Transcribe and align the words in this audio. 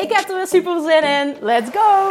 Ik 0.00 0.12
heb 0.12 0.28
er 0.28 0.36
weer 0.36 0.46
super 0.46 0.80
zin 0.80 1.02
in. 1.02 1.36
Let's 1.40 1.70
go! 1.70 2.08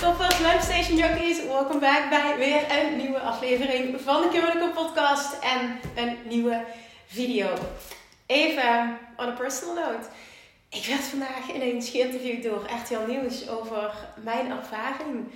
Toppers, 0.00 0.64
Station 0.64 0.96
Jockeys, 0.96 1.44
welkom 1.44 1.80
back 1.80 2.08
bij 2.08 2.34
weer 2.38 2.64
een 2.70 2.96
nieuwe 2.96 3.18
aflevering 3.18 4.00
van 4.00 4.22
de 4.22 4.28
Kimberlijke 4.28 4.70
Podcast 4.74 5.38
en 5.42 5.80
een 5.94 6.18
nieuwe 6.24 6.64
video. 7.06 7.48
Even 8.26 8.98
on 9.16 9.28
a 9.28 9.30
personal 9.30 9.74
note. 9.74 10.08
Ik 10.70 10.84
werd 10.84 11.00
vandaag 11.00 11.52
ineens 11.54 11.90
geïnterviewd 11.90 12.42
door 12.42 12.70
RTL 12.82 13.06
Nieuws 13.06 13.48
over 13.48 14.08
mijn 14.22 14.50
ervaring 14.50 15.32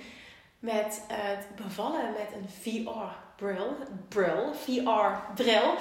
met 0.59 1.01
het 1.07 1.55
bevallen 1.55 2.11
met 2.11 2.29
een 2.33 2.49
VR-bril. 2.49 3.75
Bril, 4.09 4.53
VR-bril. 4.53 5.73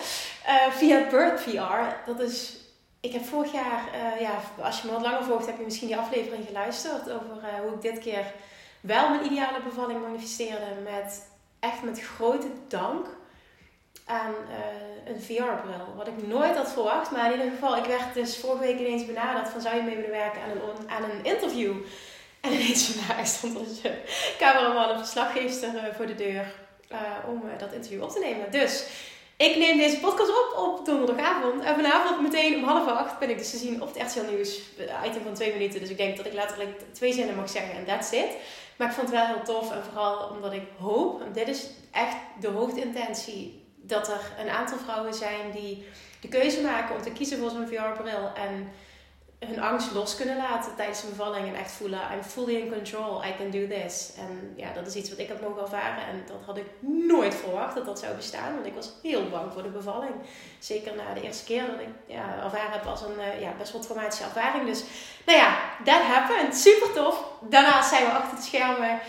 Uh, 0.47 0.71
via 0.71 1.09
Bird 1.11 1.41
VR. 1.41 2.11
Dat 2.11 2.21
is 2.21 2.63
ik 3.01 3.13
heb 3.13 3.25
vorig 3.25 3.53
jaar, 3.53 3.89
uh, 3.95 4.21
ja, 4.21 4.41
als 4.63 4.81
je 4.81 4.87
me 4.87 4.93
wat 4.93 5.03
langer 5.03 5.25
volgt, 5.25 5.47
heb 5.47 5.59
je 5.59 5.65
misschien 5.65 5.87
die 5.87 5.97
aflevering 5.97 6.47
geluisterd 6.47 7.11
over 7.11 7.37
uh, 7.37 7.61
hoe 7.63 7.75
ik 7.75 7.83
dit 7.83 7.99
keer 7.99 8.33
wel 8.81 9.09
mijn 9.09 9.25
ideale 9.25 9.63
bevalling 9.63 10.01
manifesteerde. 10.01 10.67
Met 10.83 11.29
echt 11.61 11.83
met 11.83 12.01
grote 12.01 12.47
dank 12.69 13.07
aan 14.05 14.35
uh, 14.49 15.13
een 15.15 15.21
VR-bril. 15.21 15.95
Wat 15.97 16.07
ik 16.07 16.27
nooit 16.27 16.57
had 16.57 16.73
verwacht. 16.73 17.11
Maar 17.11 17.33
in 17.33 17.39
ieder 17.39 17.51
geval, 17.53 17.77
ik 17.77 17.85
werd 17.85 18.15
dus 18.15 18.39
vorige 18.39 18.63
week 18.63 18.79
ineens 18.79 19.07
benaderd 19.07 19.49
van 19.49 19.61
zou 19.61 19.77
je 19.77 19.83
mee 19.83 19.97
willen 19.97 20.11
werken 20.11 20.43
aan 20.43 20.51
een, 20.51 20.91
aan 20.91 21.11
een 21.11 21.25
interview. 21.25 21.75
En 22.41 22.53
ineens 22.53 22.87
vandaag 22.91 23.27
stond 23.27 23.57
een 23.57 23.93
cameraman 24.39 24.91
of 24.91 24.99
verslaggever 24.99 25.75
uh, 25.75 25.83
voor 25.97 26.07
de 26.07 26.15
deur 26.15 26.53
uh, 26.93 26.99
om 27.29 27.43
dat 27.59 27.73
interview 27.73 28.03
op 28.03 28.11
te 28.11 28.19
nemen. 28.19 28.51
Dus 28.51 28.87
ik 29.37 29.57
neem 29.57 29.79
deze 29.79 30.01
podcast 30.01 30.31
op 30.31 30.59
op 30.59 30.87
donderdagavond. 30.87 31.65
En 31.65 31.75
vanavond 31.75 32.21
meteen 32.21 32.57
om 32.57 32.65
half 32.65 32.87
acht 32.87 33.19
ben 33.19 33.31
ik 33.31 33.39
dus 33.39 33.51
te 33.51 33.57
zien 33.57 33.83
op 33.83 33.95
het 33.95 34.03
RTL 34.03 34.31
Nieuws. 34.31 34.61
Item 35.05 35.23
van 35.23 35.35
twee 35.35 35.53
minuten. 35.53 35.81
Dus 35.81 35.91
ik 35.91 35.97
denk 35.97 36.17
dat 36.17 36.27
ik 36.27 36.33
letterlijk 36.33 36.81
twee 36.93 37.13
zinnen 37.13 37.37
mag 37.37 37.51
zeggen 37.51 37.75
en 37.75 37.85
that's 37.85 38.13
it. 38.13 38.37
Maar 38.77 38.89
ik 38.89 38.95
vond 38.95 39.11
het 39.11 39.17
wel 39.19 39.27
heel 39.27 39.43
tof. 39.45 39.73
En 39.73 39.83
vooral 39.85 40.29
omdat 40.29 40.53
ik 40.53 40.63
hoop, 40.79 41.21
en 41.21 41.33
dit 41.33 41.49
is 41.49 41.67
echt 41.93 42.17
de 42.41 42.49
hoofdintentie 42.49 43.64
dat 43.87 44.09
er 44.09 44.21
een 44.39 44.51
aantal 44.51 44.79
vrouwen 44.79 45.15
zijn 45.15 45.51
die 45.51 45.87
de 46.21 46.29
keuze 46.29 46.61
maken 46.63 46.95
om 46.95 47.03
te 47.03 47.13
kiezen 47.13 47.39
voor 47.39 47.51
zo'n 47.51 47.67
VR-bril 47.67 48.33
en 48.35 48.73
hun 49.47 49.61
angst 49.61 49.93
los 49.93 50.17
kunnen 50.17 50.37
laten 50.37 50.75
tijdens 50.77 51.03
een 51.03 51.09
bevalling 51.09 51.49
en 51.49 51.55
echt 51.55 51.71
voelen: 51.73 52.01
I'm 52.13 52.23
fully 52.23 52.55
in 52.55 52.73
control, 52.73 53.25
I 53.25 53.35
can 53.39 53.51
do 53.51 53.67
this. 53.67 54.13
En 54.19 54.55
ja, 54.57 54.73
dat 54.73 54.87
is 54.87 54.95
iets 54.95 55.11
wat 55.11 55.19
ik 55.19 55.29
heb 55.29 55.41
mogen 55.41 55.63
ervaren 55.63 56.07
en 56.07 56.23
dat 56.27 56.37
had 56.47 56.57
ik 56.57 56.67
nooit 57.09 57.35
verwacht 57.35 57.75
dat 57.75 57.85
dat 57.85 57.99
zou 57.99 58.15
bestaan, 58.15 58.55
want 58.55 58.67
ik 58.67 58.75
was 58.75 58.91
heel 59.03 59.29
bang 59.29 59.53
voor 59.53 59.63
de 59.63 59.69
bevalling. 59.69 60.13
Zeker 60.59 60.95
na 60.97 61.15
de 61.15 61.23
eerste 61.23 61.45
keer 61.45 61.67
dat 61.67 61.81
ik 61.81 61.89
ja, 62.07 62.43
ervaren 62.43 62.73
heb 62.73 62.87
als 62.87 63.03
een 63.03 63.19
uh, 63.19 63.41
ja, 63.41 63.53
best 63.59 63.73
wel 63.73 63.81
traumatische 63.81 64.25
ervaring. 64.25 64.67
Dus 64.67 64.85
nou 65.27 65.39
ja, 65.39 65.57
that 65.85 66.03
happened. 66.03 66.57
Super 66.57 66.93
tof. 66.93 67.25
Daarnaast 67.41 67.89
zijn 67.89 68.05
we 68.05 68.11
achter 68.11 68.37
het 68.37 68.45
schermen 68.45 69.01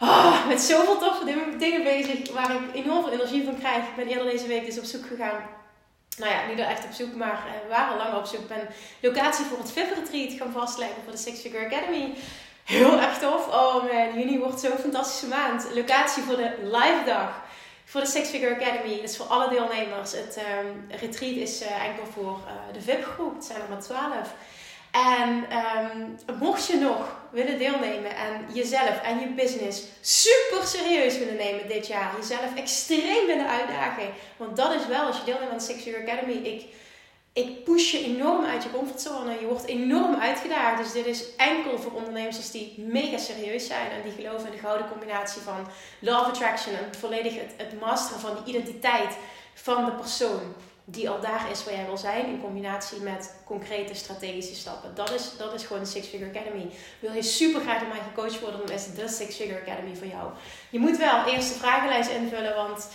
oh, 0.00 0.46
met 0.48 0.60
zoveel 0.60 0.98
toffe 0.98 1.24
dingen 1.58 1.82
bezig 1.82 2.32
waar 2.32 2.50
ik 2.50 2.74
enorm 2.74 3.02
veel 3.02 3.12
energie 3.12 3.44
van 3.44 3.58
krijg. 3.58 3.84
Ik 3.84 3.96
ben 3.96 4.06
eerder 4.06 4.30
deze 4.30 4.46
week 4.46 4.66
dus 4.66 4.78
op 4.78 4.84
zoek 4.84 5.06
gegaan. 5.06 5.42
Nou 6.18 6.32
ja, 6.32 6.46
niet 6.46 6.58
echt 6.58 6.84
op 6.84 6.92
zoek, 6.92 7.14
maar 7.14 7.44
eh, 7.46 7.62
we 7.62 7.68
waren 7.68 7.96
lang 7.96 8.14
op 8.14 8.26
zoek. 8.26 8.40
Ik 8.40 8.48
ben 8.48 8.68
locatie 9.00 9.44
voor 9.44 9.58
het 9.58 9.72
VIP 9.72 9.94
Retreat 9.94 10.32
gaan 10.32 10.52
vastleggen 10.52 11.02
voor 11.02 11.12
de 11.12 11.18
Six 11.18 11.40
Figure 11.40 11.66
Academy. 11.66 12.14
Heel 12.64 13.00
erg 13.00 13.18
tof. 13.18 13.46
Oh 13.48 13.74
man, 13.74 14.18
juni 14.18 14.38
wordt 14.38 14.60
zo'n 14.60 14.78
fantastische 14.78 15.26
maand. 15.26 15.66
Locatie 15.74 16.22
voor 16.22 16.36
de 16.36 16.52
live 16.62 17.02
dag 17.06 17.42
voor 17.84 18.00
de 18.00 18.06
Six 18.06 18.28
Figure 18.28 18.54
Academy. 18.54 19.00
Dus 19.00 19.16
voor 19.16 19.26
alle 19.26 19.48
deelnemers. 19.48 20.12
Het 20.12 20.38
um, 20.64 20.86
retreat 21.00 21.36
is 21.36 21.62
uh, 21.62 21.84
enkel 21.84 22.04
voor 22.12 22.38
uh, 22.44 22.72
de 22.72 22.80
VIP 22.80 23.04
groep. 23.04 23.34
Het 23.34 23.44
zijn 23.44 23.60
er 23.60 23.68
maar 23.68 23.80
twaalf. 23.80 24.34
En 24.96 25.46
um, 25.52 26.18
mocht 26.38 26.66
je 26.66 26.76
nog 26.76 27.16
willen 27.30 27.58
deelnemen 27.58 28.16
en 28.16 28.46
jezelf 28.52 29.02
en 29.02 29.18
je 29.18 29.26
business 29.26 29.82
super 30.00 30.66
serieus 30.66 31.18
willen 31.18 31.36
nemen 31.36 31.68
dit 31.68 31.86
jaar, 31.86 32.14
jezelf 32.20 32.54
extreem 32.54 33.26
willen 33.26 33.48
uitdagen, 33.48 34.12
want 34.36 34.56
dat 34.56 34.74
is 34.74 34.86
wel 34.86 35.06
als 35.06 35.16
je 35.16 35.24
deelneemt 35.24 35.50
aan 35.50 35.58
de 35.58 35.64
Six 35.64 35.82
Figure 35.82 36.02
Academy, 36.02 36.32
ik, 36.32 36.64
ik 37.32 37.64
push 37.64 37.90
je 37.90 38.04
enorm 38.04 38.44
uit 38.44 38.62
je 38.62 38.70
comfortzone, 38.70 39.40
je 39.40 39.46
wordt 39.46 39.66
enorm 39.66 40.14
uitgedaagd. 40.14 40.82
Dus 40.82 40.92
dit 40.92 41.06
is 41.06 41.24
enkel 41.36 41.78
voor 41.78 41.92
ondernemers 41.92 42.50
die 42.50 42.74
mega 42.76 43.18
serieus 43.18 43.66
zijn 43.66 43.90
en 43.90 44.02
die 44.02 44.12
geloven 44.12 44.46
in 44.46 44.52
de 44.52 44.58
gouden 44.58 44.88
combinatie 44.88 45.42
van 45.42 45.66
love 45.98 46.30
attraction 46.30 46.74
en 46.74 46.98
volledig 46.98 47.34
het, 47.34 47.54
het 47.56 47.80
masteren 47.80 48.20
van 48.20 48.34
die 48.34 48.54
identiteit 48.54 49.16
van 49.54 49.84
de 49.84 49.92
persoon 49.92 50.54
die 50.88 51.10
al 51.10 51.20
daar 51.20 51.50
is 51.50 51.64
waar 51.64 51.74
jij 51.74 51.86
wil 51.86 51.96
zijn, 51.96 52.26
in 52.26 52.40
combinatie 52.40 53.00
met 53.00 53.34
concrete 53.44 53.94
strategische 53.94 54.54
stappen. 54.54 54.94
Dat 54.94 55.10
is, 55.10 55.30
dat 55.38 55.54
is 55.54 55.64
gewoon 55.64 55.82
de 55.82 55.88
Six 55.88 56.06
Figure 56.06 56.30
Academy. 56.30 56.70
Wil 57.00 57.12
je 57.12 57.22
super 57.22 57.60
graag 57.60 57.78
door 57.78 57.88
mij 57.88 58.02
gecoacht 58.08 58.40
worden, 58.40 58.66
dan 58.66 58.76
is 58.76 58.94
de 58.94 59.08
Six 59.08 59.36
Figure 59.36 59.60
Academy 59.60 59.96
voor 59.96 60.06
jou. 60.06 60.30
Je 60.70 60.78
moet 60.78 60.96
wel 60.96 61.24
eerst 61.24 61.52
de 61.52 61.58
vragenlijst 61.58 62.10
invullen, 62.10 62.54
want 62.54 62.88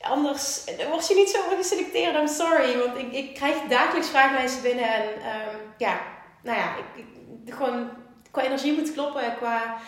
anders 0.00 0.64
word 0.90 1.08
je 1.08 1.14
niet 1.14 1.30
zo 1.30 1.38
geselecteerd. 1.56 2.14
I'm 2.14 2.28
sorry, 2.28 2.78
want 2.78 2.98
ik, 2.98 3.12
ik 3.12 3.34
krijg 3.34 3.56
dagelijks 3.68 4.08
vragenlijsten 4.08 4.62
binnen 4.62 4.94
en 4.94 5.04
um, 5.04 5.60
ja, 5.78 6.00
nou 6.42 6.58
ja, 6.58 6.76
ik, 6.76 7.04
ik, 7.44 7.54
gewoon 7.54 7.90
qua 8.30 8.42
energie 8.42 8.72
moet 8.72 8.92
kloppen, 8.92 9.36
qua... 9.36 9.78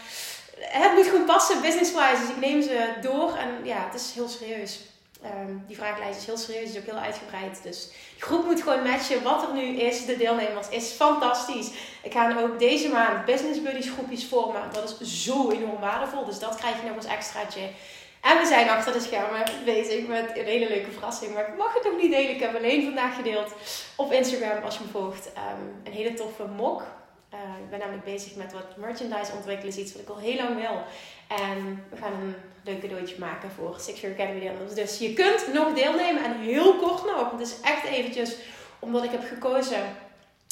Het 0.61 0.95
moet 0.95 1.07
gewoon 1.07 1.25
passen, 1.25 1.63
business-wise. 1.63 2.21
Dus 2.21 2.31
ik 2.31 2.41
neem 2.41 2.63
ze 2.63 2.95
door 3.01 3.37
en 3.37 3.65
ja, 3.65 3.85
het 3.85 3.95
is 3.95 4.13
heel 4.15 4.29
serieus. 4.29 4.81
Um, 5.25 5.65
die 5.67 5.77
vragenlijst 5.77 6.19
is 6.19 6.27
heel 6.27 6.37
serieus, 6.37 6.71
is 6.71 6.79
ook 6.79 6.85
heel 6.85 6.95
uitgebreid. 6.95 7.63
Dus 7.63 7.91
de 8.19 8.25
groep 8.25 8.45
moet 8.45 8.63
gewoon 8.63 8.83
matchen. 8.83 9.23
Wat 9.23 9.43
er 9.43 9.55
nu 9.55 9.79
is, 9.79 10.05
de 10.05 10.17
deelnemers, 10.17 10.69
is 10.69 10.91
fantastisch. 10.91 11.71
Ik 12.03 12.13
ga 12.13 12.41
ook 12.41 12.59
deze 12.59 12.89
maand 12.89 13.25
business 13.25 13.63
buddies 13.63 13.91
groepjes 13.91 14.27
vormen. 14.27 14.63
Dat 14.73 14.97
is 15.01 15.25
zo 15.25 15.51
enorm 15.51 15.81
waardevol. 15.81 16.25
Dus 16.25 16.39
dat 16.39 16.57
krijg 16.57 16.81
je 16.81 16.87
nog 16.87 16.97
als 16.97 17.07
extraatje. 17.07 17.61
En 18.21 18.39
we 18.39 18.47
zijn 18.47 18.69
achter 18.69 18.93
de 18.93 19.01
schermen 19.01 19.45
bezig 19.65 20.07
met 20.07 20.31
een 20.35 20.45
hele 20.45 20.69
leuke 20.69 20.91
verrassing. 20.91 21.35
Maar 21.35 21.49
ik 21.49 21.57
mag 21.57 21.75
het 21.75 21.85
nog 21.85 22.03
niet 22.03 22.11
delen. 22.11 22.35
Ik 22.35 22.41
heb 22.41 22.57
alleen 22.57 22.85
vandaag 22.85 23.15
gedeeld 23.15 23.53
op 23.97 24.13
Instagram 24.13 24.63
als 24.65 24.77
je 24.77 24.85
me 24.85 24.91
volgt. 24.91 25.27
Um, 25.27 25.81
een 25.85 25.93
hele 25.93 26.15
toffe 26.15 26.45
mok. 26.45 26.83
Uh, 27.35 27.39
ik 27.63 27.71
ben 27.71 27.79
namelijk 27.79 28.05
bezig 28.05 28.35
met 28.35 28.53
wat 28.53 28.77
merchandise 28.77 29.33
ontwikkelen. 29.33 29.73
is 29.73 29.79
iets 29.79 29.93
wat 29.93 30.03
ik 30.03 30.09
al 30.09 30.19
heel 30.19 30.37
lang 30.37 30.55
wil. 30.55 30.83
En 31.39 31.85
we 31.91 31.97
gaan 31.97 32.13
een 32.13 32.35
leuk 32.65 32.81
cadeautje 32.81 33.19
maken 33.19 33.51
voor 33.51 33.77
Six 33.81 34.01
Year 34.01 34.15
Academy 34.15 34.41
deelnemers. 34.41 34.75
Dus 34.75 34.99
je 34.99 35.13
kunt 35.13 35.53
nog 35.53 35.75
deelnemen 35.75 36.25
en 36.25 36.41
heel 36.41 36.75
kort 36.75 37.05
nog. 37.05 37.31
Het 37.31 37.41
is 37.41 37.61
echt 37.61 37.85
eventjes 37.85 38.37
omdat 38.79 39.05
ik 39.05 39.11
heb 39.11 39.25
gekozen 39.29 39.97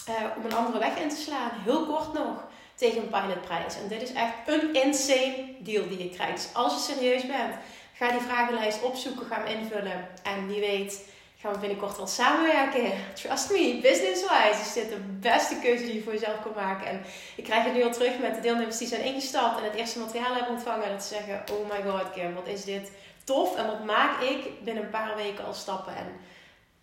uh, 0.08 0.14
om 0.37 0.44
een 0.44 0.56
andere 0.56 0.78
weg 0.78 0.99
in 0.99 1.08
te 1.08 1.17
slaan. 1.17 1.50
Heel 1.64 1.87
kort 1.87 2.12
nog 2.12 2.44
tegen 2.75 3.02
een 3.02 3.08
pilotprijs. 3.08 3.76
En 3.76 3.88
dit 3.88 4.02
is 4.02 4.12
echt 4.12 4.34
een 4.46 4.75
insane 4.75 5.55
deal 5.58 5.88
die 5.88 6.02
je 6.02 6.11
krijgt. 6.11 6.34
Dus 6.34 6.55
als 6.55 6.75
je 6.75 6.93
serieus 6.93 7.26
bent, 7.26 7.55
ga 7.94 8.11
die 8.11 8.20
vragenlijst 8.20 8.82
opzoeken, 8.82 9.26
ga 9.26 9.43
hem 9.44 9.58
invullen. 9.58 10.08
En 10.22 10.46
wie 10.46 10.61
weet 10.61 11.08
gaan 11.40 11.52
we 11.52 11.58
binnenkort 11.58 11.96
wel 11.96 12.06
samenwerken. 12.06 12.92
Trust 13.14 13.50
me, 13.50 13.78
business-wise 13.82 14.60
is 14.60 14.72
dit 14.72 14.88
de 14.88 15.00
beste 15.20 15.58
keuze 15.62 15.84
die 15.84 15.94
je 15.94 16.02
voor 16.02 16.12
jezelf 16.12 16.42
kan 16.42 16.52
maken. 16.54 16.86
En 16.86 17.02
ik 17.36 17.44
krijg 17.44 17.64
het 17.64 17.74
nu 17.74 17.84
al 17.84 17.92
terug 17.92 18.18
met 18.18 18.34
de 18.34 18.40
deelnemers 18.40 18.78
die 18.78 18.88
zijn 18.88 19.04
ingestapt 19.04 19.58
en 19.58 19.64
het 19.64 19.74
eerste 19.74 19.98
materiaal 19.98 20.34
hebben 20.34 20.52
ontvangen. 20.52 20.90
Dat 20.90 21.02
ze 21.02 21.14
zeggen, 21.14 21.44
oh 21.52 21.70
my 21.70 21.90
god 21.90 22.10
Kim, 22.12 22.34
wat 22.34 22.46
is 22.46 22.64
dit 22.64 22.90
tof. 23.24 23.56
En 23.56 23.66
wat 23.66 23.84
maak 23.84 24.20
ik 24.20 24.64
binnen 24.64 24.84
een 24.84 24.90
paar 24.90 25.16
weken 25.16 25.44
al 25.44 25.54
stappen. 25.54 25.96
En 25.96 26.06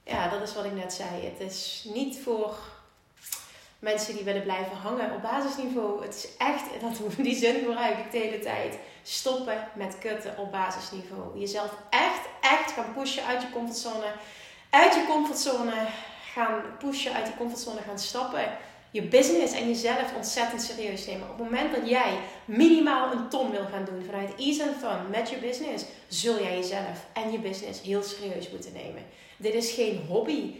ja, 0.03 0.29
dat 0.29 0.41
is 0.41 0.53
wat 0.53 0.65
ik 0.65 0.73
net 0.73 0.93
zei. 0.93 1.09
Het 1.23 1.51
is 1.51 1.87
niet 1.93 2.19
voor 2.23 2.57
mensen 3.79 4.15
die 4.15 4.23
willen 4.23 4.43
blijven 4.43 4.77
hangen 4.77 5.11
op 5.11 5.21
basisniveau. 5.21 6.03
Het 6.03 6.15
is 6.15 6.27
echt, 6.37 6.63
dat, 6.81 7.15
die 7.17 7.35
zin 7.35 7.59
gebruik 7.59 7.97
ik 7.97 8.11
de 8.11 8.17
hele 8.17 8.39
tijd. 8.39 8.77
Stoppen 9.03 9.67
met 9.75 9.97
kutten 9.99 10.37
op 10.37 10.51
basisniveau. 10.51 11.39
Jezelf 11.39 11.71
echt, 11.89 12.25
echt 12.41 12.71
gaan 12.71 12.93
pushen 12.93 13.25
uit 13.25 13.41
je 13.41 13.49
comfortzone 13.49 14.11
uit 14.73 14.93
je 14.93 15.05
comfortzone 15.07 15.73
gaan 16.33 16.61
pushen, 16.79 17.13
uit 17.13 17.27
je 17.27 17.37
comfortzone 17.37 17.81
gaan 17.81 17.99
stappen. 17.99 18.57
je 18.91 19.01
business 19.01 19.53
en 19.53 19.67
jezelf 19.67 20.15
ontzettend 20.15 20.61
serieus 20.61 21.05
nemen. 21.05 21.29
Op 21.29 21.37
het 21.37 21.49
moment 21.49 21.75
dat 21.75 21.89
jij 21.89 22.17
minimaal 22.45 23.11
een 23.11 23.29
ton 23.29 23.51
wil 23.51 23.65
gaan 23.71 23.85
doen 23.85 24.03
vanuit 24.05 24.35
ease 24.37 24.63
and 24.63 24.75
fun 24.77 25.09
met 25.09 25.29
je 25.29 25.37
business, 25.37 25.83
zul 26.07 26.41
jij 26.41 26.57
jezelf 26.57 27.05
en 27.13 27.31
je 27.31 27.39
business 27.39 27.81
heel 27.81 28.03
serieus 28.03 28.49
moeten 28.49 28.73
nemen. 28.73 29.03
Dit 29.37 29.53
is 29.53 29.71
geen 29.71 30.05
hobby. 30.07 30.53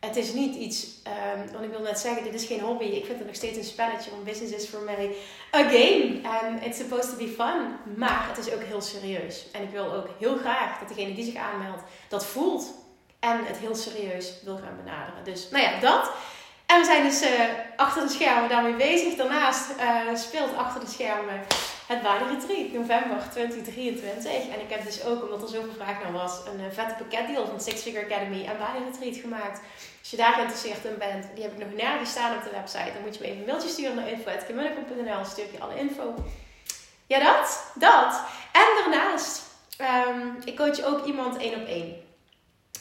Het 0.00 0.16
is 0.16 0.32
niet 0.32 0.54
iets, 0.54 0.86
um, 1.06 1.52
want 1.52 1.64
ik 1.64 1.70
wil 1.70 1.80
net 1.80 1.98
zeggen, 1.98 2.24
dit 2.24 2.34
is 2.34 2.44
geen 2.44 2.60
hobby. 2.60 2.84
Ik 2.84 3.04
vind 3.04 3.18
het 3.18 3.26
nog 3.26 3.36
steeds 3.36 3.56
een 3.56 3.64
spelletje, 3.64 4.10
want 4.10 4.24
business 4.24 4.52
is 4.52 4.68
voor 4.68 4.80
mij 4.80 5.10
a 5.54 5.62
game. 5.62 6.20
And 6.22 6.64
it's 6.64 6.78
supposed 6.78 7.10
to 7.10 7.16
be 7.16 7.28
fun. 7.28 7.94
Maar 7.96 8.28
het 8.28 8.46
is 8.46 8.52
ook 8.52 8.62
heel 8.62 8.80
serieus. 8.80 9.46
En 9.52 9.62
ik 9.62 9.70
wil 9.70 9.92
ook 9.92 10.08
heel 10.18 10.36
graag 10.36 10.78
dat 10.78 10.88
degene 10.88 11.14
die 11.14 11.24
zich 11.24 11.36
aanmeldt 11.36 11.82
dat 12.08 12.26
voelt. 12.26 12.79
En 13.20 13.44
het 13.44 13.56
heel 13.56 13.74
serieus 13.74 14.32
wil 14.42 14.56
gaan 14.56 14.76
benaderen. 14.84 15.24
Dus 15.24 15.48
nou 15.50 15.64
ja, 15.64 15.80
dat. 15.80 16.10
En 16.66 16.78
we 16.78 16.84
zijn 16.84 17.02
dus 17.02 17.22
uh, 17.22 17.28
achter 17.76 18.02
de 18.02 18.08
schermen 18.08 18.48
daarmee 18.48 18.74
bezig. 18.74 19.14
Daarnaast 19.14 19.70
uh, 19.70 20.14
speelt 20.14 20.56
achter 20.56 20.80
de 20.80 20.86
schermen 20.86 21.40
het 21.86 22.02
Bali 22.02 22.24
Retreat, 22.34 22.72
november 22.72 23.18
2023. 23.30 24.32
En 24.32 24.60
ik 24.60 24.70
heb 24.70 24.84
dus 24.84 25.04
ook, 25.04 25.22
omdat 25.22 25.42
er 25.42 25.48
zoveel 25.48 25.72
vraag 25.72 26.02
naar 26.02 26.12
was, 26.12 26.40
een 26.46 26.60
uh, 26.60 26.72
vette 26.72 26.94
pakketdeal 26.94 27.46
van 27.46 27.60
Six 27.60 27.82
Figure 27.82 28.04
Academy 28.04 28.44
en 28.44 28.58
Bali 28.58 28.84
Retreat 28.90 29.16
gemaakt. 29.16 29.60
Als 30.00 30.10
je 30.10 30.16
daar 30.16 30.32
geïnteresseerd 30.32 30.84
in 30.84 30.98
bent, 30.98 31.26
die 31.34 31.42
heb 31.42 31.52
ik 31.52 31.58
nog 31.58 31.74
nergens 31.74 32.10
staan 32.10 32.36
op 32.36 32.42
de 32.42 32.50
website. 32.50 32.92
Dan 32.94 33.02
moet 33.02 33.14
je 33.16 33.20
me 33.20 33.26
even 33.26 33.40
een 33.40 33.46
mailtje 33.46 33.68
sturen 33.68 33.96
naar 33.96 34.08
info.kimmunnekom.nl, 34.08 35.24
stuur 35.24 35.52
je 35.52 35.60
alle 35.60 35.78
info. 35.78 36.14
Ja, 37.06 37.18
dat. 37.18 37.72
Dat. 37.74 38.22
En 38.52 38.68
daarnaast, 38.78 39.42
um, 40.08 40.36
ik 40.44 40.56
coach 40.56 40.82
ook 40.82 41.06
iemand 41.06 41.36
één 41.36 41.60
op 41.60 41.66
één. 41.66 42.09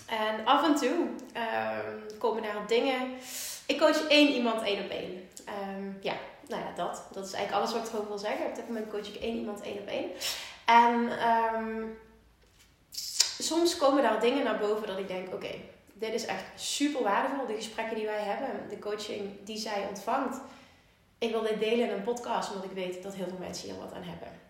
En 0.09 0.45
af 0.45 0.63
en 0.63 0.75
toe 0.75 0.97
um, 0.97 2.17
komen 2.17 2.43
daar 2.43 2.67
dingen 2.67 3.17
ik 3.69 3.79
coach 3.79 4.07
één 4.07 4.33
iemand 4.33 4.61
één 4.61 4.83
op 4.83 4.89
één. 4.89 5.29
Um, 5.69 5.97
ja, 6.01 6.13
nou 6.47 6.61
ja, 6.61 6.71
dat. 6.75 7.03
Dat 7.11 7.25
is 7.25 7.33
eigenlijk 7.33 7.51
alles 7.51 7.73
wat 7.73 7.87
ik 7.87 7.93
erover 7.93 8.07
wil 8.07 8.17
zeggen. 8.17 8.45
Op 8.45 8.55
dit 8.55 8.67
moment 8.67 8.89
coach 8.89 9.07
ik 9.07 9.21
één 9.21 9.37
iemand 9.37 9.61
één 9.61 9.79
op 9.79 9.87
één. 9.87 10.09
En 10.65 11.09
um, 11.55 11.97
soms 13.39 13.77
komen 13.77 14.03
daar 14.03 14.19
dingen 14.19 14.43
naar 14.43 14.59
boven 14.59 14.87
dat 14.87 14.97
ik 14.97 15.07
denk: 15.07 15.33
oké, 15.33 15.51
dit 15.93 16.13
is 16.13 16.25
echt 16.25 16.43
super 16.55 17.03
waardevol. 17.03 17.45
De 17.45 17.53
gesprekken 17.53 17.95
die 17.95 18.05
wij 18.05 18.23
hebben, 18.23 18.69
de 18.69 18.79
coaching 18.79 19.43
die 19.43 19.57
zij 19.57 19.85
ontvangt. 19.89 20.41
Ik 21.17 21.31
wil 21.31 21.41
dit 21.41 21.59
delen 21.59 21.87
in 21.87 21.93
een 21.93 22.03
podcast, 22.03 22.49
omdat 22.49 22.65
ik 22.65 22.75
weet 22.75 23.03
dat 23.03 23.15
heel 23.15 23.27
veel 23.27 23.37
mensen 23.39 23.69
hier 23.69 23.79
wat 23.79 23.93
aan 23.93 24.03
hebben. 24.03 24.48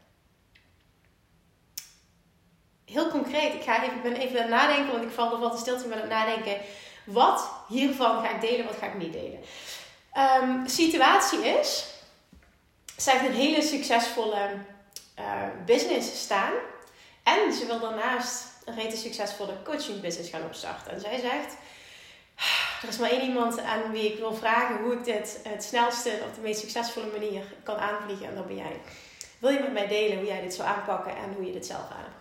Heel 2.92 3.10
concreet, 3.10 3.54
ik, 3.54 3.64
ga 3.64 3.84
even, 3.84 3.96
ik 3.96 4.04
ben 4.04 4.16
even 4.16 4.36
aan 4.36 4.42
het 4.42 4.52
nadenken, 4.52 4.92
want 4.92 5.04
ik 5.04 5.12
val 5.12 5.34
er 5.34 5.40
wat 5.40 5.52
te 5.52 5.58
stilte 5.58 5.88
met 5.88 6.00
het 6.00 6.10
nadenken. 6.10 6.58
Wat 7.04 7.52
hiervan 7.68 8.24
ga 8.24 8.30
ik 8.30 8.42
delen, 8.42 8.66
wat 8.66 8.76
ga 8.80 8.86
ik 8.86 8.98
niet 8.98 9.14
delen? 9.14 9.40
Um, 10.42 10.68
situatie 10.68 11.40
is, 11.40 11.86
zij 12.98 13.18
heeft 13.18 13.30
een 13.30 13.40
hele 13.40 13.62
succesvolle 13.62 14.50
uh, 15.20 15.26
business 15.66 16.22
staan. 16.22 16.52
En 17.24 17.54
ze 17.54 17.66
wil 17.66 17.80
daarnaast 17.80 18.46
een 18.66 18.76
rete 18.76 18.98
succesvolle 18.98 19.62
coaching 19.64 20.02
business 20.02 20.30
gaan 20.30 20.46
opstarten. 20.46 20.92
En 20.92 21.00
zij 21.00 21.20
zegt, 21.20 21.56
er 22.82 22.90
is 22.90 22.98
maar 22.98 23.10
één 23.10 23.28
iemand 23.28 23.60
aan 23.60 23.92
wie 23.92 24.12
ik 24.14 24.20
wil 24.20 24.34
vragen 24.34 24.78
hoe 24.78 24.94
ik 24.94 25.04
dit 25.04 25.40
het 25.44 25.64
snelste 25.64 26.20
op 26.28 26.36
de 26.36 26.42
meest 26.42 26.60
succesvolle 26.60 27.12
manier 27.12 27.44
kan 27.64 27.78
aanvliegen. 27.78 28.28
En 28.28 28.36
dat 28.36 28.48
ben 28.48 28.56
jij. 28.56 28.80
Wil 29.40 29.50
je 29.50 29.60
met 29.60 29.74
mij 29.74 29.88
delen 29.88 30.18
hoe 30.18 30.28
jij 30.28 30.42
dit 30.42 30.54
zou 30.54 30.68
aanpakken 30.68 31.16
en 31.16 31.34
hoe 31.36 31.46
je 31.46 31.52
dit 31.52 31.66
zelf 31.66 31.82
aan 31.82 31.88
hebt 31.88 32.04
gepakt? 32.04 32.19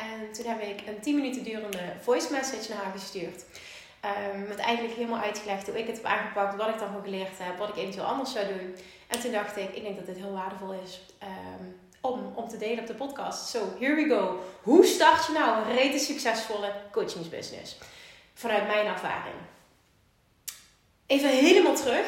En 0.00 0.32
toen 0.32 0.46
heb 0.46 0.62
ik 0.62 0.86
een 0.86 1.00
10 1.00 1.14
minuten 1.14 1.44
durende 1.44 1.92
voice 2.00 2.32
message 2.32 2.72
naar 2.72 2.82
haar 2.82 2.92
gestuurd. 2.92 3.44
Um, 4.34 4.48
met 4.48 4.58
eigenlijk 4.58 4.96
helemaal 4.96 5.20
uitgelegd 5.20 5.66
hoe 5.66 5.78
ik 5.78 5.86
het 5.86 5.96
heb 5.96 6.04
aangepakt, 6.04 6.56
wat 6.56 6.68
ik 6.68 6.78
dan 6.78 7.02
geleerd 7.02 7.38
heb, 7.38 7.58
wat 7.58 7.68
ik 7.68 7.76
eventueel 7.76 8.06
anders 8.06 8.32
zou 8.32 8.46
doen. 8.46 8.74
En 9.06 9.20
toen 9.20 9.32
dacht 9.32 9.56
ik, 9.56 9.74
ik 9.74 9.82
denk 9.82 9.96
dat 9.96 10.06
dit 10.06 10.16
heel 10.16 10.32
waardevol 10.32 10.72
is 10.84 11.00
um, 11.22 11.80
om, 12.00 12.32
om 12.34 12.48
te 12.48 12.56
delen 12.56 12.78
op 12.78 12.86
de 12.86 12.94
podcast. 12.94 13.48
So, 13.48 13.58
here 13.78 13.94
we 13.94 14.08
go. 14.08 14.40
Hoe 14.62 14.84
start 14.84 15.26
je 15.26 15.32
nou 15.32 15.58
een 15.58 15.76
rete 15.76 15.98
succesvolle 15.98 16.72
coachingsbusiness? 16.92 17.78
Vanuit 18.34 18.66
mijn 18.66 18.86
ervaring. 18.86 19.36
Even 21.06 21.30
helemaal 21.30 21.74
terug. 21.74 22.06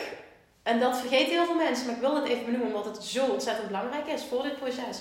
En 0.62 0.81
dat 0.81 0.99
vergeten 0.99 1.33
heel 1.33 1.44
veel 1.44 1.55
mensen, 1.55 1.87
maar 1.87 1.94
ik 1.94 2.00
wil 2.00 2.15
het 2.15 2.29
even 2.29 2.44
benoemen 2.44 2.67
omdat 2.67 2.97
het 2.97 3.05
zo 3.05 3.27
ontzettend 3.27 3.67
belangrijk 3.67 4.06
is 4.06 4.23
voor 4.25 4.43
dit 4.43 4.59
proces. 4.59 4.99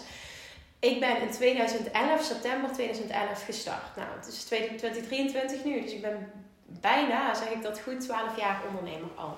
Ik 0.82 1.00
ben 1.00 1.22
in 1.22 1.32
2011, 1.32 2.24
september 2.24 2.72
2011 2.72 3.46
gestart. 3.46 3.96
Nou, 3.96 4.08
het 4.16 4.28
is 4.28 4.44
2023 4.44 5.64
nu, 5.64 5.82
dus 5.82 5.92
ik 5.92 6.02
ben 6.02 6.32
bijna, 6.66 7.34
zeg 7.34 7.50
ik 7.50 7.62
dat 7.62 7.80
goed, 7.80 8.00
12 8.02 8.40
jaar 8.40 8.62
ondernemer 8.68 9.10
al. 9.16 9.38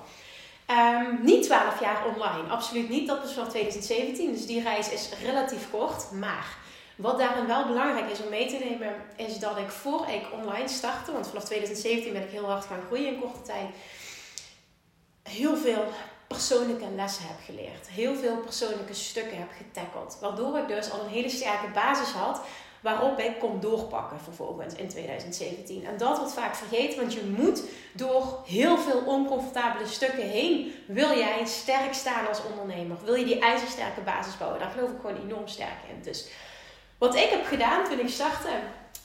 Um, 0.67 1.19
niet 1.23 1.43
12 1.43 1.79
jaar 1.79 2.05
online, 2.07 2.49
absoluut 2.49 2.89
niet. 2.89 3.07
Dat 3.07 3.23
is 3.23 3.31
van 3.31 3.49
2017, 3.49 4.31
dus 4.31 4.45
die 4.45 4.61
reis 4.61 4.91
is 4.91 5.09
relatief 5.23 5.69
kort. 5.71 6.11
Maar 6.11 6.57
wat 6.95 7.17
daarin 7.17 7.47
wel 7.47 7.67
belangrijk 7.67 8.09
is 8.09 8.23
om 8.23 8.29
mee 8.29 8.47
te 8.47 8.57
nemen, 8.69 8.95
is 9.15 9.39
dat 9.39 9.57
ik 9.57 9.69
voor 9.69 10.07
ik 10.07 10.23
online 10.31 10.67
startte, 10.67 11.11
want 11.11 11.27
vanaf 11.27 11.43
2017 11.43 12.13
ben 12.13 12.23
ik 12.23 12.29
heel 12.29 12.49
hard 12.49 12.65
gaan 12.65 12.83
groeien 12.87 13.13
in 13.13 13.19
korte 13.19 13.41
tijd, 13.41 13.69
heel 15.23 15.57
veel 15.57 15.85
persoonlijke 16.33 16.85
lessen 16.95 17.25
heb 17.27 17.37
geleerd. 17.45 17.89
Heel 17.89 18.15
veel 18.15 18.37
persoonlijke 18.37 18.93
stukken 18.93 19.37
heb 19.37 19.49
getackeld. 19.57 20.17
Waardoor 20.21 20.57
ik 20.57 20.67
dus 20.67 20.91
al 20.91 20.99
een 20.99 21.09
hele 21.09 21.29
sterke 21.29 21.67
basis 21.73 22.09
had 22.09 22.41
waarop 22.83 23.19
ik 23.19 23.39
kon 23.39 23.59
doorpakken 23.59 24.19
vervolgens 24.19 24.73
in 24.73 24.87
2017. 24.87 25.85
En 25.85 25.97
dat 25.97 26.17
wordt 26.17 26.33
vaak 26.33 26.55
vergeten, 26.55 26.99
want 26.99 27.13
je 27.13 27.35
moet 27.37 27.63
door 27.93 28.39
heel 28.45 28.77
veel 28.77 29.03
oncomfortabele 29.05 29.87
stukken 29.87 30.29
heen, 30.29 30.73
wil 30.87 31.17
jij 31.17 31.45
sterk 31.45 31.93
staan 31.93 32.27
als 32.27 32.41
ondernemer. 32.49 32.97
Wil 33.05 33.15
je 33.15 33.25
die 33.25 33.39
ijzersterke 33.39 34.01
basis 34.01 34.37
bouwen? 34.37 34.59
Daar 34.59 34.71
geloof 34.71 34.89
ik 34.89 34.99
gewoon 35.01 35.21
enorm 35.23 35.47
sterk 35.47 35.79
in. 35.89 36.01
Dus 36.01 36.27
wat 36.97 37.15
ik 37.15 37.29
heb 37.29 37.45
gedaan 37.45 37.83
toen 37.83 37.99
ik 37.99 38.09
startte, 38.09 38.49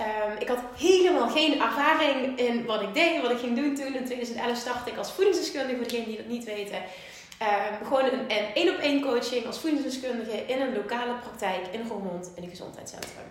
um, 0.00 0.38
ik 0.38 0.48
had 0.48 0.58
helemaal 0.76 1.28
geen 1.28 1.60
ervaring 1.60 2.38
in 2.38 2.64
wat 2.64 2.82
ik 2.82 2.94
deed, 2.94 3.22
wat 3.22 3.30
ik 3.30 3.38
ging 3.38 3.56
doen 3.56 3.74
toen. 3.74 3.94
In 3.94 4.04
2011 4.04 4.56
startte 4.56 4.90
ik 4.90 4.96
als 4.96 5.12
voedingsdeskundige, 5.12 5.76
voor 5.76 5.84
degenen 5.84 6.06
die 6.06 6.16
dat 6.16 6.26
niet 6.26 6.44
weten. 6.44 6.82
Um, 7.42 7.86
gewoon 7.86 8.04
een 8.04 8.28
één 8.54 8.74
op 8.74 8.80
één 8.80 9.02
coaching 9.02 9.46
als 9.46 9.58
voedingsdeskundige 9.58 10.46
in 10.46 10.60
een 10.60 10.74
lokale 10.74 11.14
praktijk 11.14 11.66
in 11.70 11.88
Roermond 11.88 12.30
in 12.34 12.42
een 12.42 12.48
gezondheidscentrum. 12.48 13.24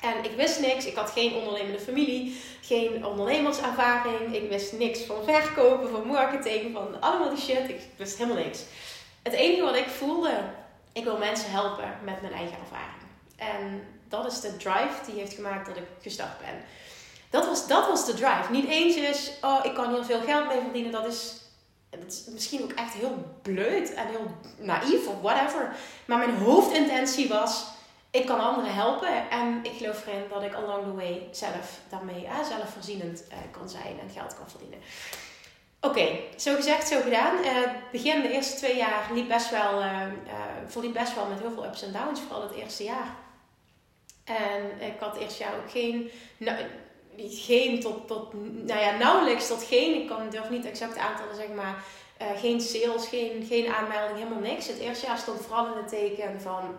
En 0.00 0.24
ik 0.24 0.36
wist 0.36 0.60
niks. 0.60 0.86
Ik 0.86 0.94
had 0.94 1.10
geen 1.10 1.34
ondernemende 1.34 1.80
familie, 1.80 2.40
geen 2.62 3.06
ondernemerservaring. 3.06 4.34
Ik 4.34 4.48
wist 4.48 4.72
niks 4.72 5.00
van 5.00 5.24
verkopen, 5.24 5.90
van 5.90 6.06
marketing, 6.06 6.72
van 6.72 7.00
allemaal 7.00 7.34
die 7.34 7.44
shit. 7.44 7.68
Ik 7.68 7.80
wist 7.96 8.18
helemaal 8.18 8.42
niks. 8.42 8.62
Het 9.22 9.32
enige 9.32 9.62
wat 9.62 9.76
ik 9.76 9.88
voelde, 9.88 10.32
ik 10.92 11.04
wil 11.04 11.18
mensen 11.18 11.50
helpen 11.50 11.98
met 12.04 12.20
mijn 12.20 12.32
eigen 12.32 12.56
ervaring. 12.58 13.02
En 13.36 13.82
dat 14.08 14.32
is 14.32 14.40
de 14.40 14.56
drive 14.56 15.04
die 15.06 15.20
heeft 15.20 15.34
gemaakt 15.34 15.66
dat 15.66 15.76
ik 15.76 15.82
gestart 16.00 16.38
ben. 16.38 16.64
Dat 17.30 17.46
was, 17.46 17.66
dat 17.66 17.86
was 17.86 18.06
de 18.06 18.14
drive. 18.14 18.50
Niet 18.50 18.68
eens 18.68 19.30
oh, 19.40 19.60
ik 19.62 19.74
kan 19.74 19.94
hier 19.94 20.04
veel 20.04 20.20
geld 20.20 20.46
mee 20.46 20.60
verdienen. 20.60 20.92
Dat 20.92 21.06
is, 21.06 21.32
dat 22.00 22.12
is 22.12 22.24
misschien 22.28 22.62
ook 22.62 22.72
echt 22.72 22.92
heel 22.92 23.38
bleut 23.42 23.94
en 23.94 24.06
heel 24.06 24.26
naïef 24.58 25.06
of 25.06 25.20
whatever. 25.20 25.74
Maar 26.04 26.18
mijn 26.18 26.36
hoofdintentie 26.36 27.28
was, 27.28 27.64
ik 28.10 28.26
kan 28.26 28.40
anderen 28.40 28.74
helpen. 28.74 29.30
En 29.30 29.60
ik 29.62 29.72
geloof 29.76 30.06
erin 30.06 30.22
dat 30.30 30.42
ik 30.42 30.54
along 30.54 30.84
the 30.84 30.94
way 30.94 31.28
zelf 31.30 31.78
daarmee 31.88 32.26
zelfvoorzienend 32.48 33.24
uh, 33.28 33.36
kan 33.50 33.68
zijn 33.68 34.00
en 34.00 34.10
geld 34.10 34.34
kan 34.36 34.50
verdienen. 34.50 34.78
Oké, 35.80 36.18
zo 36.36 36.54
gezegd, 36.54 36.88
zo 36.88 37.00
gedaan. 37.00 37.38
Uh, 37.38 37.50
begin, 37.92 38.22
de 38.22 38.32
eerste 38.32 38.56
twee 38.56 38.76
jaar, 38.76 39.10
liep 39.12 39.28
best 39.28 39.50
wel, 39.50 39.82
uh, 39.82 40.02
verliep 40.66 40.92
best 40.92 41.14
wel 41.14 41.26
met 41.26 41.38
heel 41.38 41.50
veel 41.50 41.64
ups 41.64 41.82
en 41.82 41.92
downs, 41.92 42.20
vooral 42.20 42.42
het 42.42 42.56
eerste 42.56 42.84
jaar. 42.84 43.14
En 44.24 44.80
ik 44.80 45.00
had 45.00 45.12
het 45.12 45.22
eerste 45.22 45.42
jaar 45.42 45.54
ook 45.54 45.70
geen, 45.70 46.10
nou, 46.36 46.58
geen 47.16 47.80
tot, 47.80 48.08
tot, 48.08 48.32
nou 48.66 48.80
ja, 48.80 48.96
nauwelijks 48.96 49.46
tot 49.48 49.62
geen, 49.62 50.00
ik 50.00 50.08
kan, 50.08 50.30
durf 50.30 50.50
niet 50.50 50.66
exact 50.66 50.98
aantallen 50.98 51.34
zeggen, 51.34 51.54
maar 51.54 51.84
geen 52.36 52.60
sales, 52.60 53.08
geen, 53.08 53.44
geen 53.48 53.74
aanmelding, 53.74 54.18
helemaal 54.18 54.42
niks. 54.42 54.66
Het 54.66 54.78
eerste 54.78 55.06
jaar 55.06 55.18
stond 55.18 55.40
vooral 55.40 55.66
in 55.66 55.76
het 55.76 55.88
teken 55.88 56.40
van 56.40 56.76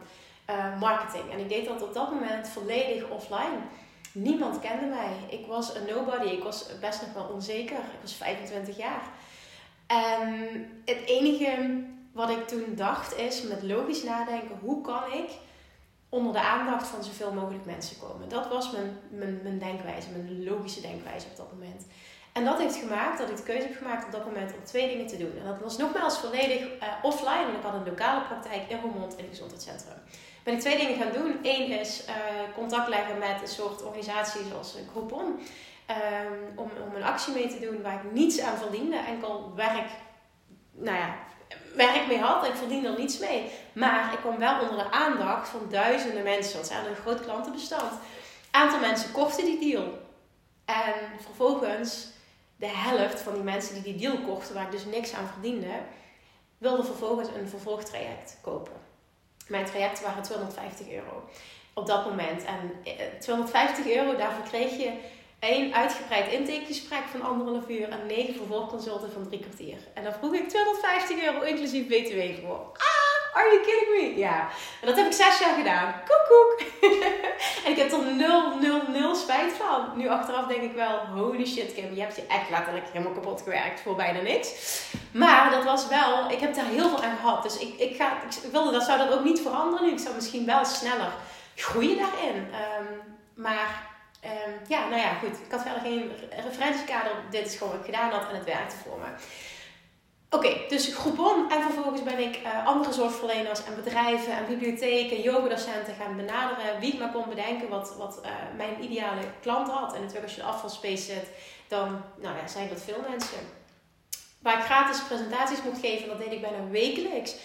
uh, 0.50 0.80
marketing. 0.80 1.32
En 1.32 1.40
ik 1.40 1.50
deed 1.50 1.68
dat 1.68 1.82
op 1.82 1.94
dat 1.94 2.12
moment 2.12 2.48
volledig 2.48 3.10
offline. 3.10 3.58
Niemand 4.12 4.60
kende 4.60 4.86
mij. 4.86 5.40
Ik 5.40 5.46
was 5.46 5.76
een 5.76 5.86
nobody. 5.86 6.28
Ik 6.28 6.44
was 6.44 6.66
best 6.80 7.02
nog 7.02 7.14
wel 7.14 7.34
onzeker. 7.34 7.78
Ik 7.78 8.02
was 8.02 8.14
25 8.14 8.78
jaar. 8.78 9.04
En 9.88 10.30
het 10.86 11.00
enige 11.06 11.84
wat 12.12 12.30
ik 12.30 12.48
toen 12.48 12.74
dacht 12.76 13.18
is 13.18 13.42
met 13.42 13.64
logisch 13.64 14.04
nadenken: 14.04 14.58
hoe 14.62 14.82
kan 14.82 15.14
ik 15.14 15.30
onder 16.16 16.34
de 16.34 16.42
aandacht 16.42 16.88
van 16.88 17.04
zoveel 17.04 17.34
mogelijk 17.34 17.66
mensen 17.66 18.00
komen? 18.00 18.30
Dat 18.30 18.48
was 18.48 18.72
mijn, 18.72 18.98
mijn, 19.10 19.40
mijn 19.44 19.60
denkwijze, 19.60 20.10
mijn 20.12 20.44
logische 20.44 20.82
denkwijze 20.82 21.28
op 21.28 21.38
dat 21.38 21.52
moment. 21.54 21.86
En 22.34 22.46
dat 22.46 22.58
heeft 22.58 22.76
gemaakt 22.76 23.18
dat 23.18 23.30
ik 23.30 23.36
de 23.36 23.44
keuze 23.44 23.68
heb 23.68 23.78
gemaakt 23.78 24.06
op 24.06 24.12
dat 24.12 24.26
moment 24.26 24.54
om 24.54 24.64
twee 24.64 24.88
dingen 24.88 25.08
te 25.08 25.18
doen. 25.18 25.38
En 25.40 25.46
dat 25.46 25.60
was 25.62 25.78
nogmaals 25.78 26.18
volledig 26.18 26.62
uh, 26.62 26.88
offline, 27.02 27.44
want 27.44 27.58
ik 27.58 27.64
had 27.64 27.74
een 27.74 27.86
lokale 27.86 28.22
praktijk 28.22 28.70
in 28.70 28.80
Roermond 28.82 29.14
in 29.18 29.24
het 29.24 29.30
gezondheidscentrum 29.30 29.98
ben 30.46 30.54
ik 30.54 30.60
twee 30.60 30.78
dingen 30.78 30.98
gaan 31.02 31.12
doen. 31.14 31.40
Eén 31.42 31.80
is 31.80 32.06
uh, 32.08 32.14
contact 32.56 32.88
leggen 32.88 33.18
met 33.18 33.42
een 33.42 33.48
soort 33.48 33.84
organisatie 33.84 34.42
zoals 34.50 34.78
Groupon. 34.92 35.26
Um, 35.26 36.58
om, 36.58 36.70
om 36.88 36.96
een 36.96 37.04
actie 37.04 37.34
mee 37.34 37.48
te 37.48 37.60
doen 37.60 37.82
waar 37.82 38.06
ik 38.06 38.12
niets 38.12 38.40
aan 38.40 38.58
verdiende. 38.58 38.98
Enkel 38.98 39.52
werk, 39.56 39.90
nou 40.72 40.98
ja, 40.98 41.16
werk 41.76 42.08
mee 42.08 42.20
had. 42.20 42.46
Ik 42.46 42.56
verdiende 42.56 42.88
er 42.88 42.98
niets 42.98 43.20
mee. 43.20 43.52
Maar 43.74 44.14
ik 44.14 44.20
kwam 44.20 44.38
wel 44.38 44.60
onder 44.60 44.78
de 44.78 44.92
aandacht 44.92 45.50
van 45.50 45.68
duizenden 45.70 46.24
mensen. 46.24 46.54
Want 46.54 46.68
ze 46.68 46.74
een 46.74 46.96
groot 46.96 47.22
klantenbestand. 47.22 47.92
Een 47.92 48.62
aantal 48.62 48.80
mensen 48.80 49.12
kochten 49.12 49.46
die 49.46 49.60
deal. 49.60 50.04
En 50.66 50.94
vervolgens, 51.22 52.08
de 52.56 52.68
helft 52.68 53.22
van 53.22 53.34
die 53.34 53.44
mensen 53.44 53.74
die 53.74 53.84
die 53.84 53.96
deal 53.96 54.18
kochten, 54.18 54.56
waar 54.56 54.66
ik 54.66 54.72
dus 54.72 54.86
niks 54.86 55.14
aan 55.14 55.28
verdiende, 55.28 55.74
wilde 56.58 56.84
vervolgens 56.84 57.28
een 57.28 57.50
vervolgtraject 57.50 58.38
kopen. 58.42 58.74
Mijn 59.48 59.66
traject 59.66 60.02
waren 60.02 60.24
250 60.24 60.90
euro 60.90 61.30
op 61.74 61.88
dat 61.88 62.06
moment. 62.06 62.44
En 62.44 62.72
250 63.20 63.86
eh, 63.86 63.96
euro, 63.96 64.16
daarvoor 64.16 64.44
kreeg 64.44 64.78
je 64.78 64.92
één 65.40 65.74
uitgebreid 65.74 66.32
intakegesprek 66.32 67.04
van 67.12 67.22
anderhalf 67.22 67.70
uur 67.70 67.90
en 67.90 68.06
negen 68.08 68.36
vervolgconsulten 68.36 69.12
van 69.12 69.28
drie 69.28 69.40
kwartier. 69.40 69.78
En 69.94 70.04
dan 70.04 70.14
vroeg 70.14 70.34
ik 70.34 70.50
250 70.50 71.24
euro 71.24 71.42
inclusief 71.42 71.88
btw 71.88 72.46
voor. 72.46 72.60
Ah, 72.74 73.36
are 73.36 73.50
you 73.50 73.62
kidding 73.66 73.90
me? 74.14 74.20
Ja. 74.20 74.50
En 74.82 74.88
dat 74.88 74.96
heb 74.96 75.06
ik 75.06 75.14
zes 75.14 75.40
jaar 75.40 75.56
gedaan. 75.56 75.94
Koek, 76.08 76.26
koek. 76.28 76.68
en 77.66 77.72
ik 77.72 77.78
heb 77.78 77.92
er 77.92 78.16
nul, 78.16 78.58
nul, 78.58 78.82
nul 78.88 79.16
spijt 79.16 79.54
van. 79.54 79.98
Nu 79.98 80.08
achteraf 80.08 80.48
denk 80.48 80.62
ik 80.62 80.74
wel, 80.74 80.98
holy 80.98 81.46
shit 81.46 81.74
Kim, 81.74 81.94
je 81.94 82.02
hebt 82.02 82.16
je 82.16 82.26
echt 82.28 82.50
letterlijk 82.50 82.86
helemaal 82.92 83.14
kapot 83.14 83.42
gewerkt 83.42 83.82
voor 83.82 83.96
bijna 83.96 84.22
niks. 84.22 84.80
Maar 85.12 85.52
dat 85.52 85.64
was 85.64 85.88
wel, 85.88 86.30
ik 86.30 86.40
heb 86.40 86.56
daar 86.56 86.66
heel 86.66 86.90
veel 86.90 87.04
aan 87.04 87.18
gehad. 87.18 87.44
Dus 87.44 87.58
ik, 87.58 87.80
ik, 87.80 87.96
ga, 87.96 88.12
ik 88.44 88.52
wilde, 88.52 88.72
dat 88.72 88.84
zou 88.84 88.98
dat 88.98 89.14
ook 89.14 89.24
niet 89.24 89.42
veranderen. 89.42 89.92
Ik 89.92 90.00
zou 90.00 90.16
misschien 90.16 90.46
wel 90.46 90.66
sneller 90.66 91.12
groeien 91.56 91.98
daarin. 91.98 92.36
Um, 92.36 93.16
maar 93.36 93.95
Um, 94.26 94.54
ja, 94.68 94.88
nou 94.88 95.02
ja, 95.02 95.14
goed. 95.14 95.38
Ik 95.46 95.52
had 95.52 95.62
verder 95.62 95.82
geen 95.82 96.12
referentiekader. 96.44 97.12
Dit 97.30 97.46
is 97.46 97.56
gewoon 97.56 97.74
wat 97.74 97.80
ik 97.80 97.94
gedaan 97.94 98.12
had 98.12 98.30
en 98.30 98.36
het 98.36 98.46
werkte 98.46 98.76
voor 98.76 98.98
me. 98.98 99.08
Oké, 100.30 100.68
dus 100.70 100.96
Groupon 100.96 101.52
en 101.52 101.62
vervolgens 101.62 102.04
ben 102.04 102.20
ik 102.20 102.40
uh, 102.44 102.66
andere 102.66 102.94
zorgverleners 102.94 103.66
en 103.66 103.76
bedrijven 103.76 104.34
en 104.34 104.46
bibliotheken, 104.46 105.22
yogadocenten 105.22 105.96
gaan 105.96 106.16
benaderen. 106.16 106.80
Wie 106.80 106.94
ik 106.94 107.00
maar 107.00 107.12
kon 107.12 107.30
bedenken 107.30 107.70
wat, 107.70 107.96
wat 107.98 108.20
uh, 108.24 108.32
mijn 108.58 108.84
ideale 108.84 109.22
klant 109.42 109.68
had. 109.70 109.94
En 109.94 110.00
natuurlijk 110.00 110.26
als 110.26 110.36
je 110.36 110.42
de 110.42 110.48
afvalspace 110.48 111.04
zet, 111.04 111.28
dan 111.68 112.02
nou 112.22 112.38
ja, 112.38 112.48
zijn 112.48 112.70
dat 112.70 112.82
veel 112.82 113.04
mensen. 113.10 113.40
Waar 114.40 114.58
ik 114.58 114.64
gratis 114.64 115.04
presentaties 115.04 115.64
mocht 115.64 115.80
geven, 115.80 116.08
dat 116.08 116.20
deed 116.20 116.32
ik 116.32 116.42
bijna 116.42 116.70
wekelijks. 116.70 117.36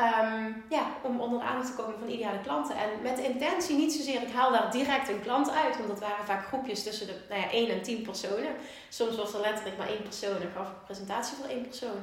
Um, 0.00 0.64
ja, 0.68 0.86
om 1.02 1.20
onder 1.20 1.38
de 1.38 1.44
aandacht 1.44 1.66
te 1.66 1.82
komen 1.82 1.98
van 1.98 2.08
ideale 2.08 2.40
klanten. 2.40 2.76
En 2.76 2.88
met 3.02 3.16
de 3.16 3.24
intentie 3.24 3.76
niet 3.76 3.92
zozeer, 3.92 4.22
ik 4.22 4.32
haal 4.34 4.52
daar 4.52 4.70
direct 4.70 5.08
een 5.08 5.22
klant 5.22 5.50
uit. 5.50 5.76
Want 5.76 5.88
dat 5.88 6.00
waren 6.00 6.24
vaak 6.24 6.46
groepjes 6.46 6.82
tussen 6.82 7.06
de 7.06 7.14
nou 7.28 7.40
ja, 7.40 7.50
1 7.50 7.70
en 7.70 7.82
10 7.82 8.02
personen. 8.02 8.54
Soms 8.88 9.16
was 9.16 9.34
er 9.34 9.40
letterlijk 9.40 9.78
maar 9.78 9.88
één 9.88 10.02
persoon 10.02 10.40
en 10.40 10.50
gaf 10.54 10.66
ik 10.66 10.72
een 10.72 10.84
presentatie 10.84 11.36
voor 11.36 11.48
één 11.48 11.62
persoon. 11.62 11.98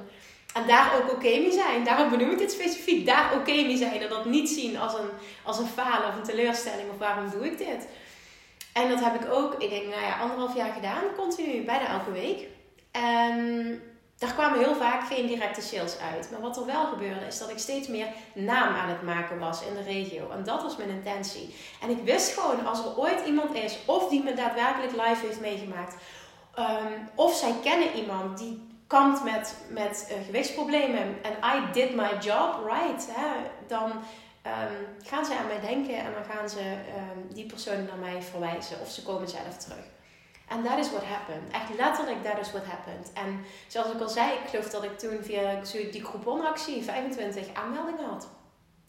En 0.54 0.68
daar 0.68 0.96
ook 0.96 1.12
oké 1.12 1.28
mee 1.28 1.52
zijn. 1.52 1.84
Daarom 1.84 2.10
benoem 2.10 2.30
ik 2.30 2.38
dit 2.38 2.52
specifiek. 2.52 3.06
Daar 3.06 3.34
oké 3.34 3.52
mee 3.52 3.78
zijn. 3.78 4.02
En 4.02 4.10
dat 4.10 4.26
niet 4.26 4.50
zien 4.50 4.78
als 4.78 4.94
een, 4.94 5.10
als 5.44 5.58
een 5.58 5.68
falen 5.68 6.08
of 6.08 6.16
een 6.16 6.24
teleurstelling. 6.24 6.90
Of 6.92 6.98
waarom 6.98 7.30
doe 7.30 7.46
ik 7.46 7.58
dit? 7.58 7.88
En 8.74 8.90
dat 8.90 9.00
heb 9.00 9.22
ik 9.22 9.32
ook, 9.32 9.54
ik 9.54 9.70
denk, 9.70 9.86
nou 9.86 10.02
ja, 10.02 10.20
anderhalf 10.20 10.56
jaar 10.56 10.74
gedaan. 10.74 11.04
Continu, 11.18 11.64
bijna 11.64 11.88
elke 11.88 12.12
week. 12.12 12.48
En 12.92 13.82
daar 14.24 14.34
kwamen 14.34 14.60
heel 14.60 14.76
vaak 14.76 15.08
geen 15.08 15.28
directe 15.28 15.62
sales 15.62 15.98
uit. 16.14 16.32
Maar 16.32 16.42
wat 16.42 16.58
er 16.58 16.66
wel 16.66 16.86
gebeurde, 16.86 17.26
is 17.26 17.38
dat 17.38 17.50
ik 17.50 17.58
steeds 17.58 17.88
meer 17.88 18.08
naam 18.34 18.76
aan 18.76 18.90
het 18.90 19.02
maken 19.02 19.40
was 19.40 19.62
in 19.62 19.74
de 19.74 19.82
regio. 19.82 20.30
En 20.30 20.44
dat 20.44 20.62
was 20.62 20.78
mijn 20.78 20.90
intentie. 20.90 21.56
En 21.82 21.90
ik 21.90 22.04
wist 22.04 22.40
gewoon, 22.40 22.66
als 22.66 22.80
er 22.80 22.98
ooit 22.98 23.26
iemand 23.26 23.56
is, 23.56 23.78
of 23.86 24.10
die 24.10 24.24
me 24.24 24.34
daadwerkelijk 24.34 24.92
live 24.92 25.26
heeft 25.26 25.40
meegemaakt, 25.40 25.96
um, 26.60 27.10
of 27.16 27.36
zij 27.36 27.56
kennen 27.64 27.94
iemand 27.94 28.38
die 28.38 28.70
kampt 28.88 29.24
met, 29.24 29.56
met 29.70 30.08
uh, 30.10 30.26
gewichtsproblemen 30.26 31.18
en 31.22 31.32
I 31.32 31.72
did 31.72 31.96
my 31.96 32.18
job 32.20 32.66
right, 32.66 33.08
dan 33.68 33.92
um, 33.92 34.88
gaan 35.04 35.26
ze 35.26 35.38
aan 35.38 35.48
mij 35.48 35.60
denken 35.60 35.98
en 35.98 36.14
dan 36.14 36.36
gaan 36.36 36.50
ze 36.50 36.60
um, 36.60 37.34
die 37.34 37.46
persoon 37.46 37.86
naar 37.86 37.98
mij 37.98 38.22
verwijzen 38.22 38.80
of 38.82 38.90
ze 38.90 39.04
komen 39.04 39.30
zelf 39.30 39.58
terug. 39.58 39.93
En 40.54 40.64
that 40.64 40.78
is 40.78 40.92
what 40.92 41.04
happened. 41.04 41.52
Echt 41.52 41.78
letterlijk, 41.78 42.24
that 42.24 42.40
is 42.40 42.52
what 42.52 42.66
happened. 42.66 43.12
En 43.14 43.46
zoals 43.68 43.92
ik 43.92 44.02
al 44.02 44.10
zei, 44.10 44.32
ik 44.32 44.50
geloof 44.50 44.70
dat 44.70 44.84
ik 44.84 45.00
toen 45.00 45.20
via 45.22 45.60
die 45.92 46.02
couponactie 46.02 46.84
25 46.84 47.54
aanmeldingen 47.54 48.06
had. 48.06 48.28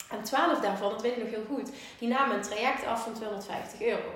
En 0.09 0.23
12 0.23 0.59
daarvan, 0.59 0.89
dat 0.89 1.01
weet 1.01 1.17
ik 1.17 1.23
nog 1.23 1.29
heel 1.29 1.55
goed, 1.55 1.69
die 1.99 2.07
namen 2.07 2.35
een 2.35 2.41
traject 2.41 2.85
af 2.85 3.03
van 3.03 3.13
250 3.13 3.81
euro. 3.81 4.09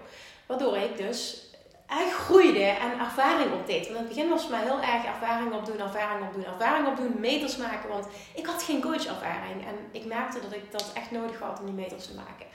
Waardoor 0.46 0.78
ik 0.78 0.98
dus 0.98 1.50
echt 1.88 2.14
groeide 2.14 2.64
en 2.64 3.00
ervaring 3.00 3.54
opdeed. 3.54 3.86
Want 3.86 4.00
in 4.00 4.06
het 4.06 4.08
begin 4.08 4.30
was 4.30 4.42
het 4.42 4.52
mij 4.52 4.64
heel 4.64 4.82
erg 4.82 5.06
ervaring 5.06 5.54
opdoen, 5.54 5.80
ervaring 5.80 6.28
opdoen, 6.28 6.46
ervaring 6.46 6.88
opdoen, 6.88 7.20
meters 7.20 7.58
maken. 7.58 7.90
Want 7.90 8.08
ik 8.36 8.46
had 8.46 8.64
geen 8.64 8.82
coachervaring. 8.82 9.66
En 9.66 9.76
ik 9.92 10.06
merkte 10.06 10.40
dat 10.42 10.54
ik 10.54 10.72
dat 10.72 10.92
echt 10.94 11.12
nodig 11.12 11.40
had 11.40 11.60
om 11.60 11.66
die 11.66 11.76
meters 11.76 12.06
te 12.06 12.14
maken. 12.14 12.46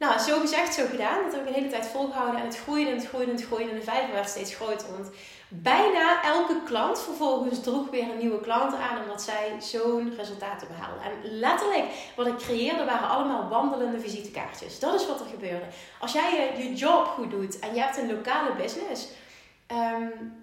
Nou, 0.00 0.18
zo 0.18 0.40
gezegd, 0.40 0.74
zo 0.74 0.86
gedaan. 0.86 1.22
Dat 1.24 1.32
heb 1.32 1.42
ik 1.42 1.48
een 1.48 1.54
hele 1.54 1.68
tijd 1.68 1.86
volgehouden. 1.86 2.40
En 2.40 2.46
het 2.46 2.58
groeide 2.58 2.90
en 2.90 2.96
het 2.96 3.06
groeide 3.06 3.30
en 3.30 3.36
het 3.36 3.46
groeide. 3.46 3.70
En 3.70 3.76
de 3.76 3.82
vijver 3.82 4.12
werd 4.12 4.28
steeds 4.28 4.54
groter. 4.54 4.92
Want 4.92 5.10
bijna 5.48 6.22
elke 6.24 6.62
klant 6.64 7.00
vervolgens 7.00 7.62
droeg 7.62 7.90
weer 7.90 8.10
een 8.10 8.18
nieuwe 8.18 8.40
klant 8.40 8.74
aan. 8.74 9.02
Omdat 9.02 9.22
zij 9.22 9.56
zo'n 9.58 10.12
resultaten 10.16 10.68
behaalden. 10.68 11.02
En 11.02 11.38
letterlijk, 11.38 11.84
wat 12.16 12.26
ik 12.26 12.36
creëerde 12.36 12.84
waren 12.84 13.08
allemaal 13.08 13.48
wandelende 13.48 14.00
visitekaartjes. 14.00 14.78
Dat 14.78 14.94
is 14.94 15.06
wat 15.06 15.20
er 15.20 15.26
gebeurde. 15.26 15.66
Als 15.98 16.12
jij 16.12 16.54
je, 16.58 16.74
job 16.74 17.06
goed 17.06 17.30
doet 17.30 17.58
en 17.58 17.74
je 17.74 17.80
hebt 17.80 17.96
een 17.96 18.14
lokale 18.14 18.54
business. 18.54 19.08
Um, 19.72 20.38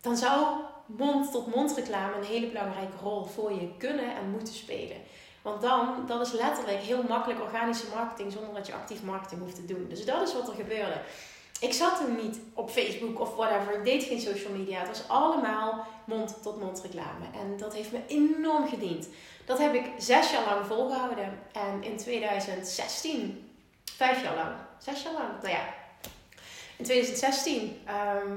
dan 0.00 0.16
zou 0.16 0.46
mond-tot-mond 0.86 1.74
reclame 1.74 2.16
een 2.16 2.24
hele 2.24 2.46
belangrijke 2.46 2.96
rol 3.02 3.24
voor 3.24 3.52
je 3.52 3.76
kunnen 3.78 4.16
en 4.16 4.30
moeten 4.30 4.54
spelen. 4.54 4.96
Want 5.42 5.62
dan, 5.62 6.04
dat 6.06 6.26
is 6.26 6.32
letterlijk 6.32 6.78
heel 6.78 7.02
makkelijk 7.02 7.40
organische 7.40 7.86
marketing 7.94 8.32
zonder 8.32 8.54
dat 8.54 8.66
je 8.66 8.74
actief 8.74 9.02
marketing 9.02 9.40
hoeft 9.40 9.54
te 9.54 9.64
doen. 9.64 9.86
Dus 9.88 10.04
dat 10.04 10.28
is 10.28 10.34
wat 10.34 10.48
er 10.48 10.54
gebeurde. 10.54 11.00
Ik 11.60 11.72
zat 11.72 11.96
toen 11.96 12.16
niet 12.24 12.38
op 12.54 12.70
Facebook 12.70 13.20
of 13.20 13.34
whatever. 13.34 13.74
Ik 13.74 13.84
deed 13.84 14.02
geen 14.02 14.20
social 14.20 14.52
media. 14.52 14.78
Het 14.78 14.88
was 14.88 15.08
allemaal 15.08 15.86
mond-tot-mond 16.04 16.80
reclame. 16.82 17.24
En 17.34 17.56
dat 17.56 17.74
heeft 17.74 17.92
me 17.92 18.00
enorm 18.06 18.68
gediend. 18.68 19.08
Dat 19.44 19.58
heb 19.58 19.74
ik 19.74 19.84
zes 19.98 20.30
jaar 20.30 20.44
lang 20.44 20.66
volgehouden. 20.66 21.38
En 21.52 21.82
in 21.82 21.96
2016, 21.96 23.50
vijf 23.84 24.22
jaar 24.22 24.34
lang, 24.34 24.54
zes 24.78 25.02
jaar 25.02 25.12
lang, 25.12 25.28
nou 25.42 25.54
ja. 25.54 25.74
In 26.76 26.84
2016, 26.84 27.62
um, 27.62 27.76
ehm, 27.86 28.36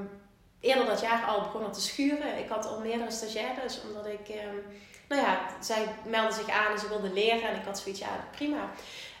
eerder 0.60 0.86
dat 0.86 1.00
jaar 1.00 1.24
al 1.24 1.40
begonnen 1.40 1.72
te 1.72 1.80
schuren. 1.80 2.38
Ik 2.38 2.48
had 2.48 2.66
al 2.66 2.80
meerdere 2.80 3.10
stagiaires, 3.10 3.80
omdat 3.82 4.06
ik... 4.06 4.28
Um, 4.28 4.64
nou 5.08 5.22
ja, 5.22 5.46
zij 5.60 5.88
meldde 6.06 6.34
zich 6.34 6.48
aan 6.48 6.72
en 6.72 6.78
ze 6.78 6.88
wilde 6.88 7.12
leren. 7.12 7.48
En 7.48 7.56
ik 7.56 7.64
had 7.64 7.78
zoiets, 7.78 8.00
ja, 8.00 8.28
prima. 8.30 8.70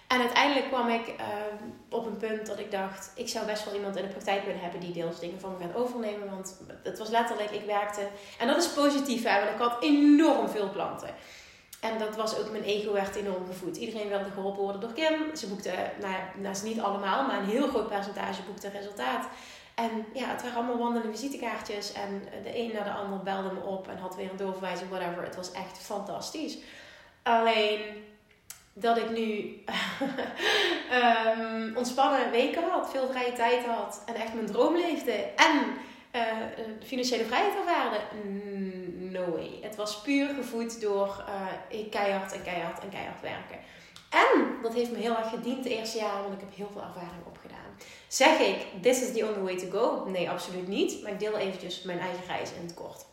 En 0.06 0.20
uiteindelijk 0.20 0.68
kwam 0.68 0.88
ik 0.88 1.06
ehm, 1.06 1.56
op 1.88 2.06
een 2.06 2.16
punt 2.16 2.46
dat 2.46 2.58
ik 2.58 2.70
dacht, 2.70 3.10
ik 3.14 3.28
zou 3.28 3.46
best 3.46 3.64
wel 3.64 3.74
iemand 3.74 3.96
in 3.96 4.02
de 4.02 4.08
praktijk 4.08 4.44
willen 4.44 4.60
hebben 4.60 4.80
die 4.80 4.92
deels 4.92 5.20
dingen 5.20 5.40
van 5.40 5.52
me 5.52 5.64
gaat 5.64 5.76
overnemen. 5.76 6.30
Want 6.30 6.60
het 6.82 6.98
was 6.98 7.08
letterlijk, 7.08 7.50
ik 7.50 7.64
werkte. 7.66 8.08
En 8.38 8.46
dat 8.46 8.56
is 8.56 8.68
positief, 8.68 9.22
hè, 9.24 9.38
want 9.38 9.50
ik 9.50 9.58
had 9.58 9.82
enorm 9.82 10.48
veel 10.48 10.68
klanten. 10.68 11.14
En 11.80 11.98
dat 11.98 12.16
was 12.16 12.38
ook, 12.38 12.50
mijn 12.50 12.62
ego 12.62 12.92
werd 12.92 13.16
enorm 13.16 13.46
gevoed. 13.46 13.76
Iedereen 13.76 14.08
wilde 14.08 14.30
geholpen 14.34 14.62
worden 14.62 14.80
door 14.80 14.92
Kim. 14.92 15.36
Ze 15.36 15.46
boekte, 15.46 15.70
nou 16.00 16.14
nou, 16.36 16.56
niet 16.64 16.80
allemaal, 16.80 17.26
maar 17.26 17.38
een 17.38 17.48
heel 17.48 17.68
groot 17.68 17.88
percentage 17.88 18.42
boekte 18.42 18.68
resultaat. 18.68 19.28
En 19.74 20.06
ja, 20.12 20.26
het 20.26 20.42
waren 20.42 20.56
allemaal 20.56 20.78
wandelende 20.78 21.16
visitekaartjes. 21.16 21.92
En 21.92 22.22
de 22.42 22.58
een 22.58 22.72
naar 22.72 22.84
de 22.84 22.92
ander 22.92 23.22
belde 23.22 23.52
me 23.52 23.60
op 23.60 23.88
en 23.88 23.98
had 23.98 24.16
weer 24.16 24.30
een 24.30 24.36
doorverwijzing, 24.36 24.90
whatever. 24.90 25.22
Het 25.22 25.36
was 25.36 25.52
echt 25.52 25.78
fantastisch. 25.78 26.58
Alleen 27.22 27.80
dat 28.72 28.96
ik 28.96 29.10
nu 29.10 29.62
um, 31.38 31.76
ontspannen 31.80 32.30
weken 32.30 32.70
had, 32.70 32.90
veel 32.90 33.08
vrije 33.08 33.32
tijd 33.32 33.64
had 33.66 34.02
en 34.06 34.14
echt 34.14 34.34
mijn 34.34 34.46
droom 34.46 34.76
leefde. 34.76 35.12
En 35.36 35.62
uh, 36.14 36.22
financiële 36.82 37.24
vrijheid 37.24 37.54
ervaarde. 37.56 38.00
No 38.98 39.30
way. 39.30 39.58
Het 39.62 39.76
was 39.76 40.00
puur 40.00 40.28
gevoed 40.34 40.80
door 40.80 41.24
uh, 41.72 41.90
keihard 41.90 42.32
en 42.32 42.42
keihard 42.42 42.82
en 42.82 42.88
keihard 42.90 43.20
werken. 43.20 43.58
En 44.10 44.62
dat 44.62 44.74
heeft 44.74 44.90
me 44.90 44.98
heel 44.98 45.16
erg 45.16 45.28
gediend 45.28 45.62
de 45.62 45.76
eerste 45.76 45.98
jaren, 45.98 46.22
want 46.22 46.34
ik 46.34 46.40
heb 46.40 46.54
heel 46.54 46.70
veel 46.72 46.82
ervaring 46.82 47.26
opgedaan. 47.26 47.33
Zeg 48.14 48.38
ik, 48.38 48.66
this 48.82 49.02
is 49.02 49.12
the 49.12 49.26
only 49.28 49.42
way 49.42 49.56
to 49.56 49.70
go? 49.70 50.04
Nee, 50.10 50.30
absoluut 50.30 50.68
niet. 50.68 51.02
Maar 51.02 51.12
ik 51.12 51.18
deel 51.18 51.36
eventjes 51.36 51.82
mijn 51.82 51.98
eigen 51.98 52.26
reis 52.26 52.50
in 52.60 52.66
het 52.66 52.74
kort. 52.74 53.04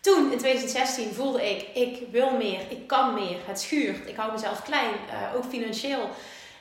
Toen, 0.00 0.32
in 0.32 0.38
2016, 0.38 1.12
voelde 1.12 1.50
ik, 1.50 1.68
ik 1.74 2.10
wil 2.10 2.36
meer, 2.36 2.60
ik 2.68 2.86
kan 2.86 3.14
meer, 3.14 3.38
het 3.46 3.60
schuurt. 3.60 4.08
Ik 4.08 4.16
hou 4.16 4.32
mezelf 4.32 4.62
klein, 4.62 4.90
uh, 4.90 5.36
ook 5.36 5.44
financieel. 5.44 6.08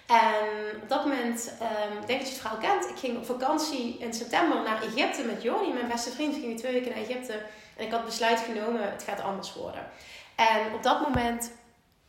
En 0.06 0.82
op 0.82 0.90
dat 0.90 1.06
moment, 1.06 1.54
um, 1.62 2.02
ik 2.02 2.08
denk 2.08 2.20
dat 2.20 2.28
je 2.28 2.34
het 2.34 2.42
verhaal 2.42 2.58
kent, 2.58 2.90
ik 2.90 2.98
ging 2.98 3.18
op 3.18 3.26
vakantie 3.26 3.98
in 4.00 4.14
september 4.14 4.62
naar 4.64 4.84
Egypte 4.84 5.24
met 5.24 5.42
Jordi, 5.42 5.74
mijn 5.74 5.88
beste 5.88 6.12
vriend. 6.12 6.36
Gingen 6.36 6.56
twee 6.56 6.74
weken 6.74 6.92
naar 6.92 7.04
Egypte 7.04 7.42
en 7.78 7.86
ik 7.86 7.92
had 7.92 8.06
besluit 8.06 8.40
genomen, 8.40 8.92
het 8.92 9.04
gaat 9.04 9.22
anders 9.22 9.54
worden. 9.54 9.88
En 10.36 10.74
op 10.74 10.84
dat 10.84 11.02
moment 11.02 11.52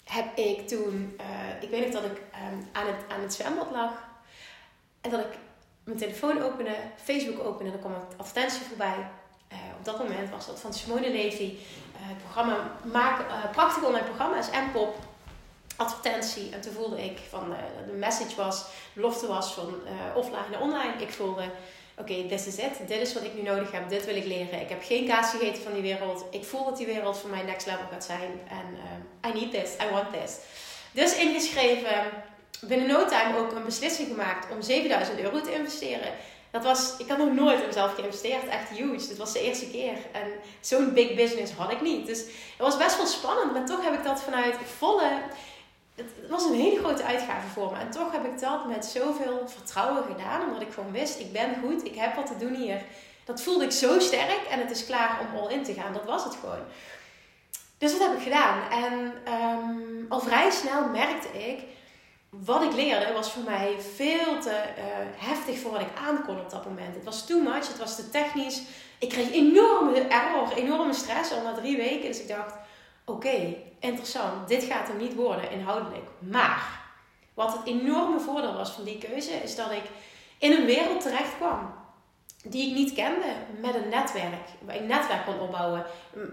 heb 0.04 0.36
ik 0.36 0.68
toen, 0.68 1.18
uh, 1.20 1.62
ik 1.62 1.70
weet 1.70 1.84
nog 1.84 2.02
dat 2.02 2.10
ik 2.10 2.16
um, 2.16 2.68
aan, 2.72 2.86
het, 2.86 3.04
aan 3.08 3.20
het 3.20 3.34
zwembad 3.34 3.70
lag 3.70 4.05
en 5.06 5.12
dat 5.12 5.20
ik 5.20 5.38
mijn 5.84 5.98
telefoon 5.98 6.42
opende, 6.42 6.74
Facebook 7.02 7.46
opende 7.46 7.70
en 7.70 7.72
er 7.72 7.78
kwam 7.78 7.92
een 7.92 8.16
advertentie 8.16 8.60
voorbij. 8.60 8.96
op 9.78 9.84
dat 9.84 9.98
moment 9.98 10.30
was 10.30 10.46
dat 10.46 10.60
van 10.60 10.74
Simone 10.74 11.10
Levy. 11.10 11.54
het 11.98 12.18
programma 12.18 12.70
Maak 12.82 13.24
prachtige 13.52 13.86
online 13.86 14.04
programma's 14.04 14.50
en 14.50 14.72
pop 14.72 14.96
advertentie. 15.76 16.50
En 16.52 16.60
toen 16.60 16.72
voelde 16.72 17.04
ik 17.04 17.18
van 17.28 17.54
de 17.86 17.92
message 17.92 18.36
was, 18.36 18.64
belofte 18.92 19.26
was 19.26 19.52
van 19.52 19.74
offline 20.14 20.48
naar 20.50 20.60
online. 20.60 20.92
Ik 20.98 21.12
voelde 21.12 21.42
oké, 21.98 22.12
okay, 22.12 22.28
this 22.28 22.46
is 22.46 22.58
it. 22.58 22.88
Dit 22.88 23.00
is 23.00 23.12
wat 23.12 23.24
ik 23.24 23.34
nu 23.34 23.42
nodig 23.42 23.72
heb. 23.72 23.88
Dit 23.88 24.04
wil 24.04 24.16
ik 24.16 24.24
leren. 24.24 24.60
Ik 24.60 24.68
heb 24.68 24.82
geen 24.84 25.06
kaas 25.06 25.30
gegeten 25.30 25.62
van 25.62 25.72
die 25.72 25.82
wereld. 25.82 26.24
Ik 26.30 26.44
voel 26.44 26.64
dat 26.64 26.76
die 26.76 26.86
wereld 26.86 27.18
voor 27.18 27.30
mij 27.30 27.42
next 27.42 27.66
level 27.66 27.86
gaat 27.90 28.04
zijn. 28.04 28.40
En 28.48 28.78
uh, 29.24 29.30
I 29.30 29.34
need 29.34 29.50
this. 29.50 29.86
I 29.86 29.92
want 29.92 30.12
this. 30.12 30.36
Dus 30.92 31.16
ingeschreven. 31.16 32.10
Binnen 32.60 32.88
no 32.88 33.06
time 33.06 33.38
ook 33.38 33.52
een 33.52 33.64
beslissing 33.64 34.08
gemaakt 34.08 34.50
om 34.50 34.62
7000 34.62 35.20
euro 35.20 35.40
te 35.40 35.54
investeren. 35.54 36.12
Dat 36.50 36.64
was, 36.64 36.94
ik 36.98 37.08
had 37.08 37.18
nog 37.18 37.32
nooit 37.32 37.60
in 37.60 37.66
mezelf 37.66 37.94
geïnvesteerd. 37.94 38.48
Echt 38.48 38.68
huge. 38.68 39.08
Dit 39.08 39.16
was 39.16 39.32
de 39.32 39.40
eerste 39.40 39.70
keer. 39.70 39.92
En 40.12 40.32
zo'n 40.60 40.92
big 40.92 41.14
business 41.14 41.52
had 41.52 41.72
ik 41.72 41.80
niet. 41.80 42.06
Dus 42.06 42.18
het 42.18 42.58
was 42.58 42.76
best 42.76 42.96
wel 42.96 43.06
spannend. 43.06 43.52
Maar 43.52 43.66
toch 43.66 43.84
heb 43.84 43.94
ik 43.94 44.04
dat 44.04 44.22
vanuit 44.22 44.56
volle 44.78 45.22
het 45.96 46.28
was 46.28 46.44
een 46.44 46.54
hele 46.54 46.78
grote 46.78 47.04
uitgave 47.04 47.48
voor 47.48 47.72
me. 47.72 47.78
En 47.78 47.90
toch 47.90 48.12
heb 48.12 48.24
ik 48.24 48.40
dat 48.40 48.66
met 48.66 48.84
zoveel 48.84 49.48
vertrouwen 49.48 50.02
gedaan. 50.02 50.46
Omdat 50.46 50.62
ik 50.62 50.72
gewoon 50.72 50.92
wist, 50.92 51.20
ik 51.20 51.32
ben 51.32 51.56
goed, 51.62 51.84
ik 51.84 51.94
heb 51.94 52.14
wat 52.14 52.26
te 52.26 52.36
doen 52.36 52.54
hier. 52.54 52.82
Dat 53.24 53.42
voelde 53.42 53.64
ik 53.64 53.70
zo 53.70 54.00
sterk 54.00 54.40
en 54.50 54.58
het 54.58 54.70
is 54.70 54.86
klaar 54.86 55.20
om 55.20 55.38
all 55.38 55.52
in 55.52 55.64
te 55.64 55.74
gaan. 55.74 55.92
Dat 55.92 56.04
was 56.04 56.24
het 56.24 56.36
gewoon. 56.40 56.64
Dus 57.78 57.98
dat 57.98 58.08
heb 58.08 58.16
ik 58.16 58.22
gedaan. 58.22 58.70
En 58.70 59.12
um, 59.32 60.06
al 60.08 60.20
vrij 60.20 60.50
snel 60.50 60.88
merkte 60.88 61.28
ik, 61.28 61.60
wat 62.44 62.62
ik 62.62 62.72
leerde 62.72 63.12
was 63.12 63.32
voor 63.32 63.42
mij 63.42 63.76
veel 63.94 64.40
te 64.40 64.62
uh, 64.78 64.84
heftig 65.16 65.58
voor 65.58 65.70
wat 65.70 65.80
ik 65.80 65.98
aankon 66.06 66.40
op 66.40 66.50
dat 66.50 66.66
moment. 66.66 66.94
Het 66.94 67.04
was 67.04 67.26
too 67.26 67.40
much, 67.40 67.68
het 67.68 67.78
was 67.78 67.96
te 67.96 68.10
technisch. 68.10 68.62
Ik 68.98 69.08
kreeg 69.08 69.32
enorme 69.32 70.00
error, 70.00 70.52
enorme 70.52 70.92
stress 70.92 71.32
al 71.32 71.42
na 71.42 71.54
drie 71.54 71.76
weken. 71.76 72.08
Dus 72.08 72.20
ik 72.20 72.28
dacht, 72.28 72.54
oké, 73.04 73.54
interessant, 73.78 74.48
dit 74.48 74.64
gaat 74.64 74.88
hem 74.88 74.96
niet 74.96 75.14
worden 75.14 75.50
inhoudelijk. 75.50 76.08
Maar 76.18 76.80
wat 77.34 77.52
het 77.52 77.66
enorme 77.66 78.20
voordeel 78.20 78.54
was 78.54 78.70
van 78.70 78.84
die 78.84 78.98
keuze, 78.98 79.32
is 79.32 79.56
dat 79.56 79.70
ik 79.70 79.84
in 80.38 80.52
een 80.52 80.66
wereld 80.66 81.00
terecht 81.00 81.36
kwam 81.36 81.74
die 82.50 82.68
ik 82.68 82.74
niet 82.74 82.92
kende, 82.92 83.32
met 83.60 83.74
een 83.74 83.88
netwerk. 83.88 84.48
Waar 84.60 84.76
ik 84.76 84.86
netwerk 84.86 85.24
kon 85.24 85.40
opbouwen. 85.40 85.84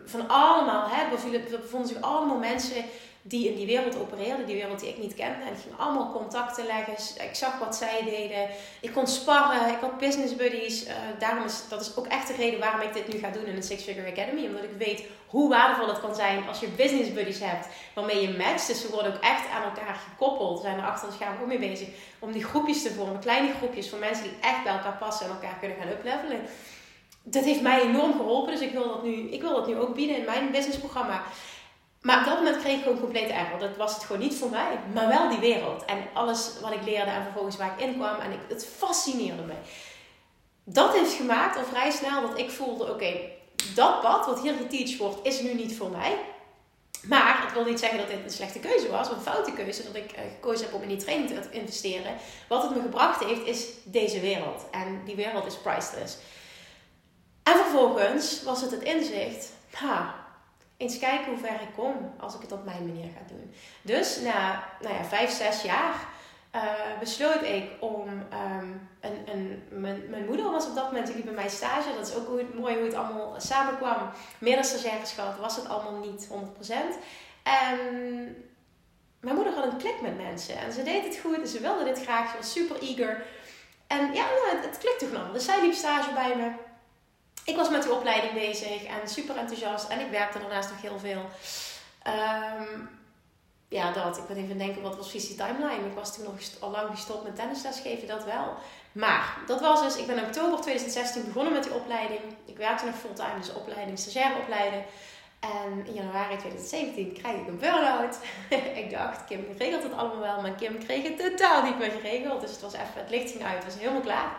Van 0.05 0.27
allemaal, 0.27 0.87
hè, 0.89 1.09
bevonden 1.49 1.87
zich 1.87 2.01
allemaal 2.01 2.37
mensen 2.37 2.83
die 3.25 3.49
in 3.49 3.55
die 3.55 3.65
wereld 3.65 3.97
opereerden, 3.97 4.45
die 4.45 4.55
wereld 4.55 4.79
die 4.79 4.89
ik 4.89 4.97
niet 4.97 5.13
kende. 5.13 5.45
En 5.45 5.53
ik 5.53 5.61
ging 5.61 5.77
allemaal 5.77 6.11
contacten 6.11 6.65
leggen. 6.65 7.23
Ik 7.23 7.35
zag 7.35 7.59
wat 7.59 7.75
zij 7.75 8.03
deden. 8.05 8.49
Ik 8.81 8.91
kon 8.93 9.07
sparren. 9.07 9.73
Ik 9.73 9.79
had 9.79 9.97
business 9.97 10.35
buddies. 10.35 10.87
Uh, 10.87 10.93
daarom 11.19 11.45
is 11.45 11.63
dat 11.69 11.81
is 11.81 11.95
ook 11.95 12.07
echt 12.07 12.27
de 12.27 12.33
reden 12.33 12.59
waarom 12.59 12.81
ik 12.81 12.93
dit 12.93 13.13
nu 13.13 13.19
ga 13.19 13.29
doen 13.29 13.45
in 13.45 13.55
de 13.55 13.61
Six 13.61 13.83
Figure 13.83 14.11
Academy. 14.11 14.45
Omdat 14.47 14.63
ik 14.63 14.77
weet 14.77 15.03
hoe 15.27 15.49
waardevol 15.49 15.87
het 15.87 15.99
kan 15.99 16.15
zijn 16.15 16.47
als 16.47 16.59
je 16.59 16.67
business 16.67 17.13
buddies 17.13 17.39
hebt 17.39 17.67
waarmee 17.93 18.21
je 18.21 18.37
matcht. 18.37 18.67
Dus 18.67 18.81
ze 18.81 18.91
worden 18.91 19.13
ook 19.13 19.21
echt 19.21 19.49
aan 19.49 19.63
elkaar 19.63 19.95
gekoppeld. 20.09 20.61
We 20.61 20.65
zijn 20.65 20.77
er 20.77 20.85
achter 20.85 21.07
de 21.07 21.13
schermen 21.13 21.41
ook 21.41 21.47
mee 21.47 21.59
bezig. 21.59 21.87
Om 22.19 22.31
die 22.31 22.43
groepjes 22.43 22.81
te 22.81 22.91
vormen. 22.91 23.19
Kleine 23.19 23.53
groepjes 23.53 23.89
voor 23.89 23.99
mensen 23.99 24.23
die 24.23 24.33
echt 24.41 24.63
bij 24.63 24.73
elkaar 24.73 24.97
passen 24.97 25.25
en 25.25 25.31
elkaar 25.31 25.57
kunnen 25.59 25.77
gaan 25.77 25.91
uplevelen. 25.91 26.41
Dat 27.23 27.43
heeft 27.43 27.61
mij 27.61 27.81
enorm 27.81 28.11
geholpen. 28.11 28.51
Dus 28.51 28.61
ik 28.61 28.71
wil 28.71 28.87
dat 28.87 29.03
nu, 29.03 29.31
ik 29.31 29.41
wil 29.41 29.55
dat 29.55 29.67
nu 29.67 29.77
ook 29.77 29.95
bieden 29.95 30.17
in 30.17 30.25
mijn 30.25 30.51
businessprogramma. 30.51 31.23
Maar 32.03 32.19
op 32.19 32.25
dat 32.25 32.37
moment 32.37 32.57
kreeg 32.57 32.77
ik 32.77 32.83
gewoon 32.83 32.99
complete 32.99 33.33
error. 33.33 33.59
Dat 33.59 33.77
was 33.77 33.93
het 33.93 34.03
gewoon 34.03 34.21
niet 34.21 34.35
voor 34.35 34.49
mij, 34.49 34.79
maar 34.93 35.07
wel 35.07 35.29
die 35.29 35.39
wereld. 35.39 35.85
En 35.85 35.97
alles 36.13 36.51
wat 36.61 36.73
ik 36.73 36.83
leerde 36.83 37.11
en 37.11 37.23
vervolgens 37.23 37.57
waar 37.57 37.73
ik 37.77 37.85
in 37.85 37.93
kwam. 37.93 38.19
En 38.19 38.31
ik, 38.31 38.39
het 38.47 38.67
fascineerde 38.77 39.41
me. 39.41 39.53
Dat 40.63 40.93
heeft 40.93 41.13
gemaakt 41.13 41.57
al 41.57 41.63
vrij 41.63 41.91
snel 41.91 42.21
dat 42.21 42.37
ik 42.37 42.49
voelde: 42.49 42.91
oké, 42.91 43.13
dat 43.75 44.01
pad 44.01 44.25
wat 44.25 44.41
hier 44.41 44.53
geteacht 44.53 44.97
wordt, 44.97 45.19
is 45.23 45.41
nu 45.41 45.53
niet 45.53 45.77
voor 45.77 45.89
mij. 45.89 46.17
Maar 47.03 47.43
het 47.43 47.53
wil 47.53 47.65
niet 47.65 47.79
zeggen 47.79 47.97
dat 47.97 48.07
dit 48.07 48.23
een 48.23 48.29
slechte 48.29 48.59
keuze 48.59 48.91
was, 48.91 49.09
of 49.09 49.15
een 49.15 49.21
foute 49.21 49.53
keuze, 49.53 49.83
dat 49.83 49.95
ik 49.95 50.11
eh, 50.11 50.23
gekozen 50.33 50.65
heb 50.65 50.75
om 50.75 50.81
in 50.81 50.87
die 50.87 50.97
training 50.97 51.29
te 51.29 51.49
investeren. 51.51 52.15
Wat 52.47 52.61
het 52.61 52.75
me 52.75 52.81
gebracht 52.81 53.23
heeft, 53.23 53.45
is 53.45 53.67
deze 53.83 54.19
wereld. 54.19 54.65
En 54.71 55.01
die 55.05 55.15
wereld 55.15 55.45
is 55.45 55.55
priceless. 55.55 56.17
En 57.43 57.55
vervolgens 57.55 58.43
was 58.43 58.61
het 58.61 58.71
het 58.71 58.81
inzicht, 58.81 59.51
ha, 59.71 60.22
eens 60.83 60.99
kijken 60.99 61.25
hoe 61.25 61.37
ver 61.37 61.61
ik 61.61 61.73
kom 61.75 62.13
als 62.19 62.35
ik 62.35 62.41
het 62.41 62.51
op 62.51 62.65
mijn 62.65 62.87
manier 62.87 63.09
ga 63.17 63.33
doen. 63.33 63.53
Dus 63.81 64.19
na 64.21 64.63
nou 64.81 64.93
ja, 64.93 65.03
vijf, 65.03 65.31
zes 65.31 65.61
jaar 65.61 65.95
uh, 66.55 66.99
besloot 66.99 67.43
ik 67.43 67.71
om 67.79 68.07
ehm, 68.29 68.67
een, 68.99 69.17
een, 69.25 69.63
mijn, 70.09 70.25
moeder 70.25 70.51
was 70.51 70.67
op 70.67 70.75
dat 70.75 70.85
moment 70.85 71.15
liep 71.15 71.25
bij 71.25 71.33
mij 71.33 71.49
stage. 71.49 71.93
Dat 71.97 72.07
is 72.07 72.15
ook 72.15 72.27
hoe 72.27 72.37
het, 72.37 72.53
mooi 72.53 72.75
hoe 72.75 72.85
het 72.85 72.93
allemaal 72.93 73.35
samenkwam. 73.37 74.09
Meerdere 74.37 74.67
stagiaires 74.67 75.11
gehad, 75.11 75.37
was 75.37 75.55
het 75.55 75.69
allemaal 75.69 75.99
niet 75.99 76.27
100%. 76.29 76.73
En 77.43 77.77
mijn 79.19 79.35
moeder 79.35 79.53
had 79.53 79.65
een 79.65 79.77
klik 79.77 80.01
met 80.01 80.17
mensen. 80.17 80.57
En 80.57 80.71
ze 80.71 80.83
deed 80.83 81.03
het 81.03 81.17
goed 81.17 81.37
en 81.37 81.47
ze 81.47 81.59
wilde 81.59 81.83
dit 81.83 82.03
graag. 82.03 82.31
Ze 82.31 82.37
was 82.37 82.51
super 82.51 82.81
eager. 82.81 83.25
En 83.87 84.13
ja, 84.13 84.25
nou, 84.25 84.55
het, 84.55 84.65
het 84.65 84.77
klikte 84.77 85.05
gewoon. 85.05 85.33
Dus 85.33 85.45
zij 85.45 85.61
liep 85.61 85.73
stage 85.73 86.13
bij 86.13 86.35
me 86.35 86.51
ik 87.43 87.55
was 87.55 87.69
met 87.69 87.83
die 87.83 87.93
opleiding 87.93 88.33
bezig 88.33 88.83
en 88.83 89.07
super 89.07 89.35
enthousiast. 89.37 89.89
En 89.89 89.99
ik 89.99 90.09
werkte 90.11 90.39
daarnaast 90.39 90.69
nog 90.69 90.81
heel 90.81 90.99
veel. 90.99 91.21
Um, 92.07 92.89
ja. 93.67 93.89
Ik 94.17 94.27
ben 94.27 94.37
even 94.37 94.57
denken, 94.57 94.81
wat 94.81 94.95
was 94.95 95.09
visie 95.09 95.35
timeline? 95.35 95.85
Ik 95.85 95.95
was 95.95 96.15
toen 96.15 96.23
nog 96.23 96.35
al 96.59 96.71
lang 96.71 96.89
gestopt 96.89 97.23
met 97.23 97.35
tennisles 97.35 97.79
geven, 97.79 98.07
dat 98.07 98.23
wel. 98.23 98.53
Maar 98.91 99.37
dat 99.45 99.61
was 99.61 99.81
dus, 99.81 99.97
ik 99.97 100.07
ben 100.07 100.17
in 100.17 100.23
oktober 100.23 100.61
2016 100.61 101.25
begonnen 101.25 101.53
met 101.53 101.63
die 101.63 101.73
opleiding. 101.73 102.21
Ik 102.45 102.57
werkte 102.57 102.85
nog 102.85 102.95
fulltime, 102.95 103.39
dus 103.39 103.53
opleiding, 103.53 103.99
stagiaire 103.99 104.39
opleiden. 104.39 104.85
En 105.39 105.85
in 105.85 105.93
januari 105.93 106.37
2017 106.37 107.13
krijg 107.13 107.37
ik 107.37 107.47
een 107.47 107.57
burn-out. 107.57 108.17
ik 108.83 108.91
dacht, 108.91 109.25
Kim 109.25 109.45
regelt 109.57 109.83
het 109.83 109.93
allemaal 109.93 110.19
wel, 110.19 110.41
maar 110.41 110.51
Kim 110.55 110.77
kreeg 110.85 111.03
het 111.03 111.17
totaal 111.17 111.63
niet 111.63 111.77
meer 111.77 111.91
geregeld. 111.91 112.41
Dus 112.41 112.51
het 112.51 112.61
was 112.61 112.73
even, 112.73 112.93
het 112.93 113.09
licht 113.09 113.31
ging 113.31 113.43
uit, 113.43 113.55
het 113.55 113.65
was 113.65 113.81
helemaal 113.81 114.01
klaar 114.01 114.35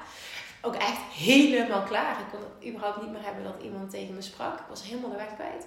ook 0.64 0.74
echt 0.74 1.00
helemaal 1.14 1.82
klaar. 1.82 2.20
Ik 2.20 2.26
kon 2.30 2.40
het 2.40 2.68
überhaupt 2.68 3.02
niet 3.02 3.12
meer 3.12 3.24
hebben 3.24 3.44
dat 3.44 3.62
iemand 3.62 3.90
tegen 3.90 4.14
me 4.14 4.22
sprak. 4.22 4.60
Ik 4.60 4.66
was 4.68 4.84
helemaal 4.84 5.10
de 5.10 5.16
weg 5.16 5.34
kwijt. 5.34 5.66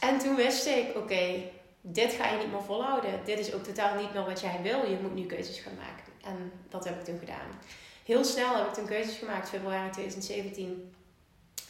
En 0.00 0.18
toen 0.18 0.34
wist 0.34 0.66
ik, 0.66 0.96
oké, 0.96 1.42
dit 1.80 2.12
ga 2.12 2.28
je 2.28 2.38
niet 2.38 2.52
meer 2.52 2.62
volhouden. 2.62 3.20
Dit 3.24 3.38
is 3.38 3.52
ook 3.52 3.64
totaal 3.64 3.96
niet 3.96 4.12
meer 4.12 4.24
wat 4.24 4.40
jij 4.40 4.58
wil. 4.62 4.90
Je 4.90 4.98
moet 5.02 5.14
nu 5.14 5.26
keuzes 5.26 5.58
gaan 5.58 5.76
maken. 5.76 6.12
En 6.24 6.52
dat 6.68 6.84
heb 6.84 6.98
ik 6.98 7.04
toen 7.04 7.18
gedaan. 7.18 7.58
Heel 8.04 8.24
snel 8.24 8.56
heb 8.56 8.66
ik 8.66 8.72
toen 8.72 8.86
keuzes 8.86 9.16
gemaakt, 9.16 9.48
februari 9.48 9.90
2017. 9.90 10.94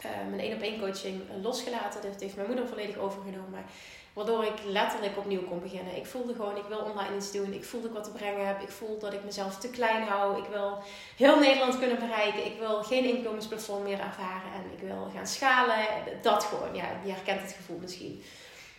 Uh, 0.05 0.11
mijn 0.29 0.41
één 0.41 0.55
op 0.55 0.63
één 0.63 0.81
coaching 0.81 1.23
losgelaten. 1.43 2.03
Dat 2.03 2.21
heeft 2.21 2.37
mijn 2.37 2.47
moeder 2.47 2.69
volledig 2.69 2.97
overgenomen. 2.97 3.65
Waardoor 4.13 4.45
ik 4.45 4.63
letterlijk 4.65 5.17
opnieuw 5.19 5.43
kon 5.43 5.61
beginnen. 5.61 5.97
Ik 5.97 6.07
voelde 6.07 6.35
gewoon, 6.35 6.57
ik 6.57 6.65
wil 6.69 6.79
online 6.79 7.17
iets 7.17 7.33
doen. 7.33 7.53
Ik 7.53 7.65
voelde 7.65 7.89
ik 7.89 7.95
wat 7.95 8.05
te 8.05 8.11
brengen 8.11 8.47
heb. 8.47 8.61
Ik 8.61 8.71
voelde 8.71 8.99
dat 8.99 9.13
ik 9.13 9.25
mezelf 9.25 9.59
te 9.59 9.71
klein 9.71 10.03
hou. 10.03 10.39
Ik 10.39 10.49
wil 10.51 10.83
heel 11.17 11.39
Nederland 11.39 11.79
kunnen 11.79 11.99
bereiken. 11.99 12.47
Ik 12.47 12.59
wil 12.59 12.83
geen 12.83 13.05
inkomensplafond 13.05 13.83
meer 13.83 14.01
ervaren. 14.01 14.53
En 14.55 14.73
ik 14.73 14.89
wil 14.89 15.11
gaan 15.15 15.27
schalen. 15.27 15.77
Dat 16.23 16.45
gewoon, 16.45 16.75
ja, 16.75 16.85
je 17.05 17.13
herkent 17.13 17.41
het 17.41 17.53
gevoel 17.53 17.79
misschien. 17.79 18.23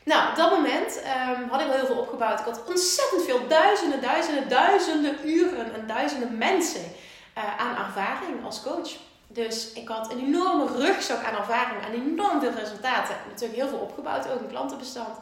Nou, 0.03 0.29
op 0.29 0.35
dat 0.35 0.51
moment 0.51 0.97
um, 0.97 1.49
had 1.49 1.61
ik 1.61 1.67
wel 1.67 1.75
heel 1.75 1.85
veel 1.85 1.99
opgebouwd. 1.99 2.39
Ik 2.39 2.45
had 2.45 2.63
ontzettend 2.67 3.23
veel, 3.23 3.47
duizenden, 3.47 4.01
duizenden, 4.01 4.49
duizenden 4.49 5.15
uren 5.23 5.73
en 5.73 5.87
duizenden 5.87 6.37
mensen 6.37 6.85
uh, 7.37 7.59
aan 7.59 7.85
ervaring 7.85 8.45
als 8.45 8.63
coach. 8.63 8.89
Dus 9.33 9.71
ik 9.73 9.87
had 9.87 10.11
een 10.11 10.19
enorme 10.19 10.65
rugzak 10.77 11.23
aan 11.23 11.35
ervaring 11.35 11.85
en 11.85 11.93
enorm 11.93 12.39
veel 12.39 12.51
resultaten. 12.51 13.15
Natuurlijk 13.29 13.59
heel 13.59 13.69
veel 13.69 13.77
opgebouwd, 13.77 14.31
ook 14.31 14.39
een 14.39 14.47
klantenbestand. 14.47 15.17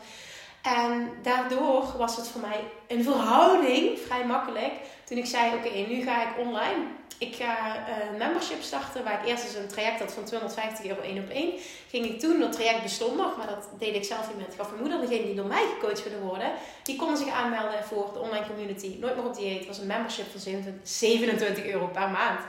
En 0.62 1.12
daardoor 1.22 1.98
was 1.98 2.16
het 2.16 2.28
voor 2.28 2.42
mij 2.42 2.60
een 2.88 3.04
verhouding 3.04 4.00
vrij 4.00 4.26
makkelijk. 4.26 4.74
Toen 5.04 5.18
ik 5.18 5.26
zei, 5.26 5.54
oké, 5.56 5.70
nu 5.70 6.04
ga 6.04 6.22
ik 6.22 6.38
online. 6.38 6.84
Ik 7.18 7.36
ga 7.36 7.76
een 8.12 8.18
membership 8.18 8.62
starten, 8.62 9.04
waar 9.04 9.22
ik 9.22 9.28
eerst 9.28 9.44
eens 9.44 9.56
een 9.56 9.68
traject 9.68 10.00
had 10.00 10.14
van 10.14 10.24
250 10.24 10.86
euro 10.86 11.02
één 11.02 11.24
op 11.24 11.30
één. 11.30 11.54
Ging 11.90 12.06
ik 12.06 12.20
toen, 12.20 12.40
dat 12.40 12.52
traject 12.52 12.84
bestond 12.84 13.18
nog, 13.18 13.38
maar 13.38 13.48
dat 13.48 13.70
deed 13.80 13.96
ik 13.96 14.04
zelf 14.04 14.28
niet 14.28 14.48
met. 14.48 14.56
Gaf 14.58 14.70
mijn 14.70 14.82
moeder, 14.82 15.02
degene 15.02 15.26
die 15.26 15.36
door 15.36 15.46
mij 15.46 15.66
gecoacht 15.74 16.04
wilde 16.04 16.26
worden, 16.26 16.52
die 16.84 16.96
konden 16.96 17.18
zich 17.18 17.34
aanmelden 17.34 17.84
voor 17.84 18.10
de 18.14 18.20
online 18.20 18.46
community. 18.48 18.98
Nooit 19.00 19.16
meer 19.16 19.26
op 19.26 19.36
dieet. 19.36 19.58
Het 19.58 19.68
was 19.68 19.78
een 19.78 19.88
membership 19.88 20.26
van 20.32 20.40
27 20.84 21.66
euro 21.66 21.88
per 21.88 22.10
maand. 22.10 22.40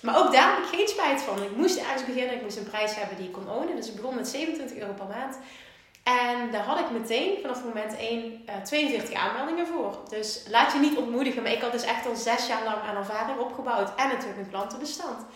Maar 0.00 0.18
ook 0.18 0.32
daar 0.32 0.54
heb 0.54 0.64
ik 0.64 0.78
geen 0.78 0.88
spijt 0.88 1.22
van. 1.22 1.42
Ik 1.42 1.56
moest 1.56 1.76
ergens 1.76 2.04
beginnen. 2.04 2.34
Ik 2.34 2.42
moest 2.42 2.56
een 2.56 2.70
prijs 2.70 2.94
hebben 2.94 3.16
die 3.16 3.26
ik 3.26 3.32
kon 3.32 3.50
ownen. 3.50 3.76
Dus 3.76 3.88
ik 3.88 3.96
begon 3.96 4.14
met 4.14 4.28
27 4.28 4.76
euro 4.76 4.92
per 4.92 5.06
maand. 5.06 5.38
En 6.02 6.50
daar 6.50 6.64
had 6.64 6.78
ik 6.78 6.90
meteen 6.90 7.38
vanaf 7.40 7.64
moment 7.64 7.96
1 7.96 8.44
uh, 8.48 8.54
42 8.64 9.14
aanmeldingen 9.18 9.66
voor. 9.66 9.98
Dus 10.08 10.42
laat 10.48 10.72
je 10.72 10.78
niet 10.78 10.96
ontmoedigen. 10.96 11.42
Maar 11.42 11.52
ik 11.52 11.60
had 11.60 11.72
dus 11.72 11.82
echt 11.82 12.06
al 12.06 12.16
zes 12.16 12.46
jaar 12.46 12.64
lang 12.64 12.76
aan 12.82 12.96
ervaring 12.96 13.38
opgebouwd. 13.38 13.94
En 13.96 14.08
natuurlijk 14.08 14.38
een 14.38 14.50
klantenbestand. 14.50 15.26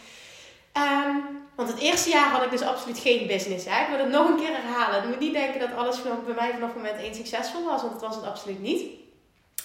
Um, 0.77 1.49
want 1.55 1.68
het 1.68 1.79
eerste 1.79 2.11
jaar 2.11 2.31
had 2.31 2.44
ik 2.44 2.51
dus 2.51 2.62
absoluut 2.62 2.99
geen 2.99 3.27
business. 3.27 3.66
Hè? 3.68 3.83
Ik 3.83 3.88
wil 3.88 3.99
het 3.99 4.09
nog 4.09 4.29
een 4.29 4.37
keer 4.37 4.57
herhalen. 4.57 5.03
Je 5.03 5.09
moet 5.09 5.20
niet 5.20 5.33
denken 5.33 5.61
dat 5.61 5.75
alles 5.75 6.03
bij 6.03 6.35
mij 6.35 6.51
vanaf 6.53 6.75
moment 6.75 7.01
1 7.01 7.14
succesvol 7.14 7.64
was. 7.64 7.81
Want 7.81 7.92
dat 7.92 8.03
was 8.03 8.16
het 8.16 8.25
absoluut 8.25 8.61
niet. 8.61 8.83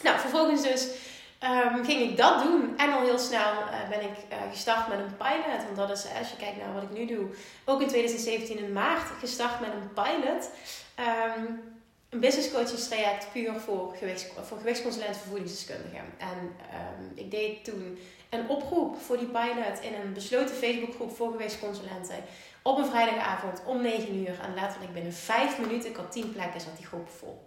Nou, 0.03 0.19
vervolgens 0.19 0.61
dus 0.61 0.87
ehm, 1.45 1.83
ging 1.83 2.01
ik 2.01 2.17
dat 2.17 2.43
doen. 2.43 2.77
En 2.77 2.91
al 2.91 3.01
heel 3.01 3.19
snel 3.19 3.51
eh, 3.51 3.89
ben 3.89 4.01
ik 4.01 4.17
uh, 4.31 4.37
gestart 4.51 4.87
met 4.87 4.99
een 4.99 5.17
pilot. 5.17 5.63
Want 5.63 5.75
dat 5.75 5.89
is, 5.89 6.05
als 6.19 6.29
je 6.29 6.37
kijkt 6.37 6.57
naar 6.57 6.73
wat 6.73 6.83
ik 6.83 6.97
nu 6.97 7.05
doe, 7.05 7.25
ook 7.65 7.81
in 7.81 7.87
2017 7.87 8.57
in 8.57 8.73
maart 8.73 9.09
gestart 9.19 9.59
met 9.59 9.69
een 9.69 9.93
pilot. 9.93 10.49
Ehm, 10.95 11.45
een 12.09 12.19
business 12.19 12.51
coaching 12.51 12.79
traject 12.79 13.31
puur 13.31 13.53
voor, 13.59 13.95
gewichts, 13.97 14.25
voor 14.41 14.57
gewichtsconsulenten 14.57 15.15
voor 15.15 15.27
voedingsdeskundigen. 15.27 16.05
En 16.17 16.37
um, 16.39 17.11
ik 17.15 17.31
deed 17.31 17.63
toen 17.63 17.99
een 18.29 18.49
oproep 18.49 19.01
voor 19.01 19.17
die 19.17 19.27
pilot 19.27 19.81
in 19.81 19.93
een 19.93 20.13
besloten 20.13 20.55
Facebookgroep 20.55 21.15
voor 21.15 21.31
gewichtsconsulenten. 21.31 22.15
Op 22.61 22.77
een 22.77 22.85
vrijdagavond 22.85 23.61
om 23.65 23.81
9 23.81 24.15
uur. 24.15 24.39
En 24.41 24.53
letterlijk 24.53 24.93
binnen 24.93 25.13
5 25.13 25.59
minuten, 25.59 25.89
ik 25.89 25.95
had 25.95 26.11
10 26.11 26.31
plekken, 26.31 26.61
zat 26.61 26.77
die 26.77 26.85
groep 26.85 27.09
vol. 27.09 27.43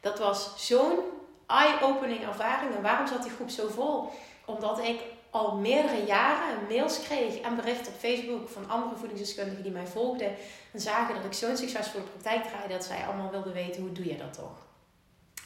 Dat 0.00 0.18
was 0.18 0.66
zo'n 0.66 0.98
eye-opening 1.46 2.22
ervaring. 2.24 2.74
En 2.74 2.82
waarom 2.82 3.06
zat 3.06 3.22
die 3.22 3.32
groep 3.32 3.50
zo 3.50 3.68
vol? 3.68 4.10
Omdat 4.44 4.78
ik 4.78 5.00
al 5.30 5.56
meerdere 5.56 6.04
jaren 6.04 6.66
mails 6.68 7.02
kreeg 7.02 7.40
en 7.40 7.56
berichten 7.56 7.92
op 7.92 7.98
Facebook 7.98 8.48
van 8.48 8.70
andere 8.70 8.96
voedingsdeskundigen 8.96 9.62
die 9.62 9.72
mij 9.72 9.86
volgden. 9.86 10.34
En 10.72 10.80
zagen 10.80 11.14
dat 11.14 11.24
ik 11.24 11.32
zo'n 11.32 11.56
succesvolle 11.56 12.04
praktijk 12.04 12.44
draaide 12.44 12.72
dat 12.74 12.84
zij 12.84 13.04
allemaal 13.06 13.30
wilden 13.30 13.52
weten 13.52 13.82
hoe 13.82 13.92
doe 13.92 14.06
je 14.06 14.16
dat 14.16 14.32
toch. 14.32 14.66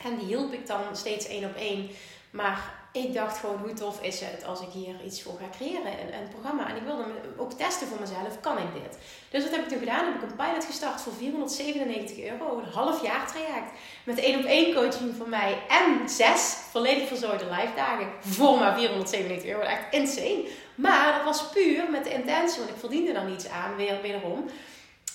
En 0.02 0.16
die 0.16 0.26
hielp 0.26 0.52
ik 0.52 0.66
dan 0.66 0.96
steeds 0.96 1.26
één 1.26 1.44
op 1.44 1.56
één. 1.56 1.90
Maar 2.30 2.86
ik 2.96 3.14
dacht 3.14 3.38
gewoon, 3.38 3.59
hoe 3.59 3.72
tof 3.72 4.02
is 4.02 4.20
het 4.20 4.44
als 4.44 4.61
ik 4.61 4.68
hier 4.72 4.94
iets 5.04 5.22
voor 5.22 5.38
ga 5.40 5.56
creëren, 5.56 5.87
een, 5.87 6.20
een 6.20 6.28
programma. 6.28 6.68
En 6.68 6.76
ik 6.76 6.82
wilde 6.82 7.04
ook 7.37 7.52
testen 7.52 7.87
voor 7.87 8.00
mezelf, 8.00 8.40
kan 8.40 8.59
ik 8.59 8.72
dit? 8.72 8.98
Dus 9.30 9.42
wat 9.42 9.52
heb 9.52 9.62
ik 9.62 9.68
toen 9.68 9.78
gedaan? 9.78 10.04
Heb 10.04 10.14
ik 10.14 10.30
een 10.30 10.37
pilot 10.37 10.64
gestart 10.64 11.00
voor 11.00 11.12
497 11.12 12.18
euro, 12.18 12.59
een 12.59 12.72
half 12.72 13.02
jaar 13.02 13.26
traject. 13.26 13.70
Met 14.04 14.18
één 14.18 14.38
op 14.38 14.44
één 14.44 14.74
coaching 14.74 15.14
van 15.16 15.28
mij 15.28 15.59
en 15.68 16.09
zes 16.09 16.56
volledig 16.70 17.09
verzorgde 17.09 17.44
live 17.44 17.74
dagen 17.76 18.09
voor 18.20 18.59
maar 18.59 18.74
497 18.74 19.50
euro. 19.50 19.61
Echt 19.61 19.85
insane. 19.90 20.48
Maar 20.74 21.14
dat 21.14 21.24
was 21.24 21.48
puur 21.48 21.90
met 21.90 22.04
de 22.04 22.12
intentie, 22.12 22.59
want 22.59 22.70
ik 22.70 22.78
verdiende 22.78 23.12
dan 23.12 23.26
niets 23.30 23.48
aan, 23.48 23.76
weer, 23.76 24.00
wederom. 24.02 24.50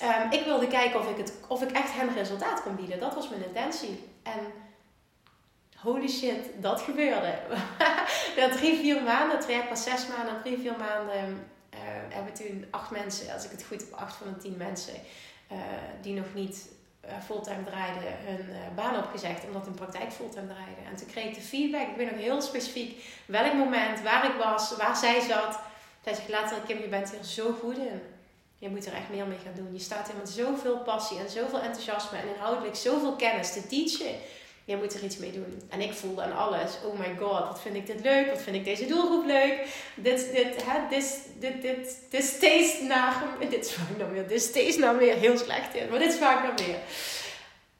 Um, 0.03 0.31
ik 0.31 0.43
wilde 0.45 0.67
kijken 0.67 0.99
of 0.99 1.09
ik, 1.09 1.17
het, 1.17 1.33
of 1.47 1.61
ik 1.61 1.71
echt 1.71 1.93
hem 1.93 2.09
resultaat 2.15 2.63
kon 2.63 2.75
bieden. 2.75 2.99
Dat 2.99 3.15
was 3.15 3.29
mijn 3.29 3.43
intentie. 3.43 4.03
En 4.23 4.39
holy 5.83 6.09
shit, 6.09 6.45
dat 6.59 6.81
gebeurde. 6.81 7.33
Na 8.37 8.49
drie, 8.49 8.77
vier 8.79 9.03
maanden, 9.03 9.37
het 9.37 9.45
traject 9.45 9.69
was 9.69 9.83
zes 9.83 10.07
maanden, 10.07 10.41
drie, 10.43 10.57
vier 10.57 10.75
maanden 10.77 11.47
uh, 11.73 11.79
hebben 12.09 12.33
toen 12.33 12.65
acht 12.71 12.91
mensen, 12.91 13.33
als 13.33 13.45
ik 13.45 13.51
het 13.51 13.63
goed 13.63 13.81
heb, 13.81 13.93
acht 13.93 14.15
van 14.15 14.27
de 14.33 14.39
tien 14.39 14.57
mensen, 14.57 14.93
uh, 15.51 15.57
die 16.01 16.13
nog 16.13 16.33
niet 16.33 16.69
uh, 17.05 17.11
fulltime 17.25 17.63
draaiden, 17.63 18.13
hun 18.25 18.75
baan 18.75 18.97
opgezegd, 18.97 19.45
omdat 19.45 19.65
hun 19.65 19.75
praktijk 19.75 20.11
fulltime 20.11 20.47
draaide. 20.47 20.81
En 20.89 20.95
toen 20.95 21.07
kreeg 21.07 21.25
ik 21.25 21.35
de 21.35 21.41
feedback, 21.41 21.87
ik 21.87 21.95
weet 21.95 22.11
nog 22.11 22.19
heel 22.19 22.41
specifiek 22.41 23.03
welk 23.25 23.53
moment, 23.53 24.01
waar 24.01 24.25
ik 24.25 24.35
was, 24.43 24.75
waar 24.77 24.95
zij 24.95 25.19
zat. 25.19 25.59
Zij 26.03 26.13
zegt 26.13 26.29
later, 26.29 26.57
Kim, 26.67 26.79
je 26.79 26.87
bent 26.87 27.11
hier 27.11 27.23
zo 27.23 27.51
goed 27.61 27.77
in. 27.77 28.01
Je 28.57 28.69
moet 28.69 28.85
er 28.85 28.93
echt 28.93 29.09
meer 29.09 29.25
mee 29.25 29.37
gaan 29.43 29.53
doen. 29.55 29.73
Je 29.73 29.79
staat 29.79 30.07
hier 30.07 30.17
met 30.17 30.29
zoveel 30.29 30.77
passie 30.77 31.19
en 31.19 31.29
zoveel 31.29 31.59
enthousiasme 31.59 32.17
en 32.17 32.27
inhoudelijk 32.27 32.75
zoveel 32.75 33.15
kennis 33.15 33.53
te 33.53 33.67
teachen 33.67 34.15
je 34.65 34.77
moet 34.77 34.93
er 34.93 35.03
iets 35.03 35.17
mee 35.17 35.31
doen. 35.31 35.61
En 35.69 35.81
ik 35.81 35.93
voelde 35.93 36.21
aan 36.21 36.37
alles, 36.37 36.71
oh 36.85 36.99
my 36.99 37.15
god, 37.19 37.47
wat 37.47 37.61
vind 37.61 37.75
ik 37.75 37.85
dit 37.85 38.03
leuk, 38.03 38.29
wat 38.29 38.41
vind 38.41 38.55
ik 38.55 38.65
deze 38.65 38.85
doelgroep 38.85 39.25
leuk. 39.25 39.65
Dit, 39.95 40.31
dit, 40.33 40.65
hè, 40.65 40.79
dit, 40.89 41.29
dit, 41.39 41.61
dit, 41.61 41.97
dit 42.09 42.23
steeds 42.23 42.81
naar, 42.81 43.23
dit 43.39 43.65
is 43.65 43.73
vaak 43.73 43.99
dan 43.99 44.11
weer, 44.11 44.27
dit 44.27 44.41
steeds 44.41 44.77
naar 44.77 44.97
weer 44.97 45.15
heel 45.15 45.37
slecht 45.37 45.75
in, 45.75 45.89
maar 45.89 45.99
dit 45.99 46.13
is 46.13 46.19
vaak 46.19 46.59
weer. 46.59 46.79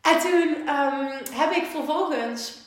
En 0.01 0.19
toen 0.19 0.75
um, 0.75 1.07
heb 1.31 1.51
ik 1.51 1.63
vervolgens, 1.71 2.59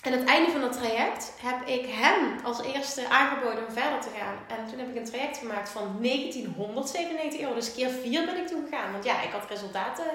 aan 0.00 0.12
het 0.12 0.24
einde 0.24 0.50
van 0.50 0.62
het 0.62 0.72
traject, 0.72 1.32
heb 1.40 1.66
ik 1.66 1.86
hem 1.88 2.44
als 2.44 2.62
eerste 2.62 3.08
aangeboden 3.08 3.66
om 3.66 3.72
verder 3.72 4.00
te 4.00 4.08
gaan. 4.18 4.58
En 4.58 4.66
toen 4.70 4.78
heb 4.78 4.88
ik 4.88 4.96
een 4.96 5.04
traject 5.04 5.36
gemaakt 5.36 5.68
van 5.68 5.96
1997 6.02 7.40
euro, 7.40 7.54
dus 7.54 7.74
keer 7.74 7.90
4 7.90 8.24
ben 8.24 8.36
ik 8.36 8.46
toen 8.46 8.66
gegaan. 8.68 8.92
Want 8.92 9.04
ja, 9.04 9.22
ik 9.22 9.30
had 9.30 9.48
resultaten 9.48 10.06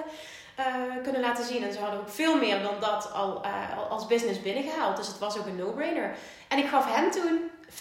uh, 0.58 1.02
kunnen 1.02 1.20
laten 1.20 1.44
zien. 1.44 1.64
En 1.64 1.72
ze 1.72 1.78
hadden 1.78 2.00
ook 2.00 2.08
veel 2.08 2.36
meer 2.36 2.62
dan 2.62 2.74
dat 2.80 3.12
al 3.12 3.44
uh, 3.44 3.90
als 3.90 4.06
business 4.06 4.42
binnengehaald. 4.42 4.96
Dus 4.96 5.06
het 5.06 5.18
was 5.18 5.38
ook 5.38 5.46
een 5.46 5.56
no-brainer. 5.56 6.16
En 6.48 6.58
ik 6.58 6.66
gaf 6.66 6.94
hen 6.94 7.10
toen 7.10 7.50
25% 7.70 7.74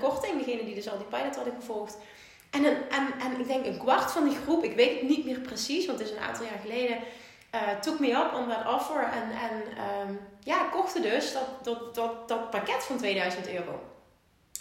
korting, 0.00 0.44
degene 0.44 0.64
die 0.64 0.74
dus 0.74 0.90
al 0.90 0.98
die 0.98 1.06
pilot 1.06 1.36
hadden 1.36 1.54
gevolgd. 1.54 1.96
En, 2.50 2.64
en, 2.64 3.12
en 3.20 3.40
ik 3.40 3.46
denk 3.46 3.66
een 3.66 3.78
kwart 3.78 4.12
van 4.12 4.28
die 4.28 4.38
groep, 4.44 4.64
ik 4.64 4.76
weet 4.76 5.00
het 5.00 5.08
niet 5.08 5.24
meer 5.24 5.40
precies, 5.40 5.86
want 5.86 5.98
het 5.98 6.08
is 6.08 6.14
een 6.14 6.22
aantal 6.22 6.44
jaar 6.44 6.60
geleden, 6.62 6.98
uh, 7.54 7.80
took 7.80 7.98
me 7.98 8.10
up 8.10 8.34
on 8.34 8.48
that 8.48 8.74
offer. 8.74 9.02
En, 9.02 9.30
en 9.30 9.84
um, 10.08 10.20
ja, 10.40 10.68
kochten 10.72 11.02
dus 11.02 11.32
dat, 11.32 11.64
dat, 11.64 11.94
dat, 11.94 12.28
dat 12.28 12.50
pakket 12.50 12.84
van 12.84 12.96
2000 12.96 13.48
euro. 13.48 13.89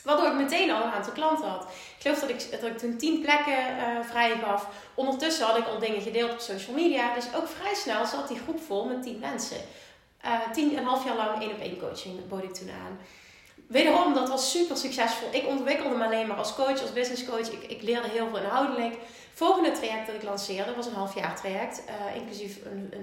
Waardoor 0.09 0.27
ik 0.27 0.33
meteen 0.33 0.71
al 0.71 0.83
een 0.83 0.91
aantal 0.91 1.13
klanten 1.13 1.47
had. 1.47 1.63
Ik 1.63 2.01
geloof 2.01 2.19
dat 2.19 2.29
ik, 2.63 2.77
toen 2.77 2.97
10 2.97 3.21
plekken 3.21 3.57
uh, 3.77 3.83
vrij 4.09 4.35
gaf. 4.43 4.67
Ondertussen 4.93 5.45
had 5.45 5.57
ik 5.57 5.67
al 5.67 5.79
dingen 5.79 6.01
gedeeld 6.01 6.31
op 6.31 6.39
social 6.39 6.75
media. 6.75 7.13
Dus 7.13 7.25
ook 7.35 7.47
vrij 7.47 7.73
snel 7.73 8.05
zat 8.05 8.27
die 8.27 8.39
groep 8.39 8.61
vol 8.61 8.85
met 8.85 9.03
10 9.03 9.19
mensen. 9.19 9.57
Uh, 10.25 10.51
tien, 10.53 10.77
een 10.77 10.83
half 10.83 11.05
jaar 11.05 11.15
lang 11.15 11.41
één 11.41 11.51
op 11.51 11.59
één 11.59 11.79
coaching 11.79 12.27
bood 12.27 12.43
ik 12.43 12.53
toen 12.53 12.69
aan. 12.69 12.99
Wederom, 13.67 14.13
dat 14.13 14.29
was 14.29 14.51
super 14.51 14.77
succesvol. 14.77 15.27
Ik 15.31 15.47
ontwikkelde 15.47 15.95
me 15.95 16.03
alleen 16.03 16.27
maar 16.27 16.37
als 16.37 16.55
coach, 16.55 16.81
als 16.81 16.93
business 16.93 17.25
coach. 17.25 17.51
Ik, 17.51 17.63
ik 17.63 17.81
leerde 17.81 18.07
heel 18.07 18.27
veel 18.29 18.37
inhoudelijk. 18.37 18.95
Volgende 19.33 19.71
traject 19.71 20.07
dat 20.07 20.15
ik 20.15 20.23
lanceerde 20.23 20.75
was 20.75 20.85
een 20.85 20.93
half 20.93 21.15
jaar 21.15 21.35
traject. 21.35 21.81
Uh, 21.87 22.15
inclusief 22.15 22.57
een, 22.65 22.93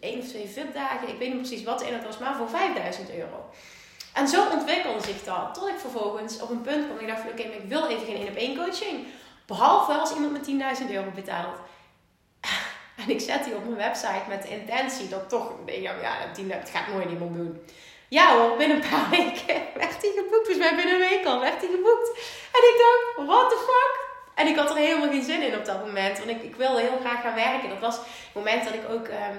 een, 0.00 0.18
of 0.18 0.28
twee 0.28 0.46
VIP-dagen. 0.46 1.08
Ik 1.08 1.18
weet 1.18 1.28
niet 1.28 1.48
precies 1.48 1.62
wat 1.62 1.78
de 1.78 1.86
inhoud 1.86 2.04
was, 2.04 2.18
maar 2.18 2.36
voor 2.36 2.48
5000 2.48 3.10
euro. 3.10 3.50
En 4.18 4.28
zo 4.28 4.48
ontwikkelde 4.52 5.02
zich 5.02 5.24
dat. 5.24 5.54
Tot 5.54 5.68
ik 5.68 5.78
vervolgens 5.78 6.40
op 6.40 6.50
een 6.50 6.60
punt 6.60 6.84
kwam. 6.84 6.98
Ik 6.98 7.06
dacht 7.06 7.20
van 7.20 7.30
oké, 7.30 7.42
ik 7.42 7.68
wil 7.68 7.86
even 7.86 8.06
geen 8.06 8.16
één 8.16 8.28
op 8.28 8.36
één 8.36 8.56
coaching. 8.56 9.06
Behalve 9.46 9.92
als 9.92 10.14
iemand 10.14 10.46
me 10.46 10.74
10.000 10.86 10.90
euro 10.90 11.10
betaalt. 11.14 11.56
En 13.02 13.10
ik 13.10 13.20
zet 13.20 13.44
die 13.44 13.54
op 13.54 13.64
mijn 13.64 13.76
website 13.76 14.28
met 14.28 14.42
de 14.42 14.48
intentie 14.48 15.08
dat 15.08 15.28
toch, 15.28 15.52
ja, 15.66 15.92
ja 16.00 16.16
dat 16.34 16.70
gaat 16.70 16.88
nooit 16.88 17.10
iemand 17.10 17.34
doen. 17.34 17.60
Ja 18.08 18.36
hoor, 18.36 18.56
binnen 18.56 18.76
een 18.76 18.88
paar 18.90 19.10
weken 19.18 19.62
werd 19.74 20.00
die 20.00 20.12
geboekt. 20.16 20.46
Dus 20.46 20.56
wij 20.56 20.74
binnen 20.76 20.94
een 20.94 21.08
week 21.08 21.26
al 21.26 21.40
werd 21.40 21.60
die 21.60 21.70
geboekt. 21.70 22.08
En 22.52 22.62
ik 22.70 22.76
dacht, 22.84 23.28
what 23.28 23.48
the 23.50 23.56
fuck? 23.56 24.07
En 24.38 24.46
ik 24.46 24.56
had 24.56 24.70
er 24.70 24.76
helemaal 24.76 25.08
geen 25.08 25.22
zin 25.22 25.42
in 25.42 25.58
op 25.58 25.64
dat 25.64 25.86
moment. 25.86 26.18
Want 26.18 26.30
ik, 26.30 26.42
ik 26.42 26.54
wilde 26.54 26.80
heel 26.80 26.98
graag 27.00 27.20
gaan 27.20 27.34
werken. 27.34 27.68
Dat 27.68 27.78
was 27.78 27.96
het 27.96 28.34
moment 28.34 28.64
dat 28.64 28.74
ik 28.74 28.88
ook 28.90 29.06
um, 29.06 29.38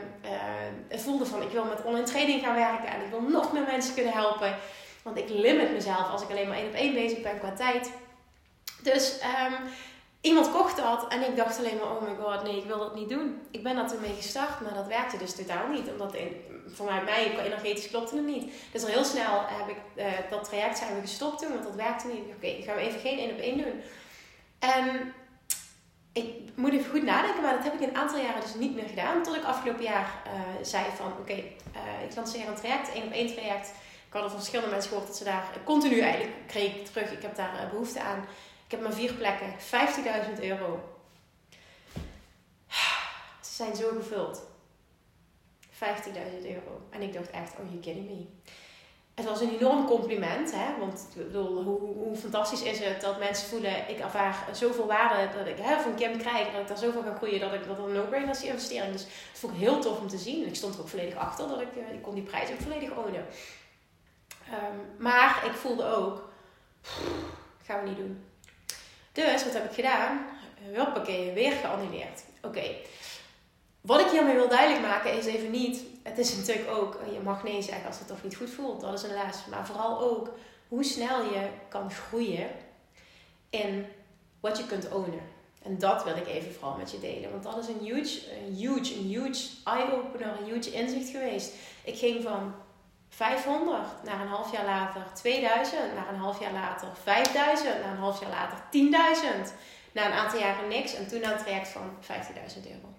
uh, 0.91 0.99
voelde 0.99 1.25
van 1.25 1.41
ik 1.41 1.49
wil 1.49 1.63
met 1.63 1.83
online 1.83 2.05
training 2.05 2.41
gaan 2.43 2.55
werken. 2.55 2.87
En 2.87 3.01
ik 3.01 3.09
wil 3.09 3.21
nog 3.21 3.53
meer 3.53 3.63
mensen 3.63 3.93
kunnen 3.93 4.13
helpen. 4.13 4.55
Want 5.03 5.17
ik 5.17 5.29
limit 5.29 5.73
mezelf 5.73 6.09
als 6.11 6.21
ik 6.21 6.29
alleen 6.29 6.47
maar 6.47 6.57
één 6.57 6.67
op 6.67 6.73
één 6.73 6.93
bezig 6.93 7.21
ben 7.21 7.39
qua 7.39 7.53
tijd. 7.53 7.91
Dus 8.81 9.19
um, 9.47 9.55
iemand 10.21 10.51
kocht 10.51 10.77
dat 10.77 11.07
en 11.07 11.21
ik 11.21 11.35
dacht 11.35 11.57
alleen 11.57 11.77
maar, 11.77 11.95
oh 11.95 12.01
my 12.01 12.15
god, 12.23 12.43
nee, 12.43 12.57
ik 12.57 12.65
wil 12.65 12.79
dat 12.79 12.95
niet 12.95 13.09
doen. 13.09 13.41
Ik 13.51 13.63
ben 13.63 13.75
daar 13.75 13.87
toen 13.87 14.01
mee 14.01 14.15
gestart, 14.15 14.61
maar 14.61 14.73
dat 14.73 14.87
werkte 14.87 15.17
dus 15.17 15.35
totaal 15.35 15.67
niet. 15.67 15.89
Omdat 15.91 16.15
voor 16.73 16.85
mij, 16.85 17.03
mij 17.03 17.45
energetisch 17.45 17.89
klopte 17.89 18.15
het 18.15 18.25
niet. 18.25 18.53
Dus 18.71 18.85
heel 18.85 19.03
snel 19.03 19.41
heb 19.45 19.69
ik 19.69 19.77
uh, 19.95 20.05
dat 20.29 20.43
traject 20.43 20.77
zijn 20.77 21.01
gestopt 21.01 21.39
toen, 21.39 21.49
want 21.49 21.63
dat 21.63 21.75
werkte 21.75 22.07
niet. 22.07 22.23
Oké, 22.23 22.35
okay, 22.35 22.61
gaan 22.61 22.75
we 22.75 22.81
even 22.81 22.99
geen 22.99 23.19
één 23.19 23.31
op 23.31 23.39
één 23.39 23.57
doen. 23.57 23.81
En 24.59 25.13
ik 26.11 26.25
moet 26.55 26.71
even 26.71 26.91
goed 26.91 27.03
nadenken, 27.03 27.41
maar 27.41 27.53
dat 27.55 27.63
heb 27.63 27.73
ik 27.73 27.87
een 27.87 27.95
aantal 27.95 28.19
jaren 28.19 28.41
dus 28.41 28.53
niet 28.53 28.75
meer 28.75 28.87
gedaan. 28.89 29.23
Tot 29.23 29.35
ik 29.35 29.43
afgelopen 29.43 29.83
jaar 29.83 30.21
uh, 30.27 30.65
zei 30.65 30.85
van 30.95 31.11
oké, 31.19 31.33
uh, 31.33 32.03
ik 32.09 32.15
lanceer 32.15 32.47
een 32.47 32.55
traject, 32.55 32.91
één 32.91 33.03
op 33.03 33.11
één 33.11 33.33
traject. 33.33 33.67
Ik 34.07 34.15
had 34.15 34.21
al 34.23 34.29
van 34.29 34.37
verschillende 34.37 34.71
mensen 34.71 34.89
gehoord 34.89 35.07
dat 35.07 35.17
ze 35.17 35.23
daar 35.23 35.51
continu 35.63 35.99
eigenlijk 35.99 36.47
kreeg 36.47 36.75
ik 36.75 36.85
terug. 36.85 37.11
Ik 37.11 37.21
heb 37.21 37.35
daar 37.35 37.53
uh, 37.53 37.69
behoefte 37.69 38.01
aan. 38.01 38.19
Ik 38.65 38.71
heb 38.71 38.81
maar 38.81 38.93
vier 38.93 39.13
plekken, 39.13 39.53
50.000 40.37 40.43
euro. 40.43 40.97
Ze 43.41 43.55
zijn 43.55 43.75
zo 43.75 43.89
gevuld. 43.97 44.41
50.000 45.71 45.79
euro. 46.43 46.81
En 46.89 47.01
ik 47.01 47.13
dacht 47.13 47.29
echt, 47.29 47.53
oh, 47.59 47.69
you 47.69 47.79
kidding 47.79 48.09
me 48.09 48.25
het 49.19 49.27
was 49.27 49.41
een 49.41 49.57
enorm 49.57 49.85
compliment. 49.85 50.51
Hè? 50.55 50.79
Want 50.79 51.07
ik 51.15 51.25
bedoel, 51.25 51.63
hoe, 51.63 51.79
hoe, 51.79 52.15
fantastisch 52.15 52.61
is 52.61 52.79
het 52.79 53.01
dat 53.01 53.19
mensen 53.19 53.47
voelen... 53.47 53.89
ik 53.89 53.99
ervaar 53.99 54.47
zoveel 54.51 54.85
waarde 54.85 55.37
dat 55.37 55.47
ik 55.47 55.57
hè, 55.57 55.79
van 55.79 55.95
Kim 55.95 56.17
krijg... 56.17 56.51
dat 56.51 56.61
ik 56.61 56.67
daar 56.67 56.77
zoveel 56.77 57.01
ga 57.01 57.15
groeien 57.15 57.39
dat 57.39 57.53
ik 57.53 57.67
dat 57.67 57.77
een 57.77 57.91
no-brainer 57.91 58.29
is 58.29 58.39
die 58.39 58.49
investering. 58.49 58.91
Dus 58.91 59.01
het 59.01 59.39
vond 59.39 59.53
ik 59.53 59.59
heel 59.59 59.79
tof 59.79 59.99
om 59.99 60.07
te 60.07 60.17
zien. 60.17 60.47
Ik 60.47 60.55
stond 60.55 60.75
er 60.75 60.81
ook 60.81 60.87
volledig 60.87 61.15
achter 61.15 61.47
dat 61.47 61.61
ik... 61.61 61.75
Eh, 61.75 61.93
ik 61.93 62.01
kon 62.01 62.13
die 62.13 62.23
prijs 62.23 62.51
ook 62.51 62.61
volledig 62.61 62.91
ownen. 62.91 63.25
Um, 64.47 64.95
maar 64.97 65.43
ik 65.45 65.51
voelde 65.51 65.83
ook... 65.83 66.29
Gaan 67.65 67.83
we 67.83 67.87
niet 67.87 67.97
doen. 67.97 68.23
Dus 69.11 69.43
wat 69.43 69.53
heb 69.53 69.65
ik 69.65 69.75
gedaan? 69.75 70.25
Huppakee, 70.61 71.33
weer 71.33 71.51
geannuleerd. 71.51 72.23
Oké. 72.41 72.75
Wat 73.81 73.99
ik 73.99 74.07
hiermee 74.07 74.35
wil 74.35 74.49
duidelijk 74.49 74.81
maken 74.81 75.17
is 75.17 75.25
even 75.25 75.51
niet 75.51 75.81
het 76.09 76.17
is 76.17 76.35
natuurlijk 76.35 76.69
ook, 76.69 76.95
eh, 76.95 77.13
je 77.13 77.19
mag 77.19 77.43
nee 77.43 77.61
zeggen 77.61 77.87
als 77.87 77.99
het 77.99 78.07
toch 78.07 78.23
niet 78.23 78.35
goed 78.35 78.49
voelt. 78.49 78.81
Dat 78.81 78.93
is 78.93 79.03
een 79.03 79.13
les. 79.13 79.45
Maar 79.49 79.65
vooral 79.65 79.99
ook 79.99 80.29
hoe 80.67 80.83
snel 80.83 81.23
je 81.23 81.49
kan 81.67 81.91
groeien 81.91 82.49
in 83.49 83.85
wat 84.39 84.57
je 84.57 84.65
kunt 84.65 84.91
ownen. 84.91 85.37
En 85.63 85.77
dat 85.77 86.03
wil 86.03 86.15
ik 86.15 86.27
even 86.27 86.53
vooral 86.53 86.77
met 86.77 86.91
je 86.91 86.99
delen. 86.99 87.31
Want 87.31 87.43
dat 87.43 87.57
is 87.57 87.67
een 87.67 87.79
huge, 87.79 88.19
huge, 88.55 88.95
een 88.95 89.05
huge 89.05 89.49
eye-opener, 89.63 90.37
een 90.39 90.53
huge 90.53 90.71
inzicht 90.71 91.09
geweest. 91.09 91.53
Ik 91.83 91.97
ging 91.97 92.23
van 92.23 92.53
500 93.09 94.03
naar 94.03 94.21
een 94.21 94.27
half 94.27 94.51
jaar 94.51 94.65
later 94.65 95.05
2000, 95.13 95.95
naar 95.95 96.09
een 96.09 96.19
half 96.19 96.39
jaar 96.39 96.53
later 96.53 96.87
5000, 97.03 97.81
naar 97.81 97.91
een 97.91 97.97
half 97.97 98.19
jaar 98.19 98.29
later 98.29 98.57
10.000. 99.47 99.53
Na 99.91 100.05
een 100.05 100.11
aantal 100.11 100.39
jaren 100.39 100.67
niks 100.67 100.93
en 100.93 101.07
toen 101.07 101.23
een 101.23 101.37
traject 101.37 101.67
van 101.67 101.91
15.000 102.01 102.07
euro. 102.67 102.93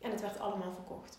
En 0.00 0.10
het 0.10 0.20
werd 0.20 0.38
allemaal 0.38 0.72
verkocht. 0.72 1.18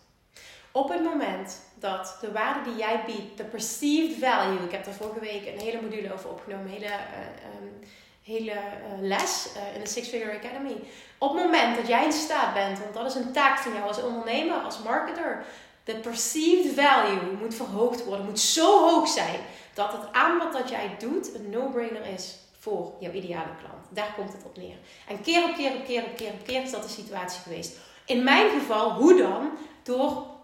Op 0.78 0.88
het 0.88 1.02
moment 1.02 1.60
dat 1.74 2.16
de 2.20 2.32
waarde 2.32 2.70
die 2.70 2.78
jij 2.78 3.02
biedt, 3.06 3.36
de 3.36 3.44
perceived 3.44 4.16
value, 4.20 4.64
ik 4.64 4.72
heb 4.72 4.84
daar 4.84 4.94
vorige 4.94 5.20
week 5.20 5.46
een 5.46 5.60
hele 5.60 5.80
module 5.80 6.12
over 6.12 6.30
opgenomen, 6.30 6.66
een 6.66 6.72
hele, 6.72 6.86
uh, 6.86 7.84
hele 8.22 8.52
uh, 8.52 8.60
les 9.00 9.48
uh, 9.56 9.74
in 9.74 9.80
de 9.80 9.88
Six 9.88 10.08
Figure 10.08 10.36
Academy. 10.36 10.76
Op 11.18 11.34
het 11.34 11.44
moment 11.44 11.76
dat 11.76 11.86
jij 11.86 12.04
in 12.04 12.12
staat 12.12 12.54
bent, 12.54 12.78
want 12.78 12.94
dat 12.94 13.06
is 13.06 13.14
een 13.14 13.32
taak 13.32 13.58
van 13.58 13.72
jou 13.72 13.86
als 13.86 14.02
ondernemer, 14.02 14.56
als 14.56 14.82
marketer, 14.82 15.44
de 15.84 15.94
perceived 15.94 16.72
value 16.74 17.36
moet 17.40 17.54
verhoogd 17.54 18.04
worden, 18.04 18.26
moet 18.26 18.40
zo 18.40 18.88
hoog 18.88 19.08
zijn 19.08 19.40
dat 19.74 19.92
het 19.92 20.12
aanbod 20.12 20.52
dat 20.52 20.68
jij 20.68 20.96
doet 20.98 21.34
een 21.34 21.50
no-brainer 21.50 22.06
is 22.06 22.36
voor 22.58 22.92
jouw 23.00 23.12
ideale 23.12 23.54
klant. 23.58 23.84
Daar 23.88 24.12
komt 24.16 24.32
het 24.32 24.44
op 24.44 24.56
neer. 24.56 24.76
En 25.08 25.22
keer 25.22 25.44
op 25.44 25.54
keer 25.54 25.74
op 25.74 25.84
keer 25.84 26.02
op 26.04 26.16
keer 26.16 26.32
op 26.32 26.46
keer 26.46 26.62
is 26.62 26.70
dat 26.70 26.82
de 26.82 26.88
situatie 26.88 27.40
geweest. 27.42 27.76
In 28.06 28.24
mijn 28.24 28.50
geval, 28.50 28.90
hoe 28.90 29.16
dan? 29.16 29.50
Door 29.82 30.36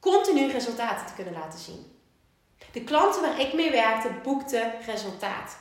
continu 0.00 0.50
resultaten 0.50 1.06
te 1.06 1.12
kunnen 1.14 1.32
laten 1.32 1.58
zien. 1.58 1.86
De 2.72 2.84
klanten 2.84 3.22
waar 3.22 3.40
ik 3.40 3.52
mee 3.52 3.70
werkte 3.70 4.10
boekten 4.22 4.72
resultaat. 4.86 5.58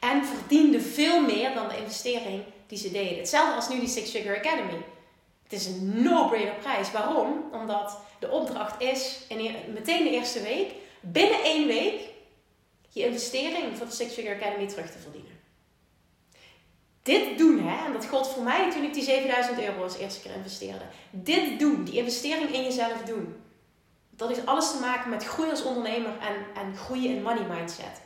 En 0.00 0.24
verdienden 0.24 0.82
veel 0.82 1.20
meer 1.20 1.54
dan 1.54 1.68
de 1.68 1.76
investering 1.76 2.42
die 2.66 2.78
ze 2.78 2.90
deden. 2.90 3.18
Hetzelfde 3.18 3.54
als 3.54 3.68
nu 3.68 3.78
die 3.78 3.88
Six 3.88 4.10
Figure 4.10 4.38
Academy. 4.38 4.84
Het 5.42 5.52
is 5.52 5.66
een 5.66 6.02
no-brainer 6.02 6.54
prijs. 6.54 6.92
Waarom? 6.92 7.44
Omdat 7.52 8.00
de 8.18 8.30
opdracht 8.30 8.80
is 8.80 9.24
in 9.28 9.54
meteen 9.72 10.04
de 10.04 10.10
eerste 10.10 10.42
week, 10.42 10.72
binnen 11.00 11.42
één 11.42 11.66
week, 11.66 12.00
je 12.88 13.04
investering 13.04 13.76
voor 13.76 13.86
de 13.86 13.92
Six 13.92 14.12
Figure 14.12 14.34
Academy 14.34 14.68
terug 14.68 14.90
te 14.90 14.98
verdienen. 14.98 15.36
Dit 17.02 17.38
doen, 17.38 17.58
hè, 17.58 17.86
en 17.86 17.92
dat 17.92 18.06
gold 18.06 18.28
voor 18.28 18.42
mij 18.42 18.70
toen 18.70 18.84
ik 18.84 18.94
die 18.94 19.02
7000 19.02 19.60
euro 19.60 19.82
als 19.82 19.96
eerste 19.96 20.20
keer 20.20 20.34
investeerde. 20.34 20.84
Dit 21.10 21.58
doen, 21.58 21.84
die 21.84 21.98
investering 21.98 22.52
in 22.52 22.62
jezelf 22.62 23.02
doen. 23.02 23.36
Dat 24.18 24.28
heeft 24.28 24.46
alles 24.46 24.70
te 24.70 24.78
maken 24.78 25.10
met 25.10 25.24
groeien 25.24 25.50
als 25.50 25.62
ondernemer 25.62 26.18
en, 26.20 26.62
en 26.62 26.76
groeien 26.76 27.16
in 27.16 27.22
money 27.22 27.46
mindset. 27.48 28.00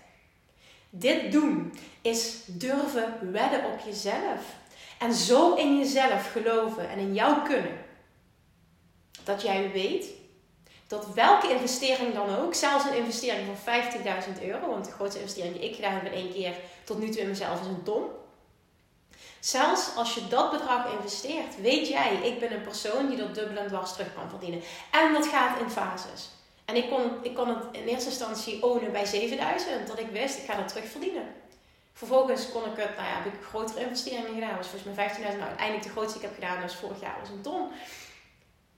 Dit 0.91 1.33
doen 1.33 1.79
is 2.03 2.43
durven 2.47 3.33
wedden 3.33 3.65
op 3.65 3.79
jezelf. 3.85 4.41
En 4.99 5.15
zo 5.15 5.55
in 5.55 5.79
jezelf 5.79 6.33
geloven 6.33 6.89
en 6.89 6.99
in 6.99 7.15
jou 7.15 7.43
kunnen. 7.43 7.79
Dat 9.25 9.43
jij 9.43 9.71
weet 9.73 10.07
dat 10.87 11.15
welke 11.15 11.51
investering 11.51 12.15
dan 12.15 12.37
ook, 12.37 12.55
zelfs 12.55 12.85
een 12.85 12.97
investering 12.97 13.47
van 13.47 13.83
15.000 14.39 14.45
euro, 14.45 14.69
want 14.69 14.85
de 14.85 14.91
grootste 14.91 15.19
investering 15.19 15.55
die 15.55 15.69
ik 15.69 15.75
gedaan 15.75 15.95
heb 15.95 16.05
in 16.05 16.13
één 16.13 16.33
keer 16.33 16.55
tot 16.85 16.99
nu 16.99 17.09
toe 17.09 17.21
in 17.21 17.29
mezelf 17.29 17.61
is 17.61 17.67
een 17.67 17.83
ton. 17.83 18.05
Zelfs 19.43 19.97
als 19.97 20.15
je 20.15 20.29
dat 20.29 20.51
bedrag 20.51 20.93
investeert, 20.93 21.61
weet 21.61 21.89
jij, 21.89 22.15
ik 22.23 22.41
ben 22.41 22.53
een 22.53 22.63
persoon 22.63 23.09
die 23.09 23.17
dat 23.17 23.35
dubbel 23.35 23.57
en 23.57 23.69
dwars 23.69 23.93
terug 23.93 24.15
kan 24.15 24.29
verdienen. 24.29 24.63
En 24.91 25.13
dat 25.13 25.27
gaat 25.27 25.61
in 25.61 25.71
fases. 25.71 26.31
En 26.65 26.77
ik 26.77 26.91
kon, 26.91 27.11
ik 27.23 27.35
kon 27.35 27.49
het 27.49 27.59
in 27.73 27.87
eerste 27.87 28.09
instantie 28.09 28.63
ownen 28.63 28.93
bij 28.93 29.05
7000, 29.05 29.87
dat 29.87 29.99
ik 29.99 30.11
wist, 30.13 30.39
ik 30.39 30.45
ga 30.45 30.57
dat 30.57 30.69
terug 30.69 30.85
verdienen. 30.91 31.35
Vervolgens 31.93 32.51
kon 32.53 32.65
ik 32.65 32.77
het, 32.77 32.97
nou 32.97 33.09
ja, 33.09 33.15
heb 33.15 33.33
ik 33.33 33.47
grotere 33.49 33.81
investeringen 33.81 34.35
gedaan. 34.35 34.57
was 34.57 34.67
volgens 34.67 34.95
mij 34.97 35.11
15.000. 35.11 35.21
Nou, 35.21 35.41
uiteindelijk 35.41 35.87
de 35.87 35.91
grootste 35.91 36.19
die 36.19 36.29
ik 36.29 36.35
heb 36.35 36.45
gedaan 36.45 36.63
was 36.63 36.77
vorig 36.77 37.01
jaar 37.01 37.17
was 37.21 37.29
een 37.29 37.43
ton. 37.43 37.69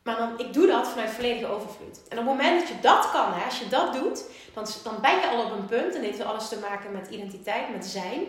Maar 0.02 0.16
dan, 0.16 0.38
ik 0.38 0.52
doe 0.52 0.66
dat 0.66 0.88
vanuit 0.88 1.10
volledige 1.10 1.46
overvloed. 1.46 1.96
En 2.08 2.18
op 2.18 2.26
het 2.26 2.34
moment 2.34 2.60
dat 2.60 2.68
je 2.68 2.80
dat 2.80 3.10
kan, 3.10 3.32
hè, 3.32 3.44
als 3.44 3.58
je 3.58 3.68
dat 3.68 3.92
doet, 3.92 4.24
dan, 4.54 4.66
dan 4.84 5.00
ben 5.00 5.20
je 5.20 5.26
al 5.26 5.44
op 5.44 5.52
een 5.52 5.66
punt. 5.66 5.94
En 5.94 6.00
dit 6.00 6.10
heeft 6.10 6.24
alles 6.24 6.48
te 6.48 6.58
maken 6.58 6.92
met 6.92 7.08
identiteit, 7.08 7.70
met 7.70 7.86
zijn. 7.86 8.28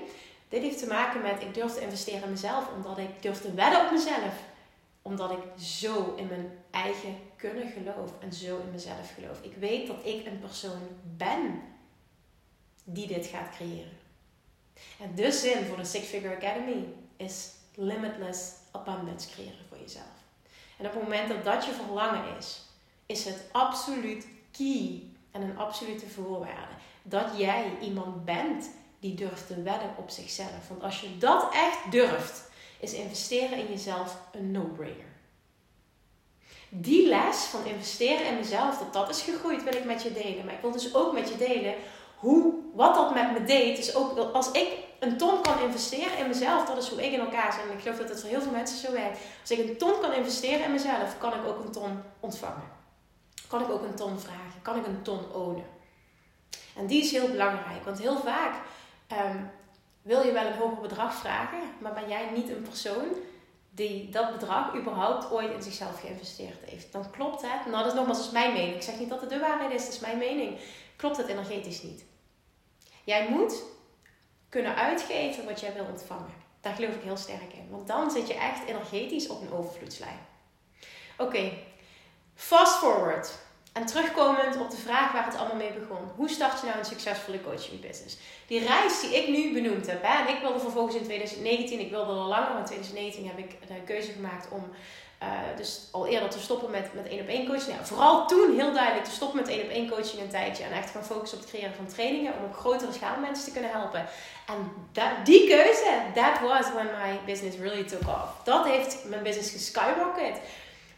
Dit 0.49 0.61
heeft 0.61 0.79
te 0.79 0.87
maken 0.87 1.21
met 1.21 1.41
ik 1.41 1.53
durf 1.53 1.73
te 1.73 1.81
investeren 1.81 2.23
in 2.23 2.29
mezelf, 2.29 2.67
omdat 2.75 2.97
ik 2.97 3.21
durf 3.21 3.41
te 3.41 3.53
wedden 3.53 3.85
op 3.85 3.91
mezelf. 3.91 4.33
Omdat 5.01 5.31
ik 5.31 5.63
zo 5.63 6.13
in 6.15 6.27
mijn 6.27 6.51
eigen 6.71 7.17
kunnen 7.35 7.67
geloof 7.67 8.11
en 8.19 8.33
zo 8.33 8.57
in 8.57 8.71
mezelf 8.71 9.13
geloof. 9.15 9.41
Ik 9.41 9.55
weet 9.55 9.87
dat 9.87 9.97
ik 10.03 10.25
een 10.25 10.39
persoon 10.39 10.81
ben 11.17 11.61
die 12.83 13.07
dit 13.07 13.25
gaat 13.25 13.55
creëren. 13.55 13.97
En 14.99 15.15
de 15.15 15.31
zin 15.31 15.65
voor 15.65 15.77
de 15.77 15.85
Six 15.85 16.05
Figure 16.05 16.35
Academy 16.35 16.85
is 17.15 17.51
limitless 17.75 18.51
abundance 18.71 19.29
creëren 19.29 19.65
voor 19.69 19.77
jezelf. 19.77 20.23
En 20.77 20.85
op 20.85 20.93
het 20.93 21.03
moment 21.03 21.27
dat 21.27 21.43
dat 21.43 21.65
je 21.65 21.71
verlangen 21.71 22.37
is, 22.37 22.61
is 23.05 23.25
het 23.25 23.43
absoluut 23.51 24.27
key 24.51 25.03
en 25.31 25.41
een 25.41 25.57
absolute 25.57 26.09
voorwaarde 26.09 26.73
dat 27.03 27.37
jij 27.37 27.71
iemand 27.81 28.25
bent 28.25 28.69
die 28.99 29.13
durft 29.13 29.47
te 29.47 29.61
wedden 29.61 29.93
op 29.97 30.09
zichzelf. 30.09 30.67
Want 30.69 30.83
als 30.83 31.01
je 31.01 31.17
dat 31.17 31.53
echt 31.53 31.91
durft, 31.91 32.49
is 32.79 32.93
investeren 32.93 33.57
in 33.57 33.67
jezelf 33.67 34.17
een 34.31 34.51
no-brainer. 34.51 35.13
Die 36.69 37.07
les 37.07 37.37
van 37.37 37.65
investeren 37.65 38.27
in 38.27 38.35
mezelf, 38.35 38.77
dat 38.77 38.93
dat 38.93 39.09
is 39.09 39.21
gegroeid, 39.21 39.63
wil 39.63 39.75
ik 39.75 39.85
met 39.85 40.03
je 40.03 40.13
delen. 40.13 40.45
Maar 40.45 40.53
ik 40.53 40.61
wil 40.61 40.71
dus 40.71 40.95
ook 40.95 41.13
met 41.13 41.29
je 41.29 41.37
delen 41.37 41.75
hoe, 42.15 42.53
wat 42.73 42.95
dat 42.95 43.13
met 43.13 43.31
me 43.31 43.43
deed. 43.43 43.75
Dus 43.75 43.95
ook 43.95 44.17
als 44.17 44.51
ik 44.51 44.67
een 44.99 45.17
ton 45.17 45.41
kan 45.41 45.61
investeren 45.61 46.17
in 46.17 46.27
mezelf, 46.27 46.65
dat 46.65 46.77
is 46.77 46.89
hoe 46.89 47.05
ik 47.05 47.11
in 47.11 47.19
elkaar 47.19 47.53
zit. 47.53 47.61
En 47.61 47.71
ik 47.71 47.81
geloof 47.81 47.97
dat 47.97 48.09
het 48.09 48.21
voor 48.21 48.29
heel 48.29 48.41
veel 48.41 48.51
mensen 48.51 48.77
zo 48.77 48.91
werkt. 48.91 49.19
Als 49.41 49.51
ik 49.51 49.69
een 49.69 49.77
ton 49.77 49.99
kan 50.01 50.13
investeren 50.13 50.65
in 50.65 50.71
mezelf, 50.71 51.17
kan 51.17 51.33
ik 51.33 51.45
ook 51.45 51.63
een 51.63 51.71
ton 51.71 52.01
ontvangen. 52.19 52.73
Kan 53.47 53.61
ik 53.61 53.69
ook 53.69 53.83
een 53.83 53.95
ton 53.95 54.19
vragen? 54.19 54.61
Kan 54.61 54.77
ik 54.77 54.87
een 54.87 55.01
ton 55.01 55.33
ownen? 55.33 55.65
En 56.75 56.87
die 56.87 57.03
is 57.03 57.11
heel 57.11 57.27
belangrijk, 57.27 57.83
want 57.83 57.99
heel 57.99 58.17
vaak 58.17 58.55
Ehm, 59.07 59.37
wil 60.01 60.25
je 60.25 60.31
wel 60.31 60.45
een 60.45 60.57
hoger 60.57 60.81
bedrag 60.81 61.13
vragen, 61.13 61.59
maar 61.79 61.93
ben 61.93 62.07
jij 62.07 62.29
niet 62.29 62.49
een 62.49 62.61
persoon 62.61 63.07
die 63.69 64.09
dat 64.09 64.31
bedrag 64.31 64.75
überhaupt 64.75 65.31
ooit 65.31 65.51
in 65.51 65.63
zichzelf 65.63 65.99
geïnvesteerd 65.99 66.69
heeft? 66.69 66.91
Dan 66.91 67.11
klopt 67.11 67.41
het, 67.41 67.65
nou 67.65 67.77
dat 67.77 67.85
is 67.85 67.93
nogmaals 67.93 68.31
mijn 68.31 68.53
mening. 68.53 68.75
Ik 68.75 68.81
zeg 68.81 68.99
niet 68.99 69.09
dat 69.09 69.21
het 69.21 69.29
de 69.29 69.39
waarheid 69.39 69.71
is, 69.71 69.83
dat 69.83 69.93
is 69.93 69.99
mijn 69.99 70.17
mening. 70.17 70.59
Klopt 70.95 71.17
het 71.17 71.27
energetisch 71.27 71.83
niet? 71.83 72.03
Jij 73.03 73.29
moet 73.29 73.63
kunnen 74.49 74.75
uitgeven 74.75 75.45
wat 75.45 75.59
jij 75.59 75.73
wil 75.73 75.85
ontvangen. 75.85 76.33
Daar 76.61 76.73
geloof 76.73 76.95
ik 76.95 77.03
heel 77.03 77.17
sterk 77.17 77.53
in. 77.53 77.67
Want 77.69 77.87
dan 77.87 78.11
zit 78.11 78.27
je 78.27 78.33
echt 78.33 78.67
energetisch 78.67 79.27
op 79.27 79.41
een 79.41 79.53
overvloedslijn. 79.53 80.19
Oké, 81.17 81.51
fast 82.35 82.75
forward. 82.75 83.37
En 83.75 83.85
terugkomend 83.85 84.57
op 84.57 84.69
de 84.69 84.77
vraag 84.77 85.11
waar 85.11 85.25
het 85.25 85.37
allemaal 85.37 85.55
mee 85.55 85.73
begon. 85.79 86.11
Hoe 86.15 86.29
start 86.29 86.59
je 86.59 86.65
nou 86.65 86.79
een 86.79 86.85
succesvolle 86.85 87.41
coaching 87.41 87.81
business? 87.81 88.17
Die 88.47 88.67
reis 88.67 88.99
die 88.99 89.15
ik 89.15 89.27
nu 89.27 89.53
benoemd 89.53 89.87
heb. 89.87 90.03
En 90.03 90.27
ik 90.27 90.41
wilde 90.41 90.59
vervolgens 90.59 90.95
in 90.95 91.03
2019, 91.03 91.79
ik 91.79 91.89
wilde 91.89 92.11
al 92.11 92.27
langer, 92.27 92.49
maar 92.49 92.59
in 92.59 92.65
2019 92.65 93.27
heb 93.27 93.37
ik 93.37 93.67
de 93.67 93.73
keuze 93.85 94.11
gemaakt 94.11 94.47
om 94.49 94.63
uh, 95.23 95.29
dus 95.57 95.87
al 95.91 96.07
eerder 96.07 96.29
te 96.29 96.39
stoppen 96.39 96.71
met, 96.71 96.93
met 96.93 97.07
één 97.07 97.21
op 97.21 97.27
één 97.27 97.47
coaching. 97.47 97.77
Ja, 97.77 97.85
vooral 97.85 98.27
toen 98.27 98.55
heel 98.55 98.73
duidelijk 98.73 99.05
te 99.05 99.11
stoppen 99.11 99.39
met 99.39 99.47
één 99.47 99.63
op 99.63 99.69
één 99.69 99.89
coaching 99.89 100.21
een 100.21 100.29
tijdje. 100.29 100.63
En 100.63 100.71
echt 100.71 100.89
gaan 100.89 101.05
focussen 101.05 101.37
op 101.37 101.43
het 101.43 101.53
creëren 101.53 101.75
van 101.75 101.87
trainingen. 101.87 102.33
Om 102.37 102.43
op 102.43 102.55
grotere 102.55 102.93
schaal 102.93 103.19
mensen 103.19 103.45
te 103.45 103.51
kunnen 103.51 103.71
helpen. 103.71 104.05
En 104.45 104.71
die 105.23 105.47
keuze, 105.47 105.91
that 106.13 106.39
was 106.39 106.73
when 106.73 106.89
my 107.01 107.19
business 107.25 107.57
really 107.57 107.83
took 107.83 108.07
off. 108.07 108.43
Dat 108.43 108.65
heeft 108.65 109.03
mijn 109.05 109.23
business 109.23 109.51
geskyrocket 109.51 110.39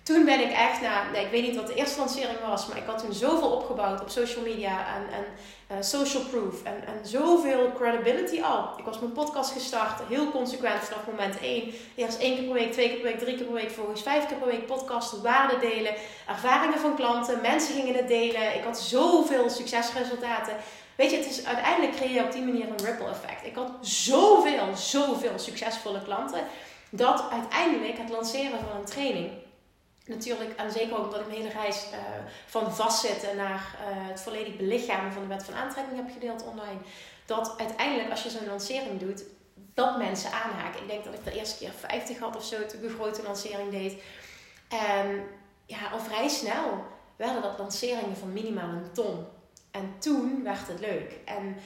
toen 0.08 0.26
ben 0.26 0.39
ik 0.39 0.52
echt 0.52 0.82
na, 0.82 1.04
nee, 1.12 1.26
ik 1.26 1.32
weet 1.32 1.41
niet 1.41 1.56
wat 1.56 1.67
de 1.67 1.74
eerste 1.74 2.00
lancering 2.00 2.39
was, 2.48 2.67
maar 2.67 2.78
ik 2.78 2.86
had 2.86 3.00
toen 3.00 3.13
zoveel 3.13 3.50
opgebouwd 3.52 4.02
op 4.02 4.10
social 4.10 4.43
media 4.43 4.86
en, 4.96 5.04
en 5.17 5.26
uh, 5.78 5.84
social 5.84 6.24
proof 6.24 6.63
en, 6.63 6.86
en 6.86 7.08
zoveel 7.08 7.72
credibility 7.76 8.41
al. 8.41 8.70
Ik 8.78 8.86
was 8.86 9.00
mijn 9.00 9.12
podcast 9.12 9.52
gestart, 9.52 10.02
heel 10.10 10.32
consequent 10.32 10.84
vanaf 10.84 11.06
moment 11.08 11.39
1. 11.39 11.74
Eerst 11.96 12.20
één 12.20 12.36
keer 12.36 12.43
per 12.43 12.54
week, 12.54 12.72
twee 12.72 12.88
keer 12.88 12.98
per 12.98 13.06
week, 13.06 13.20
drie 13.20 13.36
keer 13.36 13.46
per 13.46 13.54
week, 13.54 13.72
volgens 13.72 14.02
vijf 14.02 14.26
keer 14.26 14.38
per 14.38 14.48
week 14.48 14.65
podcasten, 14.65 15.24
waarde 15.24 15.60
delen, 15.60 15.93
ervaringen 16.28 16.80
van 16.80 16.96
klanten, 16.96 17.41
mensen 17.41 17.76
gingen 17.76 17.96
het 17.96 18.08
delen. 18.08 18.56
Ik 18.56 18.63
had 18.63 18.80
zoveel 18.80 19.50
succesresultaten. 19.50 20.56
Weet 20.96 21.12
je, 21.12 21.17
het 21.17 21.30
is 21.30 21.46
uiteindelijk 21.46 21.96
creëer 21.96 22.13
je 22.13 22.24
op 22.24 22.32
die 22.32 22.43
manier 22.43 22.67
een 22.67 22.86
ripple 22.86 23.10
effect. 23.10 23.46
Ik 23.46 23.56
had 23.56 23.72
zoveel, 23.82 24.76
zoveel 24.76 25.39
succesvolle 25.39 26.02
klanten 26.02 26.41
dat 26.89 27.24
uiteindelijk 27.32 27.98
het 27.98 28.10
lanceren 28.10 28.60
van 28.60 28.80
een 28.80 28.86
training 28.86 29.30
natuurlijk, 30.08 30.54
en 30.56 30.72
zeker 30.72 30.98
ook 30.98 31.06
omdat 31.06 31.20
ik 31.20 31.28
mijn 31.28 31.41
hele 31.41 31.54
reis 31.54 31.86
uh, 31.91 32.00
van 32.46 32.76
vastzitten 32.76 33.36
naar 33.36 33.76
uh, 33.76 34.08
het 34.10 34.22
volledig 34.22 34.56
belichamen 34.56 35.12
van 35.12 35.22
de 35.22 35.28
wet 35.28 35.43
van 35.43 35.54
aantrekking 35.54 35.98
heb 35.98 36.12
gedeeld 36.13 36.43
online. 36.43 36.80
Dat 37.26 37.54
uiteindelijk, 37.58 38.10
als 38.10 38.24
je 38.24 38.30
zo'n 38.30 38.48
lancering 38.48 39.00
doet, 39.00 39.24
dat 39.74 39.98
mensen 39.98 40.32
aanhaken. 40.32 40.82
Ik 40.82 40.88
denk 40.88 41.04
dat 41.04 41.13
ik 41.13 41.24
de 41.24 41.38
eerste 41.38 41.58
keer 41.58 41.72
50 41.72 42.20
had 42.20 42.36
of 42.36 42.43
zo 42.46 42.65
toen 42.65 42.80
ik 42.80 42.89
een 42.89 42.96
grote 42.96 43.24
lancering 43.24 43.72
deed. 43.72 44.02
En 44.67 45.24
ja, 45.65 45.89
al 45.91 46.00
vrij 46.00 46.28
snel 46.28 46.86
werden 47.15 47.41
dat 47.41 47.58
lanceringen 47.58 48.17
van 48.17 48.34
minimaal 48.34 48.70
een 48.70 48.91
ton. 48.93 49.26
En 49.72 49.96
toen 50.00 50.43
werd 50.43 50.67
het 50.67 50.80
leuk. 50.80 51.13
En 51.26 51.58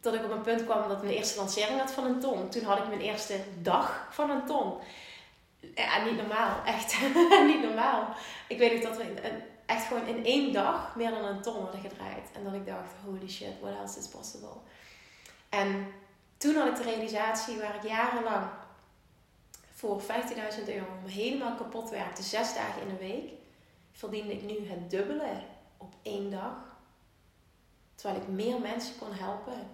dat 0.00 0.14
ik 0.14 0.24
op 0.24 0.30
een 0.30 0.42
punt 0.42 0.64
kwam 0.64 0.88
dat 0.88 1.02
mijn 1.02 1.14
eerste 1.14 1.38
lancering 1.38 1.78
had 1.78 1.90
van 1.90 2.04
een 2.04 2.20
ton. 2.20 2.48
Toen 2.48 2.64
had 2.64 2.78
ik 2.78 2.88
mijn 2.88 3.00
eerste 3.00 3.38
dag 3.62 4.08
van 4.10 4.30
een 4.30 4.44
ton 4.44 4.74
ja, 5.74 6.04
niet 6.04 6.16
normaal. 6.16 6.64
Echt 6.64 6.96
niet 7.50 7.62
normaal. 7.62 8.14
Ik 8.48 8.58
weet 8.58 8.72
niet 8.72 8.82
dat 8.82 9.00
een, 9.00 9.18
echt 9.66 9.86
gewoon 9.86 10.06
in 10.06 10.24
één 10.24 10.52
dag 10.52 10.96
meer 10.96 11.10
dan 11.10 11.24
een 11.24 11.42
ton 11.42 11.62
hadden 11.62 11.80
gedraaid. 11.80 12.28
En 12.32 12.44
dat 12.44 12.52
ik 12.52 12.66
dacht, 12.66 12.92
holy 13.04 13.28
shit, 13.28 13.60
what 13.60 13.78
else 13.78 13.98
is 13.98 14.08
possible? 14.08 14.56
En 15.48 15.86
toen 16.36 16.54
had 16.54 16.68
ik 16.68 16.76
de 16.76 16.82
realisatie 16.82 17.58
waar 17.58 17.74
ik 17.74 17.82
jarenlang 17.82 18.46
voor 19.72 20.02
15.000 20.02 20.06
euro 20.66 20.86
helemaal 21.06 21.54
kapot 21.54 21.90
werkte, 21.90 22.22
zes 22.22 22.54
dagen 22.54 22.82
in 22.82 22.88
een 22.88 22.98
week, 22.98 23.30
verdiende 23.92 24.32
ik 24.32 24.42
nu 24.42 24.68
het 24.68 24.90
dubbele 24.90 25.42
op 25.76 25.94
één 26.02 26.30
dag. 26.30 26.76
Terwijl 27.94 28.20
ik 28.22 28.28
meer 28.28 28.60
mensen 28.60 28.98
kon 28.98 29.12
helpen 29.12 29.70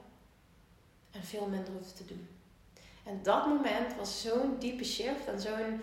en 1.10 1.24
veel 1.24 1.46
minder 1.46 1.72
hoefde 1.72 1.94
te 1.94 2.04
doen. 2.04 2.31
En 3.04 3.20
dat 3.22 3.46
moment 3.46 3.96
was 3.96 4.22
zo'n 4.22 4.56
diepe 4.58 4.84
shift 4.84 5.26
en 5.26 5.40
zo'n 5.40 5.82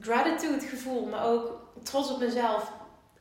gratitude 0.00 0.66
gevoel, 0.66 1.06
maar 1.06 1.26
ook 1.26 1.60
trots 1.82 2.10
op 2.10 2.18
mezelf, 2.18 2.72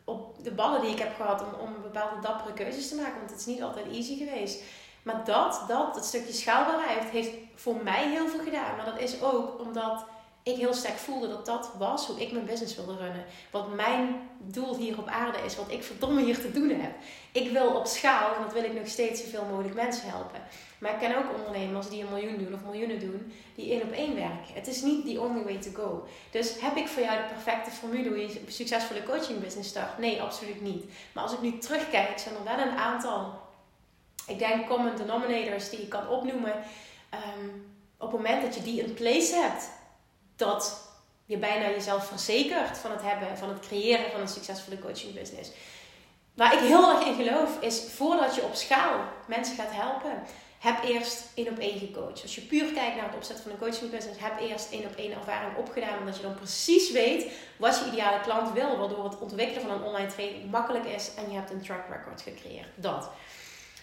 op 0.04 0.44
de 0.44 0.52
ballen 0.52 0.82
die 0.82 0.92
ik 0.92 1.00
heb 1.00 1.16
gehad 1.16 1.42
om, 1.42 1.54
om 1.60 1.82
bepaalde 1.82 2.22
dappere 2.22 2.54
keuzes 2.54 2.90
te 2.90 2.96
maken, 2.96 3.18
want 3.18 3.30
het 3.30 3.40
is 3.40 3.46
niet 3.46 3.64
altijd 3.64 3.88
easy 3.88 4.18
geweest. 4.18 4.64
Maar 5.04 5.26
dat, 5.26 5.64
dat, 5.68 5.96
het 5.96 6.06
stukje 6.06 6.34
schaalbaarheid, 6.34 7.04
heeft 7.04 7.32
voor 7.56 7.76
mij 7.84 8.10
heel 8.10 8.28
veel 8.28 8.44
gedaan. 8.44 8.76
Maar 8.76 8.86
dat 8.86 9.00
is 9.00 9.22
ook 9.22 9.60
omdat 9.60 10.06
ik 10.46 10.56
heel 10.56 10.74
sterk 10.74 10.98
voelde 10.98 11.28
dat 11.28 11.46
dat 11.46 11.72
was 11.78 12.06
hoe 12.06 12.22
ik 12.22 12.32
mijn 12.32 12.46
business 12.46 12.76
wilde 12.76 12.96
runnen. 12.96 13.26
Wat 13.52 13.74
mijn 13.74 14.30
doel 14.40 14.78
hier 14.78 14.98
op 14.98 15.08
aarde 15.08 15.38
is, 15.46 15.56
wat 15.56 15.72
ik 15.72 15.84
verdomme 15.84 16.24
hier 16.24 16.40
te 16.40 16.52
doen 16.52 16.70
heb. 16.70 16.92
Ik 17.32 17.52
wil 17.52 17.68
op 17.68 17.86
schaal, 17.86 18.36
en 18.36 18.42
dat 18.42 18.54
wil 18.54 18.64
ik 18.64 18.74
nog 18.74 18.88
steeds 18.88 19.22
zoveel 19.24 19.46
mogelijk 19.46 19.76
mensen 19.76 20.10
helpen. 20.10 20.42
Maar 20.78 20.92
ik 20.92 21.00
ken 21.00 21.18
ook 21.18 21.38
ondernemers 21.38 21.90
die 21.90 22.04
een 22.04 22.10
miljoen 22.10 22.38
doen 22.38 22.54
of 22.54 22.60
miljoenen 22.64 23.00
doen, 23.00 23.34
die 23.56 23.72
één 23.72 23.82
op 23.82 23.92
één 23.92 24.16
werken. 24.16 24.54
Het 24.54 24.68
is 24.68 24.82
niet 24.82 25.06
the 25.06 25.22
only 25.22 25.44
way 25.44 25.58
to 25.58 25.72
go. 25.74 26.08
Dus 26.32 26.62
heb 26.62 26.76
ik 26.76 26.88
voor 26.88 27.04
jou 27.04 27.18
de 27.18 27.34
perfecte 27.34 27.72
formule 27.72 28.10
hoe 28.10 28.18
je 28.18 28.40
een 28.46 28.52
succesvolle 28.52 29.04
coaching 29.04 29.40
business 29.40 29.70
start? 29.70 29.98
Nee, 29.98 30.22
absoluut 30.22 30.62
niet. 30.62 30.86
Maar 31.14 31.24
als 31.24 31.34
ik 31.34 31.42
nu 31.42 31.58
terugkijk, 31.58 32.20
zijn 32.20 32.36
er 32.36 32.44
wel 32.44 32.68
een 32.68 32.78
aantal, 32.78 33.40
ik 34.28 34.40
denk 34.40 34.68
common 34.68 34.96
denominators 34.96 35.70
die 35.70 35.80
je 35.80 35.88
kan 35.88 36.10
opnoemen. 36.10 36.54
Um, 37.14 37.74
op 37.98 38.12
het 38.12 38.22
moment 38.22 38.42
dat 38.42 38.56
je 38.56 38.62
die 38.62 38.84
in 38.84 38.94
place 38.94 39.36
hebt, 39.36 39.70
dat 40.36 40.84
je 41.26 41.38
bijna 41.38 41.69
jezelf 41.69 42.08
verzekert 42.08 42.78
van 42.78 42.91
het 42.91 43.02
hebben, 43.02 43.38
van 43.38 43.50
het 43.50 43.60
creëren 43.60 44.12
van 44.12 44.21
een 44.21 44.28
succesvolle 44.28 44.80
coaching 44.80 45.13
business. 45.13 45.50
Waar 46.34 46.54
ik 46.54 46.60
heel 46.60 46.89
erg 46.89 47.06
in 47.06 47.26
geloof 47.26 47.60
is, 47.60 47.84
voordat 47.95 48.36
je 48.36 48.43
op 48.43 48.56
schaal 48.56 49.00
mensen 49.28 49.56
gaat 49.56 49.71
helpen, 49.71 50.24
heb 50.60 50.84
eerst 50.84 51.24
één 51.34 51.48
op 51.48 51.58
één 51.58 51.80
gecoacht. 51.80 52.21
Als 52.21 52.36
je 52.36 52.41
puur 52.41 52.74
kijkt 52.74 52.95
naar 52.95 53.06
het 53.06 53.15
opzetten 53.15 53.43
van 53.43 53.52
een 53.52 53.58
coaching 53.58 53.91
business, 53.91 54.19
heb 54.19 54.39
eerst 54.39 54.71
één 54.71 54.86
op 54.86 54.95
één 54.95 55.12
ervaring 55.12 55.58
opgedaan. 55.58 56.00
Omdat 56.00 56.15
je 56.15 56.21
dan 56.21 56.36
precies 56.36 56.91
weet 56.91 57.32
wat 57.58 57.80
je 57.80 57.91
ideale 57.91 58.19
klant 58.19 58.54
wil. 58.54 58.78
Waardoor 58.78 59.04
het 59.04 59.19
ontwikkelen 59.19 59.62
van 59.62 59.71
een 59.71 59.84
online 59.84 60.08
training 60.08 60.52
makkelijk 60.52 60.86
is 60.86 61.12
en 61.15 61.30
je 61.30 61.36
hebt 61.36 61.52
een 61.52 61.62
track 61.62 61.86
record 61.89 62.21
gecreëerd. 62.21 62.69
Dat. 62.76 63.10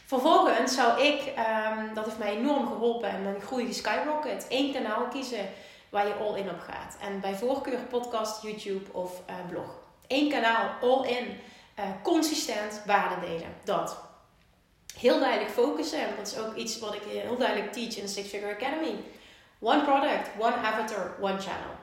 Vervolgens 0.07 0.75
zou 0.75 1.03
ik, 1.03 1.21
um, 1.21 1.95
dat 1.95 2.05
heeft 2.05 2.19
mij 2.19 2.37
enorm 2.37 2.67
geholpen 2.67 3.09
en 3.09 3.23
mijn 3.23 3.41
groei 3.41 3.67
geskyrocket, 3.67 4.47
één 4.49 4.73
kanaal 4.73 5.09
kiezen 5.09 5.49
waar 5.93 6.07
je 6.07 6.15
all 6.15 6.39
in 6.39 6.51
op 6.51 6.61
gaat. 6.61 6.97
En 7.01 7.21
bij 7.21 7.35
voorkeur 7.35 7.79
podcast, 7.79 8.43
YouTube 8.43 8.93
of 8.93 9.23
uh, 9.31 9.37
blog. 9.49 9.79
Eén 10.07 10.31
kanaal, 10.31 10.71
all 10.83 11.07
in, 11.09 11.27
uh, 11.79 11.85
consistent 12.03 12.83
waarde 12.87 13.27
delen. 13.27 13.55
Dat. 13.65 14.01
Heel 14.99 15.19
duidelijk 15.19 15.51
focussen. 15.51 16.01
En 16.01 16.17
dat 16.17 16.27
is 16.27 16.39
ook 16.39 16.55
iets 16.55 16.79
wat 16.79 16.95
ik 16.95 17.03
heel 17.03 17.37
duidelijk 17.37 17.73
teach 17.73 17.97
in 17.97 18.03
de 18.03 18.09
Six 18.09 18.29
Figure 18.29 18.55
Academy. 18.55 18.95
One 19.61 19.85
product, 19.85 20.29
one 20.39 20.55
avatar, 20.57 21.15
one 21.21 21.41
channel. 21.41 21.75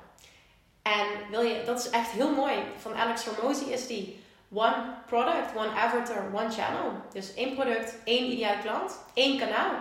En 0.82 1.32
wil 1.32 1.42
je, 1.42 1.64
dat 1.66 1.80
is 1.80 1.90
echt 1.90 2.10
heel 2.10 2.32
mooi. 2.32 2.54
Van 2.78 2.96
Alex 2.96 3.26
Hormozy 3.26 3.66
is 3.66 3.88
die. 3.88 4.24
One 4.54 4.94
product, 5.06 5.56
one 5.56 5.70
avatar, 5.70 6.24
one 6.34 6.52
channel. 6.52 6.92
Dus 7.14 7.34
één 7.34 7.56
product, 7.56 7.96
één 8.04 8.32
ideale 8.32 8.62
klant, 8.62 9.00
één 9.14 9.40
kanaal. 9.40 9.72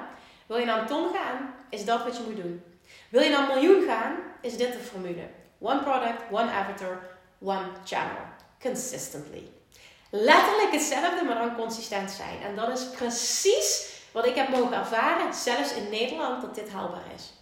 Wil 0.47 0.59
je 0.59 0.65
naar 0.65 0.81
een 0.81 0.87
ton 0.87 1.15
gaan, 1.15 1.55
is 1.71 1.85
dat 1.85 2.05
wat 2.05 2.17
je 2.17 2.23
moet 2.23 2.37
doen. 2.37 2.63
Wil 3.09 3.23
je 3.23 3.31
naar 3.31 3.49
een 3.51 3.61
miljoen 3.61 3.87
gaan, 3.87 4.17
is 4.41 4.57
dit 4.57 4.73
de 4.73 4.79
formule. 4.79 5.29
One 5.61 5.83
product, 5.83 6.23
one 6.31 6.51
avatar, 6.51 7.03
one 7.39 7.69
channel. 7.85 8.23
Consistently. 8.61 9.51
Letterlijk 10.11 10.73
hetzelfde, 10.73 11.25
maar 11.25 11.39
dan 11.39 11.57
consistent 11.57 12.11
zijn. 12.11 12.43
En 12.43 12.57
dat 12.57 12.79
is 12.79 12.91
precies 12.91 13.97
wat 14.13 14.27
ik 14.27 14.35
heb 14.35 14.49
mogen 14.49 14.77
ervaren, 14.77 15.35
zelfs 15.35 15.75
in 15.75 15.91
Nederland, 15.91 16.43
dat 16.43 16.55
dit 16.55 16.71
haalbaar 16.71 17.13
is. 17.15 17.33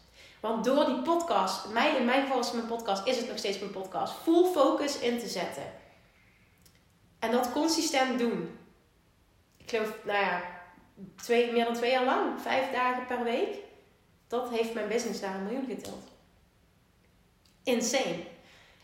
Want 0.41 0.65
door 0.65 0.87
die 0.87 1.03
podcast, 1.03 1.69
mij, 1.69 1.97
in 1.97 2.05
mijn 2.05 2.23
geval 2.23 2.39
is 2.39 2.53
mijn 2.53 2.67
podcast, 2.67 3.07
is 3.07 3.17
het 3.17 3.29
nog 3.29 3.39
steeds 3.39 3.59
mijn 3.59 3.71
podcast, 3.71 4.15
full 4.23 4.45
focus 4.45 4.99
in 4.99 5.19
te 5.19 5.27
zetten. 5.27 5.73
En 7.19 7.31
dat 7.31 7.53
consistent 7.53 8.19
doen. 8.19 8.59
Ik 9.57 9.71
geloof, 9.71 9.93
nou 10.05 10.19
ja, 10.19 10.43
twee, 11.17 11.53
meer 11.53 11.65
dan 11.65 11.75
twee 11.75 11.91
jaar 11.91 12.05
lang, 12.05 12.41
vijf 12.41 12.71
dagen 12.73 13.07
per 13.07 13.23
week. 13.23 13.66
Dat 14.29 14.51
heeft 14.51 14.75
mijn 14.75 14.89
business 14.89 15.21
daar 15.21 15.35
een 15.35 15.45
miljoen 15.45 15.67
getild. 15.69 16.05
Insane. 17.63 18.25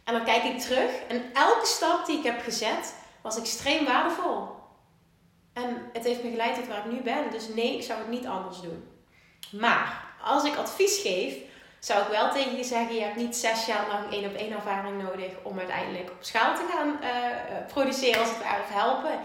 En 0.05 0.15
dan 0.15 0.25
kijk 0.25 0.43
ik 0.43 0.59
terug 0.59 0.91
en 1.09 1.23
elke 1.35 1.67
stap 1.67 2.07
die 2.07 2.19
ik 2.19 2.25
heb 2.25 2.43
gezet 2.43 2.95
was 3.23 3.39
extreem 3.39 3.85
waardevol. 3.85 4.49
En 5.53 5.91
het 5.93 6.05
heeft 6.05 6.23
me 6.23 6.31
geleid 6.31 6.55
tot 6.55 6.67
waar 6.67 6.87
ik 6.87 6.93
nu 6.93 7.01
ben. 7.01 7.31
Dus 7.31 7.49
nee, 7.49 7.77
ik 7.77 7.83
zou 7.83 7.99
het 7.99 8.09
niet 8.09 8.27
anders 8.27 8.61
doen. 8.61 8.89
Maar 9.51 10.05
als 10.23 10.45
ik 10.45 10.57
advies 10.57 11.01
geef, 11.01 11.37
zou 11.79 12.03
ik 12.03 12.09
wel 12.09 12.33
tegen 12.33 12.57
je 12.57 12.65
zeggen: 12.65 12.95
je 12.95 13.03
hebt 13.03 13.17
niet 13.17 13.37
zes 13.37 13.67
jaar 13.67 13.89
lang 13.89 14.13
één 14.13 14.31
op 14.31 14.35
één 14.35 14.53
ervaring 14.53 15.03
nodig 15.03 15.33
om 15.43 15.59
uiteindelijk 15.59 16.11
op 16.11 16.17
schaal 16.21 16.55
te 16.55 16.69
gaan 16.73 16.89
uh, 16.89 17.67
produceren, 17.67 18.21
als 18.21 18.29
het 18.29 18.39
of 18.39 18.69
helpen. 18.69 19.21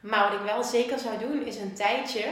Maar 0.00 0.30
wat 0.30 0.40
ik 0.40 0.46
wel 0.46 0.62
zeker 0.62 0.98
zou 0.98 1.18
doen, 1.18 1.42
is 1.44 1.56
een 1.56 1.74
tijdje 1.74 2.24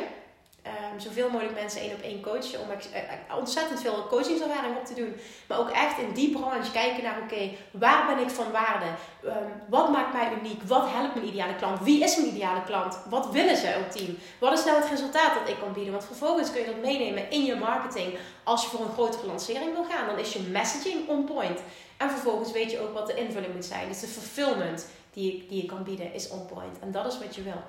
um, 0.92 1.00
zoveel 1.00 1.30
mogelijk 1.30 1.54
mensen 1.54 1.80
één 1.80 1.94
op 1.94 2.00
één 2.00 2.20
coachen. 2.20 2.60
Om 2.60 2.66
uh, 2.70 3.36
ontzettend 3.36 3.80
veel 3.80 4.06
coachingservaring 4.08 4.76
op 4.76 4.84
te 4.84 4.94
doen. 4.94 5.16
Maar 5.48 5.58
ook 5.58 5.70
echt 5.70 5.98
in 5.98 6.12
die 6.12 6.30
branche 6.30 6.70
kijken 6.72 7.02
naar: 7.02 7.18
oké, 7.22 7.50
waar 7.70 8.06
ben 8.06 8.24
ik 8.24 8.30
van 8.30 8.50
waarde? 8.50 8.86
Um, 9.24 9.32
wat 9.68 9.90
maakt 9.90 10.12
mij 10.12 10.32
uniek? 10.40 10.62
Wat 10.62 10.88
helpt 10.90 11.14
mijn 11.14 11.26
ideale 11.26 11.54
klant? 11.54 11.80
Wie 11.80 12.02
is 12.02 12.16
mijn 12.16 12.28
ideale 12.28 12.64
klant? 12.64 12.98
Wat 13.08 13.30
willen 13.30 13.56
ze 13.56 13.74
ultiem? 13.74 14.18
Wat 14.40 14.58
is 14.58 14.64
nou 14.64 14.80
het 14.80 14.90
resultaat 14.90 15.34
dat 15.34 15.48
ik 15.48 15.58
kan 15.60 15.72
bieden? 15.72 15.92
Want 15.92 16.04
vervolgens 16.04 16.50
kun 16.50 16.60
je 16.60 16.66
dat 16.66 16.82
meenemen 16.82 17.30
in 17.30 17.44
je 17.44 17.54
marketing. 17.54 18.18
Als 18.44 18.62
je 18.62 18.68
voor 18.68 18.80
een 18.80 18.92
grotere 18.92 19.26
lancering 19.26 19.72
wil 19.72 19.84
gaan, 19.84 20.06
dan 20.06 20.18
is 20.18 20.32
je 20.32 20.40
messaging 20.40 21.08
on 21.08 21.24
point. 21.24 21.60
En 21.96 22.10
vervolgens 22.10 22.52
weet 22.52 22.70
je 22.70 22.80
ook 22.80 22.94
wat 22.94 23.06
de 23.06 23.14
invulling 23.14 23.54
moet 23.54 23.64
zijn. 23.64 23.88
Dus 23.88 24.00
de 24.00 24.06
fulfillment 24.06 24.86
die 25.12 25.36
je, 25.36 25.46
die 25.48 25.62
je 25.62 25.68
kan 25.68 25.82
bieden 25.82 26.12
is 26.12 26.28
on 26.28 26.46
point. 26.46 26.78
En 26.80 26.92
dat 26.92 27.06
is 27.06 27.18
wat 27.18 27.34
je 27.34 27.42
wil. 27.42 27.62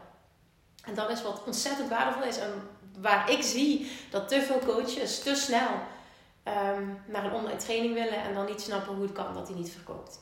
En 0.85 0.93
dat 0.93 1.09
is 1.09 1.21
wat 1.21 1.43
ontzettend 1.45 1.89
waardevol 1.89 2.23
is. 2.23 2.37
En 2.37 2.51
waar 2.99 3.31
ik 3.31 3.43
zie 3.43 3.91
dat 4.09 4.27
te 4.27 4.41
veel 4.41 4.59
coaches 4.59 5.19
te 5.19 5.35
snel 5.35 5.69
um, 6.43 7.01
naar 7.05 7.25
een 7.25 7.33
online 7.33 7.57
training 7.57 7.93
willen 7.93 8.23
en 8.23 8.33
dan 8.33 8.45
niet 8.45 8.61
snappen 8.61 8.93
hoe 8.93 9.03
het 9.03 9.11
kan 9.11 9.33
dat 9.33 9.47
hij 9.47 9.57
niet 9.57 9.71
verkoopt. 9.71 10.19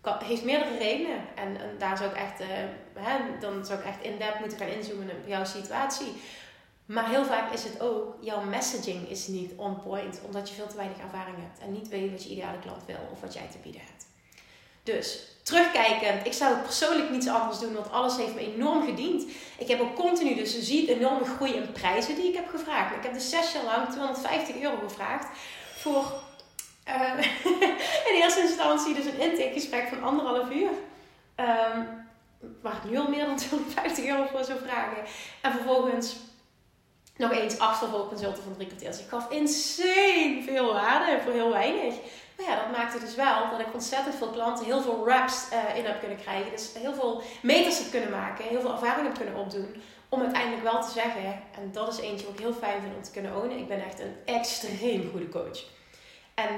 Het 0.00 0.22
heeft 0.22 0.44
meerdere 0.44 0.78
redenen. 0.78 1.20
En, 1.34 1.60
en, 1.60 1.78
daar 1.78 1.96
zou 1.96 2.10
ik 2.10 2.16
echt, 2.16 2.40
uh, 2.40 2.46
hè, 2.94 3.38
dan 3.40 3.64
zou 3.64 3.78
ik 3.78 3.84
echt 3.84 4.02
in-depth 4.02 4.40
moeten 4.40 4.58
gaan 4.58 4.68
inzoomen 4.68 5.10
op 5.10 5.26
jouw 5.28 5.44
situatie. 5.44 6.12
Maar 6.86 7.08
heel 7.08 7.24
vaak 7.24 7.52
is 7.52 7.64
het 7.64 7.80
ook, 7.80 8.16
jouw 8.20 8.42
messaging 8.42 9.08
is 9.08 9.26
niet 9.26 9.52
on 9.56 9.82
point, 9.82 10.20
omdat 10.26 10.48
je 10.48 10.54
veel 10.54 10.66
te 10.66 10.76
weinig 10.76 10.98
ervaring 10.98 11.36
hebt 11.36 11.58
en 11.58 11.72
niet 11.72 11.88
weet 11.88 12.10
wat 12.10 12.22
je 12.22 12.28
ideale 12.28 12.58
klant 12.58 12.84
wil 12.86 13.08
of 13.12 13.20
wat 13.20 13.34
jij 13.34 13.48
te 13.50 13.58
bieden 13.58 13.80
hebt. 13.80 14.09
Dus 14.82 15.18
terugkijkend, 15.42 16.26
ik 16.26 16.32
zou 16.32 16.56
persoonlijk 16.56 17.10
niets 17.10 17.28
anders 17.28 17.58
doen, 17.58 17.74
want 17.74 17.92
alles 17.92 18.16
heeft 18.16 18.34
me 18.34 18.54
enorm 18.54 18.86
gediend. 18.86 19.24
Ik 19.58 19.68
heb 19.68 19.80
ook 19.80 19.94
continu, 19.94 20.34
dus 20.34 20.54
je 20.54 20.62
ziet 20.62 20.88
enorme 20.88 21.24
groei 21.24 21.52
in 21.54 21.72
prijzen 21.72 22.14
die 22.14 22.28
ik 22.28 22.34
heb 22.34 22.48
gevraagd. 22.48 22.96
Ik 22.96 23.02
heb 23.02 23.14
dus 23.14 23.30
zes 23.30 23.52
jaar 23.52 23.64
lang 23.64 23.88
250 23.88 24.56
euro 24.56 24.76
gevraagd 24.76 25.26
voor 25.76 26.04
uh, 26.88 27.18
in 28.08 28.22
eerste 28.22 28.40
instantie 28.40 28.94
dus 28.94 29.04
een 29.04 29.20
intakegesprek 29.20 29.88
van 29.88 30.02
anderhalf 30.02 30.50
uur. 30.50 30.70
Um, 31.36 32.08
waar 32.62 32.76
ik 32.84 32.90
nu 32.90 32.98
al 32.98 33.08
meer 33.08 33.26
dan 33.26 33.36
250 33.36 34.04
euro 34.04 34.26
voor 34.26 34.44
zou 34.44 34.58
vragen. 34.58 35.02
En 35.40 35.52
vervolgens 35.52 36.16
nog 37.16 37.32
eens 37.32 37.58
acht 37.58 37.78
vervolgconsulten 37.78 38.42
van 38.42 38.54
drie 38.54 38.66
kwartier. 38.66 38.90
Dus 38.90 39.00
ik 39.00 39.08
gaf 39.08 39.30
insane 39.30 40.42
veel 40.46 40.72
waarde 40.72 41.20
voor 41.24 41.32
heel 41.32 41.50
weinig. 41.50 41.94
Ja, 42.46 42.54
dat 42.56 42.70
maakte 42.70 43.00
dus 43.00 43.14
wel 43.14 43.50
dat 43.50 43.60
ik 43.60 43.74
ontzettend 43.74 44.14
veel 44.14 44.30
klanten 44.30 44.64
heel 44.64 44.82
veel 44.82 45.06
raps 45.06 45.48
uh, 45.52 45.76
in 45.76 45.84
heb 45.84 46.00
kunnen 46.00 46.18
krijgen. 46.18 46.50
Dus 46.50 46.70
heel 46.74 46.94
veel 46.94 47.22
meters 47.42 47.78
heb 47.78 47.90
kunnen 47.90 48.10
maken, 48.10 48.44
heel 48.44 48.60
veel 48.60 48.72
ervaring 48.72 49.06
heb 49.06 49.16
kunnen 49.16 49.36
opdoen. 49.36 49.82
Om 50.08 50.20
uiteindelijk 50.20 50.62
wel 50.62 50.82
te 50.82 50.90
zeggen, 50.90 51.42
en 51.58 51.72
dat 51.72 51.92
is 51.92 52.00
eentje 52.00 52.26
wat 52.26 52.34
ik 52.34 52.40
heel 52.40 52.52
fijn 52.52 52.80
vind 52.80 52.94
om 52.96 53.02
te 53.02 53.10
kunnen 53.10 53.36
ownen. 53.36 53.58
Ik 53.58 53.68
ben 53.68 53.84
echt 53.84 54.00
een 54.00 54.16
extreem 54.24 55.10
goede 55.10 55.28
coach. 55.28 55.64
En 56.34 56.48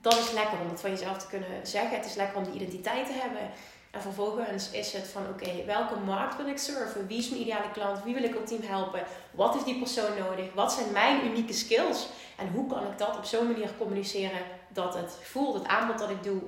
dat 0.00 0.18
is 0.18 0.32
lekker 0.32 0.60
om 0.60 0.68
het 0.68 0.80
van 0.80 0.90
jezelf 0.90 1.16
te 1.18 1.26
kunnen 1.26 1.66
zeggen. 1.66 1.96
Het 1.96 2.06
is 2.06 2.14
lekker 2.14 2.36
om 2.36 2.44
die 2.44 2.54
identiteit 2.54 3.06
te 3.06 3.12
hebben. 3.12 3.50
En 3.90 4.02
vervolgens 4.02 4.70
is 4.70 4.92
het 4.92 5.08
van 5.08 5.22
oké, 5.28 5.64
welke 5.66 5.96
markt 5.96 6.36
wil 6.36 6.46
ik 6.46 6.58
serven? 6.58 7.06
Wie 7.06 7.18
is 7.18 7.28
mijn 7.28 7.42
ideale 7.42 7.70
klant? 7.72 8.02
Wie 8.04 8.14
wil 8.14 8.22
ik 8.22 8.36
op 8.36 8.46
team 8.46 8.62
helpen? 8.62 9.02
Wat 9.30 9.52
heeft 9.52 9.64
die 9.64 9.78
persoon 9.78 10.18
nodig? 10.18 10.54
Wat 10.54 10.72
zijn 10.72 10.92
mijn 10.92 11.26
unieke 11.26 11.52
skills? 11.52 12.08
En 12.36 12.48
hoe 12.48 12.66
kan 12.66 12.82
ik 12.82 12.98
dat 12.98 13.16
op 13.16 13.24
zo'n 13.24 13.46
manier 13.46 13.70
communiceren 13.78 14.40
dat 14.72 14.94
het 14.94 15.18
voelt, 15.22 15.54
het 15.54 15.66
aanbod 15.66 15.98
dat 15.98 16.10
ik 16.10 16.22
doe, 16.22 16.40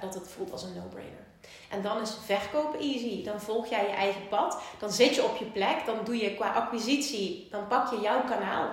dat 0.00 0.14
het 0.14 0.28
voelt 0.28 0.52
als 0.52 0.62
een 0.62 0.74
no-brainer. 0.74 1.24
En 1.68 1.82
dan 1.82 2.00
is 2.00 2.16
verkopen 2.24 2.80
easy. 2.80 3.24
Dan 3.24 3.40
volg 3.40 3.66
jij 3.66 3.82
je 3.82 3.94
eigen 3.94 4.28
pad. 4.28 4.62
Dan 4.78 4.92
zit 4.92 5.14
je 5.14 5.24
op 5.24 5.36
je 5.36 5.44
plek. 5.44 5.86
Dan 5.86 6.04
doe 6.04 6.16
je 6.16 6.34
qua 6.34 6.52
acquisitie. 6.52 7.48
Dan 7.50 7.66
pak 7.66 7.90
je 7.90 8.00
jouw 8.00 8.24
kanaal. 8.24 8.70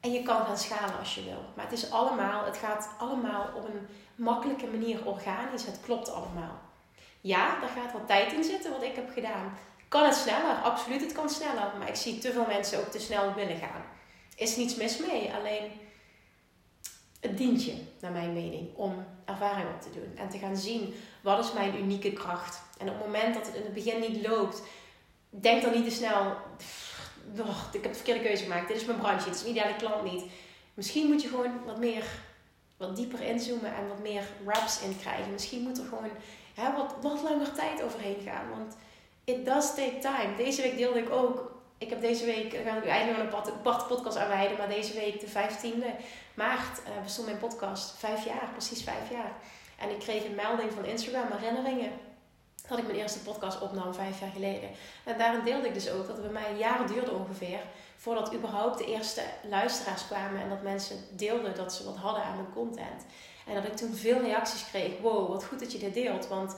En 0.00 0.12
je 0.12 0.22
kan 0.22 0.44
gaan 0.44 0.58
schalen 0.58 0.98
als 0.98 1.14
je 1.14 1.24
wil. 1.24 1.44
Maar 1.54 1.64
het 1.64 1.74
is 1.74 1.90
allemaal, 1.90 2.44
het 2.44 2.56
gaat 2.56 2.88
allemaal 2.98 3.48
op 3.56 3.64
een 3.64 3.88
makkelijke 4.14 4.66
manier 4.66 5.06
organisch. 5.06 5.66
Het 5.66 5.80
klopt 5.84 6.12
allemaal. 6.12 6.58
Ja, 7.20 7.60
daar 7.60 7.70
gaat 7.82 7.92
wat 7.92 8.06
tijd 8.06 8.32
in 8.32 8.44
zitten 8.44 8.70
wat 8.70 8.82
ik 8.82 8.94
heb 8.94 9.10
gedaan. 9.12 9.58
Kan 9.88 10.04
het 10.04 10.14
sneller? 10.14 10.54
Absoluut, 10.62 11.00
het 11.00 11.12
kan 11.12 11.30
sneller. 11.30 11.72
Maar 11.78 11.88
ik 11.88 11.94
zie 11.94 12.18
te 12.18 12.32
veel 12.32 12.46
mensen 12.46 12.78
ook 12.78 12.90
te 12.90 13.00
snel 13.00 13.34
willen 13.34 13.56
gaan. 13.56 13.82
Is 14.36 14.56
niets 14.56 14.74
mis 14.74 14.98
mee. 14.98 15.32
Alleen 15.34 15.70
het 17.20 17.38
dient 17.38 17.64
je, 17.64 17.74
naar 18.00 18.12
mijn 18.12 18.32
mening, 18.32 18.68
om 18.74 19.04
ervaring 19.24 19.68
op 19.74 19.80
te 19.80 19.90
doen. 19.90 20.16
En 20.16 20.28
te 20.28 20.38
gaan 20.38 20.56
zien, 20.56 20.94
wat 21.20 21.44
is 21.44 21.52
mijn 21.52 21.78
unieke 21.78 22.12
kracht? 22.12 22.62
En 22.78 22.88
op 22.88 22.94
het 22.94 23.04
moment 23.04 23.34
dat 23.34 23.46
het 23.46 23.54
in 23.54 23.62
het 23.62 23.74
begin 23.74 24.00
niet 24.00 24.26
loopt, 24.26 24.62
denk 25.30 25.62
dan 25.62 25.72
niet 25.72 25.84
te 25.84 25.90
snel, 25.90 26.36
oh, 27.38 27.62
ik 27.72 27.82
heb 27.82 27.92
de 27.92 27.98
verkeerde 27.98 28.20
keuze 28.24 28.42
gemaakt. 28.42 28.68
Dit 28.68 28.76
is 28.76 28.84
mijn 28.84 28.98
branche, 28.98 29.24
dit 29.24 29.34
is 29.34 29.42
mijn 29.42 29.54
ideale 29.54 29.76
klant 29.76 30.12
niet. 30.12 30.24
Misschien 30.74 31.06
moet 31.06 31.22
je 31.22 31.28
gewoon 31.28 31.64
wat 31.64 31.78
meer, 31.78 32.04
wat 32.76 32.96
dieper 32.96 33.20
inzoomen 33.20 33.74
en 33.74 33.88
wat 33.88 33.98
meer 34.02 34.22
raps 34.46 34.82
in 34.82 34.98
krijgen. 35.00 35.32
Misschien 35.32 35.62
moet 35.62 35.78
er 35.78 35.84
gewoon 35.84 36.10
hè, 36.54 36.72
wat, 36.72 36.94
wat 37.02 37.22
langer 37.22 37.52
tijd 37.52 37.82
overheen 37.82 38.20
gaan. 38.24 38.50
Want 38.50 38.76
it 39.24 39.44
does 39.44 39.74
take 39.74 39.98
time. 39.98 40.36
Deze 40.36 40.62
week 40.62 40.76
deelde 40.76 40.98
ik 40.98 41.10
ook 41.10 41.60
ik 41.80 41.90
heb 41.90 42.00
deze 42.00 42.24
week, 42.24 42.52
ga 42.52 42.76
ik 42.76 42.86
eigenlijk 42.86 43.30
wel 43.30 43.40
een 43.40 43.52
aparte 43.52 43.82
podcast 43.82 44.16
aan 44.16 44.28
wijden, 44.28 44.56
maar 44.56 44.68
deze 44.68 44.94
week, 44.94 45.20
de 45.20 45.26
15e 45.26 45.86
maart, 46.44 46.78
uh, 46.78 47.02
bestond 47.02 47.26
mijn 47.26 47.38
podcast. 47.38 47.94
Vijf 47.98 48.24
jaar, 48.24 48.48
precies 48.52 48.82
vijf 48.82 49.10
jaar. 49.10 49.32
En 49.78 49.90
ik 49.90 49.98
kreeg 49.98 50.24
een 50.24 50.34
melding 50.34 50.72
van 50.72 50.84
Instagram, 50.84 51.28
herinneringen, 51.38 51.92
dat 52.68 52.78
ik 52.78 52.86
mijn 52.86 52.98
eerste 52.98 53.18
podcast 53.18 53.60
opnam 53.60 53.94
vijf 53.94 54.20
jaar 54.20 54.30
geleden. 54.30 54.70
En 55.04 55.18
daarin 55.18 55.44
deelde 55.44 55.66
ik 55.66 55.74
dus 55.74 55.90
ook 55.90 56.06
dat 56.06 56.16
het 56.16 56.24
bij 56.24 56.40
mij 56.40 56.50
een 56.50 56.58
jaar 56.58 56.86
duurde 56.86 57.12
ongeveer, 57.12 57.60
voordat 57.96 58.34
überhaupt 58.34 58.78
de 58.78 58.86
eerste 58.86 59.22
luisteraars 59.48 60.06
kwamen 60.06 60.42
en 60.42 60.48
dat 60.48 60.62
mensen 60.62 60.96
deelden 61.10 61.54
dat 61.54 61.74
ze 61.74 61.84
wat 61.84 61.96
hadden 61.96 62.24
aan 62.24 62.36
mijn 62.36 62.52
content. 62.52 63.04
En 63.46 63.54
dat 63.54 63.64
ik 63.64 63.76
toen 63.76 63.94
veel 63.94 64.20
reacties 64.20 64.64
kreeg, 64.68 64.92
wow, 65.00 65.28
wat 65.28 65.44
goed 65.44 65.60
dat 65.60 65.72
je 65.72 65.78
dit 65.78 65.94
deelt, 65.94 66.28
want 66.28 66.56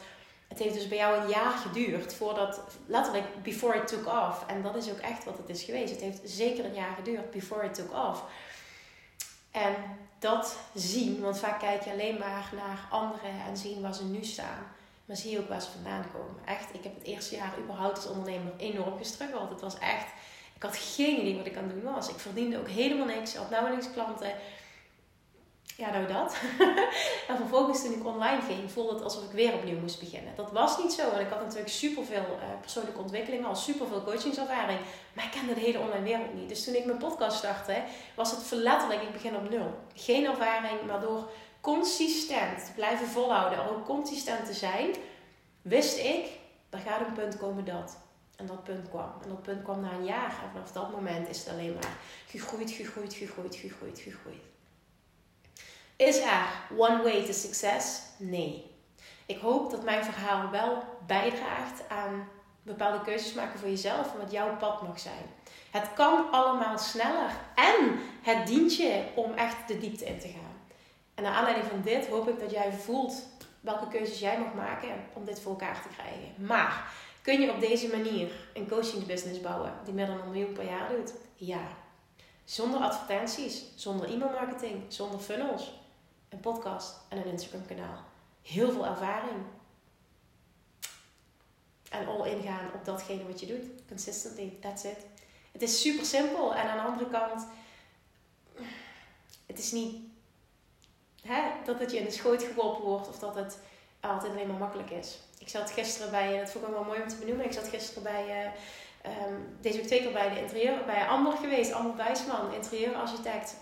het 0.48 0.58
heeft 0.58 0.74
dus 0.74 0.88
bij 0.88 0.98
jou 0.98 1.20
een 1.20 1.28
jaar 1.28 1.52
geduurd 1.52 2.14
voordat, 2.14 2.60
letterlijk, 2.86 3.42
before 3.42 3.76
it 3.76 3.86
took 3.86 4.06
off. 4.06 4.46
En 4.46 4.62
dat 4.62 4.76
is 4.76 4.90
ook 4.90 4.98
echt 4.98 5.24
wat 5.24 5.38
het 5.38 5.48
is 5.48 5.62
geweest. 5.62 5.92
Het 5.92 6.00
heeft 6.00 6.20
zeker 6.24 6.64
een 6.64 6.74
jaar 6.74 6.94
geduurd 6.96 7.30
before 7.30 7.64
it 7.64 7.74
took 7.74 7.92
off. 7.92 8.24
En 9.52 9.74
dat 10.18 10.56
zien, 10.74 11.20
want 11.20 11.38
vaak 11.38 11.60
kijk 11.60 11.84
je 11.84 11.90
alleen 11.90 12.18
maar 12.18 12.50
naar 12.56 12.86
anderen 12.90 13.40
en 13.46 13.56
zien 13.56 13.80
waar 13.80 13.94
ze 13.94 14.04
nu 14.04 14.24
staan. 14.24 14.66
Maar 15.04 15.16
zie 15.16 15.30
je 15.30 15.38
ook 15.38 15.48
waar 15.48 15.62
ze 15.62 15.70
vandaan 15.70 16.04
komen. 16.12 16.36
Echt, 16.44 16.74
ik 16.74 16.82
heb 16.82 16.94
het 16.94 17.04
eerste 17.04 17.36
jaar 17.36 17.58
überhaupt 17.58 17.96
als 17.96 18.06
ondernemer 18.06 18.52
enorm 18.56 18.98
gestruggeld. 18.98 19.50
Het 19.50 19.60
was 19.60 19.78
echt, 19.78 20.06
ik 20.54 20.62
had 20.62 20.76
geen 20.76 21.20
idee 21.20 21.36
wat 21.36 21.46
ik 21.46 21.56
aan 21.56 21.68
het 21.68 21.82
doen 21.82 21.92
was. 21.92 22.08
Ik 22.08 22.18
verdiende 22.18 22.58
ook 22.58 22.68
helemaal 22.68 23.06
niks. 23.06 23.32
Ik 23.32 23.38
had 23.38 23.50
nauwelijks 23.50 23.92
klanten. 23.92 24.32
Ja, 25.76 25.90
nou 25.90 26.06
dat. 26.06 26.36
en 27.28 27.36
vervolgens 27.36 27.82
toen 27.82 27.92
ik 27.92 28.06
online 28.06 28.42
ging, 28.42 28.70
voelde 28.70 28.94
het 28.94 29.02
alsof 29.02 29.24
ik 29.24 29.30
weer 29.30 29.54
opnieuw 29.54 29.78
moest 29.78 30.00
beginnen. 30.00 30.32
Dat 30.36 30.52
was 30.52 30.78
niet 30.78 30.92
zo. 30.92 31.10
En 31.10 31.20
ik 31.20 31.28
had 31.28 31.40
natuurlijk 31.40 31.68
superveel 31.68 32.24
uh, 32.38 32.60
persoonlijke 32.60 33.00
ontwikkelingen, 33.00 33.48
al 33.48 33.56
superveel 33.56 34.02
coachingservaring. 34.04 34.78
Maar 35.12 35.24
ik 35.24 35.30
kende 35.30 35.54
de 35.54 35.60
hele 35.60 35.78
online 35.78 36.02
wereld 36.02 36.34
niet. 36.34 36.48
Dus 36.48 36.64
toen 36.64 36.74
ik 36.74 36.84
mijn 36.84 36.98
podcast 36.98 37.36
startte, 37.36 37.82
was 38.14 38.30
het 38.30 38.42
verletterlijk, 38.42 39.02
ik 39.02 39.12
begin 39.12 39.36
op 39.36 39.50
nul. 39.50 39.74
Geen 39.94 40.24
ervaring, 40.24 40.86
maar 40.86 41.00
door 41.00 41.30
consistent 41.60 42.64
te 42.66 42.72
blijven 42.74 43.06
volhouden, 43.06 43.58
en 43.58 43.68
ook 43.68 43.84
consistent 43.84 44.46
te 44.46 44.52
zijn, 44.52 44.94
wist 45.62 45.98
ik, 45.98 46.26
er 46.70 46.78
gaat 46.78 47.06
een 47.06 47.12
punt 47.12 47.36
komen 47.38 47.64
dat. 47.64 47.96
En 48.36 48.46
dat 48.46 48.64
punt 48.64 48.88
kwam. 48.88 49.12
En 49.22 49.28
dat 49.28 49.42
punt 49.42 49.62
kwam 49.62 49.80
na 49.80 49.92
een 49.92 50.04
jaar. 50.04 50.34
En 50.42 50.50
vanaf 50.52 50.72
dat 50.72 50.90
moment 50.90 51.28
is 51.28 51.38
het 51.38 51.48
alleen 51.48 51.74
maar 51.74 51.96
gegroeid, 52.26 52.70
gegroeid, 52.70 53.14
gegroeid, 53.14 53.56
gegroeid, 53.56 53.98
gegroeid. 53.98 54.51
Is 55.96 56.18
er 56.18 56.46
one 56.76 57.02
way 57.02 57.24
to 57.24 57.32
success? 57.32 58.00
Nee. 58.16 58.70
Ik 59.26 59.38
hoop 59.38 59.70
dat 59.70 59.84
mijn 59.84 60.04
verhaal 60.04 60.50
wel 60.50 60.82
bijdraagt 61.06 61.88
aan 61.88 62.28
bepaalde 62.62 63.00
keuzes 63.00 63.34
maken 63.34 63.58
voor 63.58 63.68
jezelf 63.68 64.12
en 64.12 64.18
wat 64.18 64.30
jouw 64.30 64.56
pad 64.56 64.82
mag 64.82 65.00
zijn. 65.00 65.24
Het 65.70 65.92
kan 65.94 66.30
allemaal 66.30 66.78
sneller 66.78 67.30
en 67.54 67.98
het 68.22 68.46
dient 68.46 68.76
je 68.76 69.04
om 69.14 69.32
echt 69.32 69.68
de 69.68 69.78
diepte 69.78 70.04
in 70.04 70.18
te 70.18 70.28
gaan. 70.28 70.60
En 71.14 71.22
naar 71.22 71.32
aanleiding 71.32 71.66
van 71.66 71.82
dit 71.82 72.08
hoop 72.08 72.28
ik 72.28 72.40
dat 72.40 72.50
jij 72.50 72.72
voelt 72.72 73.26
welke 73.60 73.88
keuzes 73.88 74.18
jij 74.18 74.38
mag 74.38 74.54
maken 74.54 74.94
om 75.12 75.24
dit 75.24 75.40
voor 75.40 75.52
elkaar 75.52 75.82
te 75.82 75.88
krijgen. 75.88 76.46
Maar 76.46 76.92
kun 77.22 77.40
je 77.40 77.50
op 77.50 77.60
deze 77.60 77.88
manier 77.88 78.30
een 78.54 78.68
coachingsbusiness 78.68 79.40
bouwen 79.40 79.72
die 79.84 79.94
meer 79.94 80.06
dan 80.06 80.20
een 80.20 80.30
miljoen 80.30 80.52
per 80.52 80.64
jaar 80.64 80.88
doet? 80.88 81.12
Ja. 81.34 81.60
Zonder 82.44 82.80
advertenties, 82.80 83.64
zonder 83.74 84.08
e-mailmarketing, 84.10 84.82
zonder 84.88 85.20
funnels 85.20 85.72
een 86.32 86.40
podcast 86.40 86.94
en 87.08 87.18
een 87.18 87.24
Instagram 87.24 87.66
kanaal. 87.66 87.98
Heel 88.42 88.72
veel 88.72 88.86
ervaring. 88.86 89.42
En 91.90 92.06
all 92.06 92.30
ingaan 92.30 92.72
op 92.74 92.84
datgene 92.84 93.26
wat 93.26 93.40
je 93.40 93.46
doet. 93.46 93.64
Consistently, 93.88 94.56
that's 94.60 94.84
it. 94.84 95.06
Het 95.52 95.62
is 95.62 95.80
super 95.80 96.04
simpel. 96.04 96.54
En 96.54 96.68
aan 96.68 96.76
de 96.76 96.92
andere 96.92 97.10
kant, 97.10 97.46
het 99.46 99.58
is 99.58 99.72
niet 99.72 99.96
hè, 101.22 101.42
dat 101.64 101.78
het 101.78 101.90
je 101.90 101.98
in 101.98 102.04
de 102.04 102.10
schoot 102.10 102.42
geworpen 102.42 102.84
wordt 102.84 103.08
of 103.08 103.18
dat 103.18 103.34
het 103.34 103.58
altijd 104.00 104.32
alleen 104.32 104.46
maar 104.46 104.56
makkelijk 104.56 104.90
is. 104.90 105.18
Ik 105.38 105.48
zat 105.48 105.70
gisteren 105.70 106.10
bij, 106.10 106.38
dat 106.38 106.50
vond 106.50 106.66
ik 106.66 106.72
wel 106.72 106.84
mooi 106.84 107.02
om 107.02 107.08
te 107.08 107.16
benoemen, 107.16 107.44
ik 107.44 107.52
zat 107.52 107.68
gisteren 107.68 108.02
bij, 108.02 108.52
uh, 109.06 109.26
um, 109.26 109.56
deze 109.60 109.76
week 109.76 109.86
twee 109.86 110.00
keer 110.00 110.12
bij 110.12 110.34
de 110.34 110.40
interieur, 110.40 110.84
bij 110.84 111.06
Amber 111.06 111.32
geweest, 111.32 111.72
Amber 111.72 111.96
Wijsman, 111.96 112.54
interieurarchitect 112.54 113.56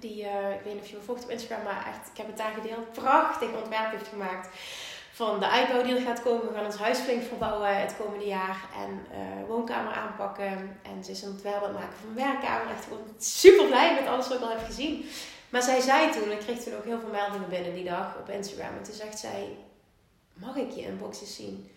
die, 0.00 0.22
uh, 0.22 0.50
ik 0.50 0.60
weet 0.64 0.74
niet 0.74 0.82
of 0.82 0.88
je 0.88 0.96
me 0.96 1.02
volgt 1.02 1.24
op 1.24 1.30
Instagram, 1.30 1.64
maar 1.64 1.86
echt, 1.86 2.10
ik 2.10 2.16
heb 2.16 2.26
het 2.26 2.36
daar 2.36 2.52
gedeeld. 2.52 2.92
Prachtig 2.92 3.48
ontwerp 3.62 3.90
heeft 3.90 4.08
gemaakt 4.08 4.48
van 5.12 5.40
de 5.40 5.48
uitbouw 5.48 5.82
die 5.82 5.94
er 5.94 6.00
gaat 6.00 6.22
komen. 6.22 6.48
We 6.48 6.54
gaan 6.54 6.64
ons 6.64 6.76
huis 6.76 6.98
flink 6.98 7.22
verbouwen 7.22 7.80
het 7.80 7.96
komende 7.96 8.26
jaar. 8.26 8.68
En 8.82 8.90
uh, 8.90 9.48
woonkamer 9.48 9.92
aanpakken. 9.92 10.78
En 10.82 11.04
ze 11.04 11.10
is 11.10 11.22
een 11.22 11.30
ontwerp 11.30 11.62
aan 11.62 11.68
het 11.68 11.78
maken 11.78 11.98
van 11.98 12.14
werkkamer. 12.14 12.72
Echt 12.72 12.84
gewoon 12.84 13.08
super 13.18 13.66
blij 13.66 13.94
met 13.94 14.08
alles 14.08 14.28
wat 14.28 14.36
ik 14.36 14.42
al 14.42 14.50
heb 14.50 14.64
gezien. 14.64 15.04
Maar 15.48 15.62
zij 15.62 15.80
zei 15.80 16.10
toen, 16.12 16.30
ik 16.30 16.38
kreeg 16.38 16.62
toen 16.62 16.74
ook 16.74 16.84
heel 16.84 17.00
veel 17.00 17.10
meldingen 17.10 17.48
binnen 17.48 17.74
die 17.74 17.84
dag 17.84 18.16
op 18.18 18.28
Instagram. 18.28 18.76
En 18.76 18.82
toen 18.82 18.94
zegt 18.94 19.18
zij, 19.18 19.56
mag 20.32 20.56
ik 20.56 20.70
je 20.70 20.82
inbox 20.82 21.36
zien? 21.36 21.70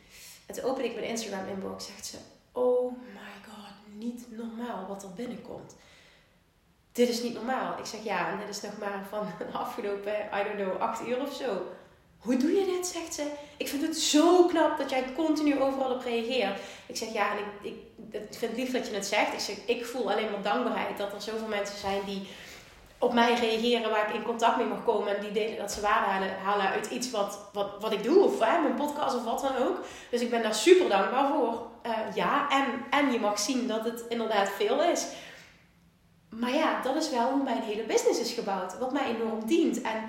En 0.46 0.56
toen 0.56 0.64
open 0.64 0.84
ik 0.86 0.96
mijn 0.96 1.08
Instagram 1.08 1.48
inbox. 1.48 1.86
Zegt 1.86 2.06
ze, 2.06 2.18
oh 2.52 2.92
my 2.92 3.52
god, 3.52 3.74
niet 3.98 4.26
normaal 4.30 4.88
wat 4.88 5.04
er 5.04 5.14
binnenkomt 5.14 5.76
dit 6.92 7.10
is 7.10 7.24
niet 7.24 7.34
normaal. 7.34 7.78
Ik 7.78 7.86
zeg 7.86 8.04
ja, 8.04 8.30
en 8.30 8.38
dit 8.38 8.50
is 8.50 8.62
nog 8.62 8.78
maar 8.80 9.06
van 9.10 9.28
de 9.38 9.58
afgelopen, 9.64 10.14
I 10.14 10.44
don't 10.44 10.56
know, 10.56 10.82
acht 10.82 11.08
uur 11.08 11.22
of 11.22 11.34
zo. 11.34 11.62
Hoe 12.20 12.38
doe 12.38 12.52
je 12.52 12.66
dit? 12.66 12.88
zegt 12.88 13.14
ze. 13.14 13.32
Ik 13.58 13.68
vind 13.68 13.82
het 13.82 13.98
zo 13.98 14.46
knap 14.46 14.78
dat 14.78 14.90
jij 14.90 15.04
continu 15.16 15.62
overal 15.62 15.92
op 15.92 16.04
reageert. 16.04 16.60
Ik 16.86 16.98
zeg 16.98 17.14
ja, 17.14 17.32
en 17.32 17.38
ik, 17.38 17.72
ik, 17.72 17.76
ik 18.12 18.38
vind 18.38 18.52
het 18.52 18.60
lief 18.60 18.72
dat 18.72 18.88
je 18.88 18.94
het 18.94 19.06
zegt. 19.06 19.34
Ik 19.34 19.40
zeg, 19.40 19.56
ik 19.66 19.86
voel 19.86 20.12
alleen 20.12 20.32
maar 20.32 20.42
dankbaarheid 20.42 20.98
dat 20.98 21.14
er 21.14 21.22
zoveel 21.22 21.48
mensen 21.48 21.78
zijn 21.78 22.02
die 22.06 22.28
op 23.00 23.14
mij 23.14 23.34
reageren, 23.34 23.90
waar 23.90 24.10
ik 24.10 24.16
in 24.16 24.24
contact 24.24 24.58
mee 24.58 24.66
mag 24.66 24.84
komen. 24.84 25.16
En 25.16 25.22
die 25.22 25.32
delen 25.32 25.58
dat 25.58 25.72
ze 25.72 25.82
waarde 25.82 26.06
halen, 26.06 26.40
halen 26.44 26.68
uit 26.68 26.92
iets 26.92 27.12
wat, 27.12 27.40
wat, 27.54 27.70
wat 27.80 27.92
ik 27.92 28.04
doe, 28.04 28.24
of 28.24 28.40
hè, 28.40 28.62
mijn 28.62 28.76
podcast 28.76 29.16
of 29.16 29.24
wat 29.24 29.42
dan 29.42 29.68
ook. 29.68 29.78
Dus 30.10 30.22
ik 30.22 30.30
ben 30.30 30.44
daar 30.44 30.56
super 30.56 30.90
dankbaar 30.90 31.28
voor. 31.28 31.68
Uh, 31.86 32.16
ja, 32.16 32.50
en, 32.50 32.66
en 32.90 33.12
je 33.12 33.20
mag 33.20 33.40
zien 33.40 33.68
dat 33.68 33.84
het 33.84 34.04
inderdaad 34.10 34.50
veel 34.50 34.84
is. 34.84 35.06
Maar 36.40 36.54
ja, 36.54 36.82
dat 36.82 36.96
is 36.96 37.10
wel 37.10 37.32
hoe 37.32 37.44
mijn 37.44 37.62
hele 37.62 37.84
business 37.84 38.20
is 38.20 38.32
gebouwd. 38.32 38.78
Wat 38.78 38.92
mij 38.92 39.16
enorm 39.16 39.46
dient. 39.46 39.82
En 39.82 40.04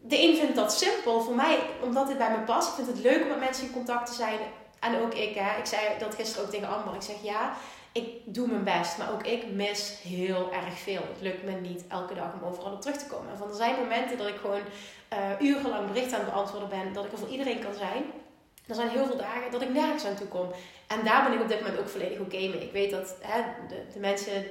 de 0.00 0.22
een 0.22 0.36
vindt 0.36 0.54
dat 0.54 0.72
simpel. 0.72 1.20
Voor 1.20 1.34
mij, 1.34 1.58
omdat 1.82 2.08
het 2.08 2.18
bij 2.18 2.30
me 2.30 2.44
past. 2.44 2.68
Ik 2.68 2.74
vind 2.74 2.86
het 2.86 2.98
leuk 2.98 3.22
om 3.22 3.28
met 3.28 3.38
mensen 3.38 3.66
in 3.66 3.72
contact 3.72 4.06
te 4.06 4.14
zijn. 4.14 4.38
En 4.80 5.00
ook 5.00 5.14
ik, 5.14 5.34
hè. 5.34 5.58
Ik 5.58 5.66
zei 5.66 5.98
dat 5.98 6.14
gisteren 6.14 6.44
ook 6.44 6.50
tegen 6.50 6.68
Amber. 6.68 6.94
Ik 6.94 7.02
zeg 7.02 7.16
ja, 7.22 7.52
ik 7.92 8.06
doe 8.24 8.46
mijn 8.48 8.64
best. 8.64 8.98
Maar 8.98 9.12
ook 9.12 9.26
ik 9.26 9.50
mis 9.50 9.98
heel 10.02 10.52
erg 10.52 10.78
veel. 10.78 11.02
Het 11.12 11.20
lukt 11.20 11.42
me 11.42 11.52
niet 11.52 11.84
elke 11.88 12.14
dag 12.14 12.32
om 12.40 12.48
overal 12.48 12.72
op 12.72 12.80
terug 12.80 12.96
te 12.96 13.06
komen. 13.06 13.30
En 13.30 13.38
van 13.38 13.48
er 13.48 13.54
zijn 13.54 13.76
momenten 13.78 14.18
dat 14.18 14.28
ik 14.28 14.36
gewoon 14.36 14.62
uh, 15.12 15.48
urenlang 15.48 15.86
berichten 15.86 16.18
aan 16.18 16.24
het 16.24 16.32
beantwoorden 16.32 16.68
ben. 16.68 16.92
Dat 16.92 17.04
ik 17.04 17.12
er 17.12 17.18
voor 17.18 17.28
iedereen 17.28 17.60
kan 17.60 17.74
zijn. 17.74 18.04
Er 18.66 18.74
zijn 18.74 18.88
heel 18.88 19.06
veel 19.06 19.16
dagen 19.16 19.50
dat 19.50 19.62
ik 19.62 19.68
nergens 19.68 20.04
aan 20.04 20.16
toe 20.16 20.26
kom. 20.26 20.48
En 20.86 21.04
daar 21.04 21.24
ben 21.24 21.32
ik 21.32 21.40
op 21.40 21.48
dit 21.48 21.60
moment 21.60 21.78
ook 21.78 21.88
volledig 21.88 22.18
oké 22.18 22.36
mee. 22.36 22.64
Ik 22.64 22.72
weet 22.72 22.90
dat 22.90 23.16
hè, 23.20 23.42
de, 23.68 23.82
de 23.92 23.98
mensen 23.98 24.44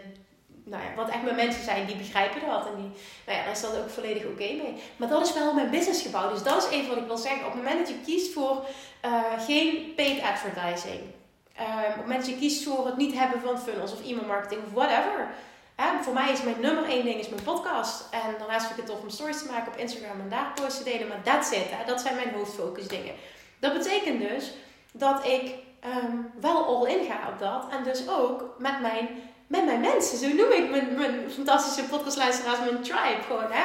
nou 0.66 0.84
ja, 0.84 0.94
wat 0.96 1.10
echt 1.10 1.24
mijn 1.24 1.36
mensen 1.36 1.64
zijn, 1.64 1.86
die 1.86 1.96
begrijpen 1.96 2.42
dat. 2.48 2.66
En 2.66 2.76
die, 2.76 2.92
nou 3.26 3.38
ja, 3.38 3.44
daar 3.44 3.54
is 3.54 3.62
dat 3.62 3.78
ook 3.78 3.90
volledig 3.90 4.24
oké 4.24 4.54
mee. 4.54 4.82
Maar 4.96 5.08
dat 5.08 5.28
is 5.28 5.34
wel 5.34 5.54
mijn 5.54 5.70
business 5.70 6.02
gebouwd. 6.02 6.32
Dus 6.34 6.44
dat 6.44 6.64
is 6.64 6.70
even 6.70 6.90
wat 6.90 6.98
ik 6.98 7.08
wil 7.08 7.18
zeggen. 7.18 7.46
Op 7.46 7.54
het 7.54 7.64
moment 7.64 7.80
dat 7.80 7.88
je 7.88 8.02
kiest 8.06 8.34
voor 8.34 8.66
uh, 9.06 9.22
geen 9.46 9.94
paid 9.96 10.22
advertising. 10.22 11.02
Uh, 11.60 11.68
op 11.88 11.96
het 11.96 12.06
moment 12.06 12.20
dat 12.20 12.30
je 12.30 12.38
kiest 12.38 12.64
voor 12.64 12.86
het 12.86 12.98
niet 12.98 13.14
hebben 13.14 13.42
van 13.42 13.60
funnels 13.60 13.94
of 13.94 14.06
e-mail 14.06 14.28
marketing 14.28 14.62
of 14.66 14.74
whatever. 14.74 15.28
Uh, 15.80 15.86
voor 16.02 16.14
mij 16.14 16.32
is 16.32 16.44
mijn 16.44 16.60
nummer 16.60 16.86
één 16.90 17.06
ding 17.06 17.20
is 17.20 17.30
mijn 17.30 17.44
podcast. 17.44 18.08
En 18.12 18.36
daarnaast 18.38 18.66
vind 18.66 18.80
ik 18.80 18.86
het 18.86 18.94
tof 18.94 19.04
om 19.04 19.10
stories 19.10 19.42
te 19.42 19.52
maken 19.52 19.72
op 19.72 19.78
Instagram 19.78 20.20
en 20.20 20.30
daar 20.30 20.52
posts 20.56 20.78
te 20.78 20.84
delen. 20.84 21.08
Maar 21.08 21.24
that's 21.24 21.52
it. 21.52 21.70
Hè? 21.70 21.86
Dat 21.86 22.02
zijn 22.02 22.16
mijn 22.16 22.34
hoofdfocus 22.34 22.88
dingen. 22.88 23.14
Dat 23.60 23.74
betekent 23.74 24.20
dus 24.20 24.54
dat 24.92 25.26
ik 25.26 25.54
ehm, 25.80 26.18
wel 26.42 26.66
all 26.66 26.90
in 26.90 27.06
ga 27.06 27.30
op 27.34 27.40
dat. 27.40 27.66
En 27.72 27.84
dus 27.84 28.10
ook 28.10 28.56
met 28.58 28.82
mijn, 28.82 29.08
met 29.48 29.66
mijn 29.66 29.80
mensen. 29.80 30.18
Zo 30.18 30.28
noem 30.28 30.52
ik 30.52 30.70
mijn, 30.70 30.96
mijn 30.96 31.32
fantastische 31.32 31.84
podcastluisteraars 31.84 32.60
mijn 32.60 32.82
tribe. 32.82 33.22
Gewoon, 33.28 33.52
hè? 33.52 33.64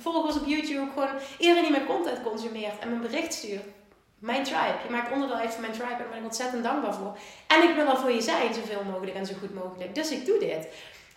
Volgers 0.00 0.36
op 0.36 0.46
YouTube. 0.46 0.90
Gewoon 0.92 1.08
iedereen 1.38 1.62
die 1.62 1.70
mijn 1.70 1.86
content 1.86 2.22
consumeert 2.22 2.78
en 2.78 2.88
mijn 2.88 3.00
bericht 3.00 3.32
stuurt. 3.32 3.64
Mijn 4.18 4.44
tribe. 4.44 4.74
Je 4.86 4.90
maakt 4.90 5.12
onderdeel 5.12 5.36
uit 5.36 5.52
van 5.52 5.60
mijn 5.60 5.72
tribe. 5.72 5.92
En 5.92 5.98
daar 5.98 6.08
ben 6.08 6.18
ik 6.18 6.24
ontzettend 6.24 6.62
dankbaar 6.62 6.94
voor. 6.94 7.16
En 7.46 7.68
ik 7.68 7.74
wil 7.74 7.86
er 7.86 7.96
voor 7.96 8.10
je 8.10 8.22
zijn, 8.22 8.54
zoveel 8.54 8.84
mogelijk 8.90 9.16
en 9.16 9.26
zo 9.26 9.34
goed 9.38 9.54
mogelijk. 9.54 9.94
Dus 9.94 10.10
ik 10.10 10.26
doe 10.26 10.38
dit. 10.38 10.68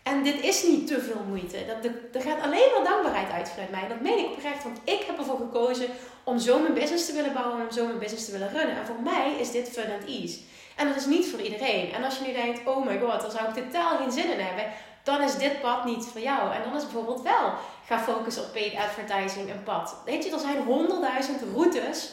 En 0.03 0.23
dit 0.23 0.39
is 0.39 0.63
niet 0.63 0.87
te 0.87 1.01
veel 1.01 1.23
moeite. 1.27 1.57
Dat, 1.65 1.91
er 2.13 2.21
gaat 2.21 2.41
alleen 2.41 2.69
maar 2.75 2.83
dankbaarheid 2.83 3.31
uit 3.31 3.49
vanuit 3.49 3.71
mij. 3.71 3.87
Dat 3.87 4.01
meen 4.01 4.17
ik 4.17 4.31
oprecht, 4.31 4.63
want 4.63 4.79
ik 4.83 5.03
heb 5.07 5.17
ervoor 5.17 5.37
gekozen 5.37 5.87
om 6.23 6.39
zo 6.39 6.59
mijn 6.59 6.73
business 6.73 7.05
te 7.05 7.13
willen 7.13 7.33
bouwen 7.33 7.59
en 7.59 7.65
om 7.65 7.71
zo 7.71 7.85
mijn 7.85 7.99
business 7.99 8.25
te 8.25 8.31
willen 8.31 8.51
runnen. 8.53 8.75
En 8.75 8.85
voor 8.85 9.01
mij 9.03 9.35
is 9.39 9.51
dit 9.51 9.69
fun 9.69 9.91
and 9.91 10.05
ease. 10.05 10.39
En 10.75 10.87
dat 10.87 10.95
is 10.95 11.05
niet 11.05 11.29
voor 11.29 11.41
iedereen. 11.41 11.93
En 11.93 12.03
als 12.03 12.17
je 12.17 12.25
nu 12.25 12.33
denkt, 12.33 12.67
oh 12.67 12.85
my 12.85 12.99
god, 12.99 13.21
daar 13.21 13.31
zou 13.31 13.47
ik 13.47 13.53
totaal 13.53 13.97
geen 13.97 14.11
zin 14.11 14.31
in 14.31 14.39
hebben, 14.39 14.65
dan 15.03 15.21
is 15.21 15.37
dit 15.37 15.61
pad 15.61 15.85
niet 15.85 16.05
voor 16.05 16.21
jou. 16.21 16.53
En 16.53 16.61
dan 16.63 16.75
is 16.75 16.83
bijvoorbeeld 16.83 17.21
wel, 17.21 17.53
ga 17.85 17.99
focussen 17.99 18.43
op 18.43 18.53
paid 18.53 18.75
advertising 18.75 19.49
een 19.49 19.63
pad. 19.63 19.95
Weet 20.05 20.23
je, 20.23 20.31
er 20.31 20.39
zijn 20.39 20.63
honderdduizend 20.63 21.41
routes 21.53 22.11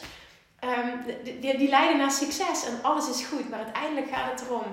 um, 0.63 1.03
die, 1.23 1.57
die, 1.57 1.69
leiden 1.69 1.97
naar 1.97 2.11
succes 2.11 2.65
en 2.65 2.79
alles 2.81 3.09
is 3.09 3.25
goed. 3.25 3.49
Maar 3.49 3.59
uiteindelijk 3.59 4.09
gaat 4.09 4.31
het 4.31 4.41
erom 4.41 4.63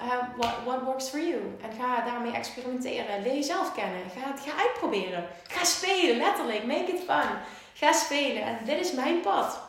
uh, 0.00 0.06
what, 0.36 0.54
what, 0.64 0.82
works 0.82 1.08
for 1.08 1.20
you. 1.20 1.40
En 1.62 1.72
ga 1.78 2.04
daarmee 2.04 2.32
experimenteren. 2.32 3.22
Leer 3.22 3.34
jezelf 3.34 3.74
kennen. 3.74 4.00
Ga, 4.16 4.50
ga 4.50 4.62
uitproberen. 4.62 5.26
Ga 5.48 5.64
spelen, 5.64 6.16
letterlijk. 6.16 6.64
Make 6.64 6.92
it 6.92 7.02
fun. 7.06 7.30
Ga 7.74 7.92
spelen. 7.92 8.42
En 8.42 8.58
dit 8.64 8.80
is 8.80 8.92
mijn 8.92 9.20
pad. 9.20 9.60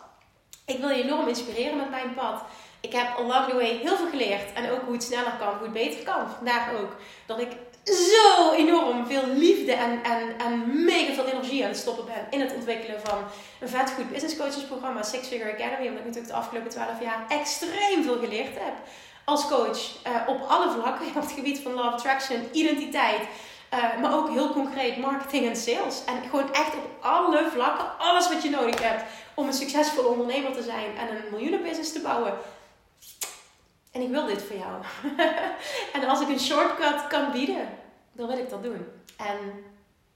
Ik 0.65 0.79
wil 0.79 0.89
je 0.89 1.03
enorm 1.03 1.27
inspireren 1.27 1.77
met 1.77 1.89
mijn 1.89 2.13
pad. 2.13 2.43
Ik 2.85 2.93
heb 2.93 3.07
along 3.17 3.45
the 3.49 3.55
way 3.55 3.77
heel 3.77 3.95
veel 3.95 4.09
geleerd. 4.09 4.53
En 4.53 4.71
ook 4.71 4.81
hoe 4.85 4.93
het 4.93 5.03
sneller 5.03 5.35
kan, 5.39 5.47
hoe 5.47 5.63
het 5.63 5.73
beter 5.73 6.03
kan. 6.03 6.29
Vandaag 6.37 6.73
ook. 6.73 6.95
Dat 7.25 7.39
ik 7.39 7.51
zo 7.83 8.51
enorm 8.51 9.05
veel 9.05 9.27
liefde 9.27 9.73
en, 9.73 10.03
en, 10.03 10.21
en 10.37 10.83
mega 10.85 11.13
veel 11.13 11.25
energie 11.25 11.63
aan 11.63 11.69
het 11.69 11.77
stoppen 11.77 12.05
ben 12.05 12.27
in 12.29 12.39
het 12.39 12.53
ontwikkelen 12.55 12.99
van 13.03 13.17
een 13.59 13.69
vet 13.69 13.91
goed 13.91 14.11
business 14.11 14.37
coaches 14.37 14.63
programma 14.63 15.03
Six 15.03 15.27
Figure 15.27 15.53
Academy. 15.53 15.87
Omdat 15.87 15.99
ik 15.99 16.05
natuurlijk 16.05 16.33
de 16.33 16.39
afgelopen 16.39 16.69
12 16.69 17.01
jaar 17.01 17.25
extreem 17.27 18.03
veel 18.03 18.19
geleerd 18.19 18.53
heb 18.59 18.73
als 19.23 19.47
coach 19.47 19.79
uh, 20.07 20.15
op 20.27 20.41
alle 20.47 20.71
vlakken. 20.71 21.07
Op 21.15 21.21
het 21.21 21.31
gebied 21.31 21.59
van 21.59 21.73
love 21.73 21.89
attraction, 21.89 22.49
identiteit. 22.51 23.21
Uh, 23.73 24.01
maar 24.01 24.15
ook 24.15 24.29
heel 24.29 24.51
concreet 24.51 24.97
marketing 24.97 25.47
en 25.47 25.55
sales. 25.55 26.03
En 26.05 26.29
gewoon 26.29 26.53
echt 26.53 26.73
op 26.75 26.87
alle 26.99 27.49
vlakken, 27.53 27.85
alles 27.97 28.27
wat 28.27 28.43
je 28.43 28.49
nodig 28.49 28.81
hebt 28.81 29.03
om 29.33 29.47
een 29.47 29.53
succesvolle 29.53 30.07
ondernemer 30.07 30.51
te 30.51 30.63
zijn 30.63 30.97
en 30.97 31.15
een 31.15 31.23
miljoenenbusiness 31.31 31.91
te 31.91 32.01
bouwen. 32.01 32.33
En 33.91 34.01
ik 34.01 34.09
wil 34.09 34.25
dit 34.25 34.43
voor 34.43 34.55
jou. 34.55 34.83
en 36.01 36.09
als 36.09 36.21
ik 36.21 36.27
een 36.27 36.39
shortcut 36.39 37.07
kan 37.07 37.31
bieden, 37.31 37.69
dan 38.11 38.27
wil 38.27 38.37
ik 38.37 38.49
dat 38.49 38.63
doen. 38.63 38.85
En 39.17 39.37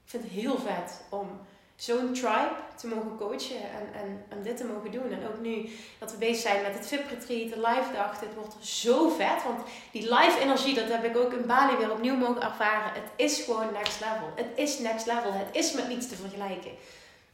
ik 0.04 0.10
vind 0.10 0.22
het 0.22 0.32
heel 0.32 0.58
vet 0.58 1.02
om 1.08 1.40
zo'n 1.76 2.12
tribe 2.12 2.50
te 2.76 2.86
mogen 2.86 3.16
coachen 3.16 3.62
en, 3.62 4.00
en, 4.00 4.24
en 4.28 4.42
dit 4.42 4.56
te 4.56 4.64
mogen 4.64 4.90
doen. 4.90 5.12
En 5.12 5.28
ook 5.28 5.40
nu 5.40 5.70
dat 5.98 6.10
we 6.10 6.18
bezig 6.18 6.42
zijn 6.42 6.62
met 6.62 6.74
het 6.74 6.86
VIP-retreat, 6.86 7.50
de 7.50 7.60
live 7.68 7.92
dag, 7.92 8.18
dit 8.18 8.34
wordt 8.34 8.54
zo 8.66 9.08
vet. 9.08 9.42
Want 9.44 9.60
die 9.90 10.02
live 10.02 10.38
energie, 10.40 10.74
dat 10.74 10.88
heb 10.88 11.04
ik 11.04 11.16
ook 11.16 11.32
in 11.32 11.46
Bali 11.46 11.76
weer 11.76 11.92
opnieuw 11.92 12.16
mogen 12.16 12.42
ervaren. 12.42 12.92
Het 12.92 13.10
is 13.16 13.42
gewoon 13.42 13.72
next 13.72 14.00
level. 14.00 14.32
Het 14.34 14.46
is 14.54 14.78
next 14.78 15.06
level. 15.06 15.32
Het 15.32 15.48
is 15.52 15.72
met 15.72 15.88
niets 15.88 16.08
te 16.08 16.16
vergelijken. 16.16 16.70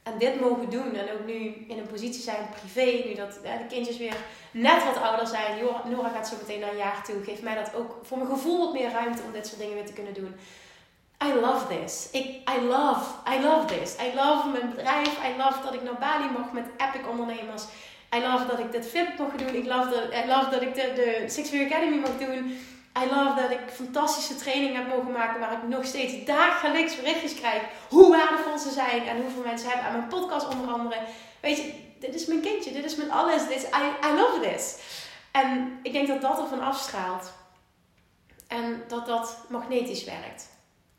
En 0.07 0.17
dit 0.17 0.39
mogen 0.39 0.69
doen 0.69 0.95
en 0.95 1.13
ook 1.13 1.25
nu 1.25 1.65
in 1.67 1.77
een 1.77 1.87
positie 1.87 2.21
zijn 2.21 2.49
privé, 2.59 3.07
nu 3.07 3.13
dat 3.15 3.33
de 3.43 3.65
kindjes 3.69 3.97
weer 3.97 4.15
net 4.51 4.83
wat 4.83 5.01
ouder 5.01 5.27
zijn. 5.27 5.57
Nora 5.89 6.09
gaat 6.09 6.27
zo 6.27 6.35
meteen 6.41 6.59
naar 6.59 6.69
een 6.69 6.77
jaar 6.77 7.03
toe. 7.03 7.23
Geeft 7.23 7.41
mij 7.41 7.55
dat 7.55 7.75
ook 7.75 7.99
voor 8.03 8.17
mijn 8.17 8.29
gevoel 8.29 8.59
wat 8.65 8.73
meer 8.73 8.91
ruimte 8.91 9.21
om 9.25 9.31
dit 9.31 9.47
soort 9.47 9.59
dingen 9.59 9.73
weer 9.73 9.85
te 9.85 9.93
kunnen 9.93 10.13
doen. 10.13 10.35
I 11.23 11.33
love 11.33 11.79
this. 11.79 12.09
Ik, 12.11 12.25
I 12.25 12.61
love, 12.67 13.05
I 13.33 13.41
love 13.41 13.65
this. 13.65 13.95
I 13.95 14.15
love 14.15 14.47
mijn 14.47 14.69
bedrijf. 14.69 15.07
I 15.07 15.37
love 15.37 15.61
dat 15.63 15.73
ik 15.73 15.83
naar 15.83 15.97
Bali 15.99 16.29
mag 16.37 16.51
met 16.51 16.65
epic 16.77 17.07
ondernemers. 17.09 17.63
I 18.15 18.19
love 18.21 18.45
dat 18.45 18.59
ik 18.59 18.71
dit 18.71 18.87
VIP 18.87 19.17
mag 19.17 19.31
doen. 19.35 19.55
Ik 19.55 19.65
love 19.65 19.89
dat, 19.89 20.23
I 20.23 20.27
love 20.27 20.49
dat 20.49 20.61
ik 20.61 20.75
de, 20.75 20.91
de 20.95 21.23
Six 21.27 21.49
Figure 21.49 21.69
Academy 21.69 21.97
mag 21.97 22.17
doen. 22.17 22.57
I 23.03 23.09
love 23.09 23.41
dat 23.41 23.51
ik 23.51 23.69
fantastische 23.71 24.35
trainingen 24.35 24.75
heb 24.75 24.87
mogen 24.87 25.11
maken 25.11 25.39
waar 25.39 25.51
ik 25.51 25.67
nog 25.67 25.85
steeds 25.85 26.25
dagelijks 26.25 26.95
berichtjes 26.95 27.33
krijg 27.33 27.61
hoe 27.89 28.09
waardevol 28.09 28.57
ze 28.57 28.71
zijn 28.71 29.07
en 29.07 29.21
hoeveel 29.21 29.43
mensen 29.43 29.69
hebben 29.69 29.87
aan 29.87 29.97
mijn 29.97 30.07
podcast 30.07 30.47
onder 30.47 30.71
andere. 30.71 31.01
Weet 31.39 31.57
je, 31.57 31.73
dit 31.99 32.15
is 32.15 32.25
mijn 32.25 32.41
kindje, 32.41 32.71
dit 32.71 32.85
is 32.85 32.95
mijn 32.95 33.11
alles. 33.11 33.47
Dit 33.47 33.63
I, 33.63 34.07
I 34.07 34.15
love 34.15 34.39
this. 34.39 34.77
En 35.31 35.79
ik 35.83 35.91
denk 35.91 36.07
dat 36.07 36.21
dat 36.21 36.39
ervan 36.39 36.61
afstraalt. 36.61 37.33
En 38.47 38.83
dat 38.87 39.05
dat 39.05 39.37
magnetisch 39.49 40.03
werkt. 40.03 40.49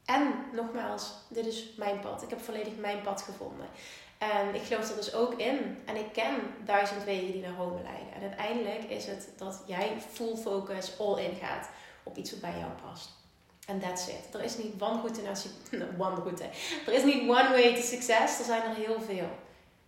En 0.05 0.35
nogmaals, 0.53 1.13
dit 1.29 1.47
is 1.47 1.75
mijn 1.77 2.01
pad. 2.01 2.23
Ik 2.23 2.31
heb 2.31 2.41
volledig 2.41 2.77
mijn 2.77 3.03
pad 3.03 3.23
gevonden. 3.23 3.67
En 4.19 4.55
ik 4.55 4.63
geloof 4.63 4.91
er 4.91 4.97
dus 4.97 5.15
ook 5.15 5.35
in. 5.35 5.83
En 5.85 5.97
ik 5.97 6.13
ken 6.13 6.35
duizend 6.65 7.05
wegen 7.05 7.33
die 7.33 7.43
naar 7.43 7.57
Rome 7.57 7.83
leiden. 7.83 8.15
En 8.15 8.21
uiteindelijk 8.23 8.85
is 8.85 9.07
het 9.07 9.29
dat 9.37 9.63
jij 9.67 9.97
full 10.13 10.37
focus 10.37 10.99
all 10.99 11.23
in 11.23 11.37
gaat 11.41 11.69
op 12.09 12.17
iets 12.17 12.31
wat 12.31 12.41
bij 12.41 12.59
jou 12.59 12.71
past. 12.89 13.11
En 13.67 13.81
that's 13.81 14.07
it. 14.07 14.35
Er 14.35 14.43
is 14.43 14.57
niet 14.57 14.83
one 14.83 15.01
route 15.01 15.23
naar 15.23 15.39
one 16.07 16.15
route. 16.15 16.45
Er 16.87 16.93
is 16.93 17.05
niet 17.05 17.23
one 17.23 17.49
way 17.49 17.75
to 17.75 17.81
success. 17.81 18.39
Er 18.39 18.45
zijn 18.45 18.63
er 18.63 18.75
heel 18.75 19.01
veel. 19.01 19.29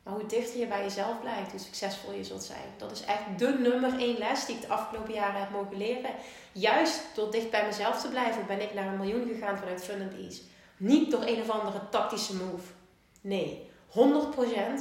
Maar 0.02 0.14
hoe 0.14 0.26
dichter 0.26 0.60
je 0.60 0.66
bij 0.66 0.82
jezelf 0.82 1.20
blijft, 1.20 1.50
hoe 1.50 1.60
succesvol 1.60 2.12
je 2.12 2.24
zult 2.24 2.42
zijn. 2.42 2.64
Dat 2.76 2.90
is 2.90 3.04
echt 3.04 3.38
de 3.38 3.58
nummer 3.58 3.98
één 3.98 4.18
les 4.18 4.46
die 4.46 4.54
ik 4.54 4.60
de 4.60 4.68
afgelopen 4.68 5.14
jaren 5.14 5.40
heb 5.40 5.50
mogen 5.50 5.76
leren. 5.76 6.10
Juist 6.52 7.00
door 7.14 7.30
dicht 7.30 7.50
bij 7.50 7.66
mezelf 7.66 8.00
te 8.00 8.08
blijven, 8.08 8.46
ben 8.46 8.60
ik 8.60 8.74
naar 8.74 8.86
een 8.86 8.96
miljoen 8.96 9.28
gegaan 9.28 9.58
vanuit 9.58 9.84
Fun 9.84 10.02
and 10.02 10.12
Ease. 10.12 10.42
Niet 10.76 11.10
door 11.10 11.22
een 11.22 11.40
of 11.40 11.50
andere 11.50 11.88
tactische 11.88 12.36
move. 12.36 12.72
Nee, 13.20 13.70
100% 13.88 13.96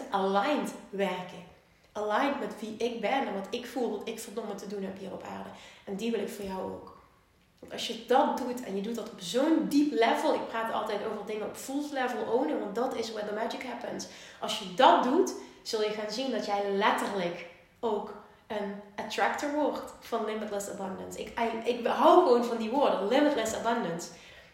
aligned 0.09 0.71
werken. 0.89 1.47
Aligned 1.91 2.39
met 2.39 2.59
wie 2.59 2.77
ik 2.77 3.01
ben 3.01 3.27
en 3.27 3.33
wat 3.33 3.47
ik 3.49 3.65
voel, 3.65 3.97
wat 3.97 4.07
ik 4.07 4.19
verdomme 4.19 4.55
te 4.55 4.67
doen 4.67 4.83
heb 4.83 4.99
hier 4.99 5.13
op 5.13 5.23
aarde. 5.23 5.49
En 5.83 5.95
die 5.95 6.11
wil 6.11 6.21
ik 6.21 6.29
voor 6.29 6.45
jou 6.45 6.71
ook. 6.71 6.98
Want 7.59 7.71
als 7.71 7.87
je 7.87 8.05
dat 8.05 8.37
doet 8.37 8.63
en 8.63 8.75
je 8.75 8.81
doet 8.81 8.95
dat 8.95 9.11
op 9.11 9.19
zo'n 9.19 9.65
diep 9.69 9.91
level, 9.91 10.33
ik 10.33 10.47
praat 10.47 10.73
altijd 10.73 10.99
over 11.05 11.25
dingen 11.25 11.47
op 11.47 11.55
full 11.55 11.83
level 11.91 12.33
ownen, 12.33 12.59
want 12.59 12.75
dat 12.75 12.95
is 12.95 13.11
where 13.11 13.27
the 13.27 13.33
magic 13.33 13.63
happens. 13.63 14.07
Als 14.39 14.59
je 14.59 14.73
dat 14.73 15.03
doet, 15.03 15.33
zul 15.63 15.81
je 15.81 15.89
gaan 15.89 16.11
zien 16.11 16.31
dat 16.31 16.45
jij 16.45 16.71
letterlijk 16.71 17.45
ook 17.79 18.13
een 18.47 18.81
attractor 18.95 19.53
wordt 19.53 19.93
van 19.99 20.25
limitless 20.25 20.69
abundance. 20.69 21.19
Ik, 21.19 21.39
ik 21.63 21.87
hou 21.87 22.23
gewoon 22.23 22.43
van 22.43 22.57
die 22.57 22.69
woorden, 22.69 23.07
limitless 23.07 23.55
abundance. 23.55 24.09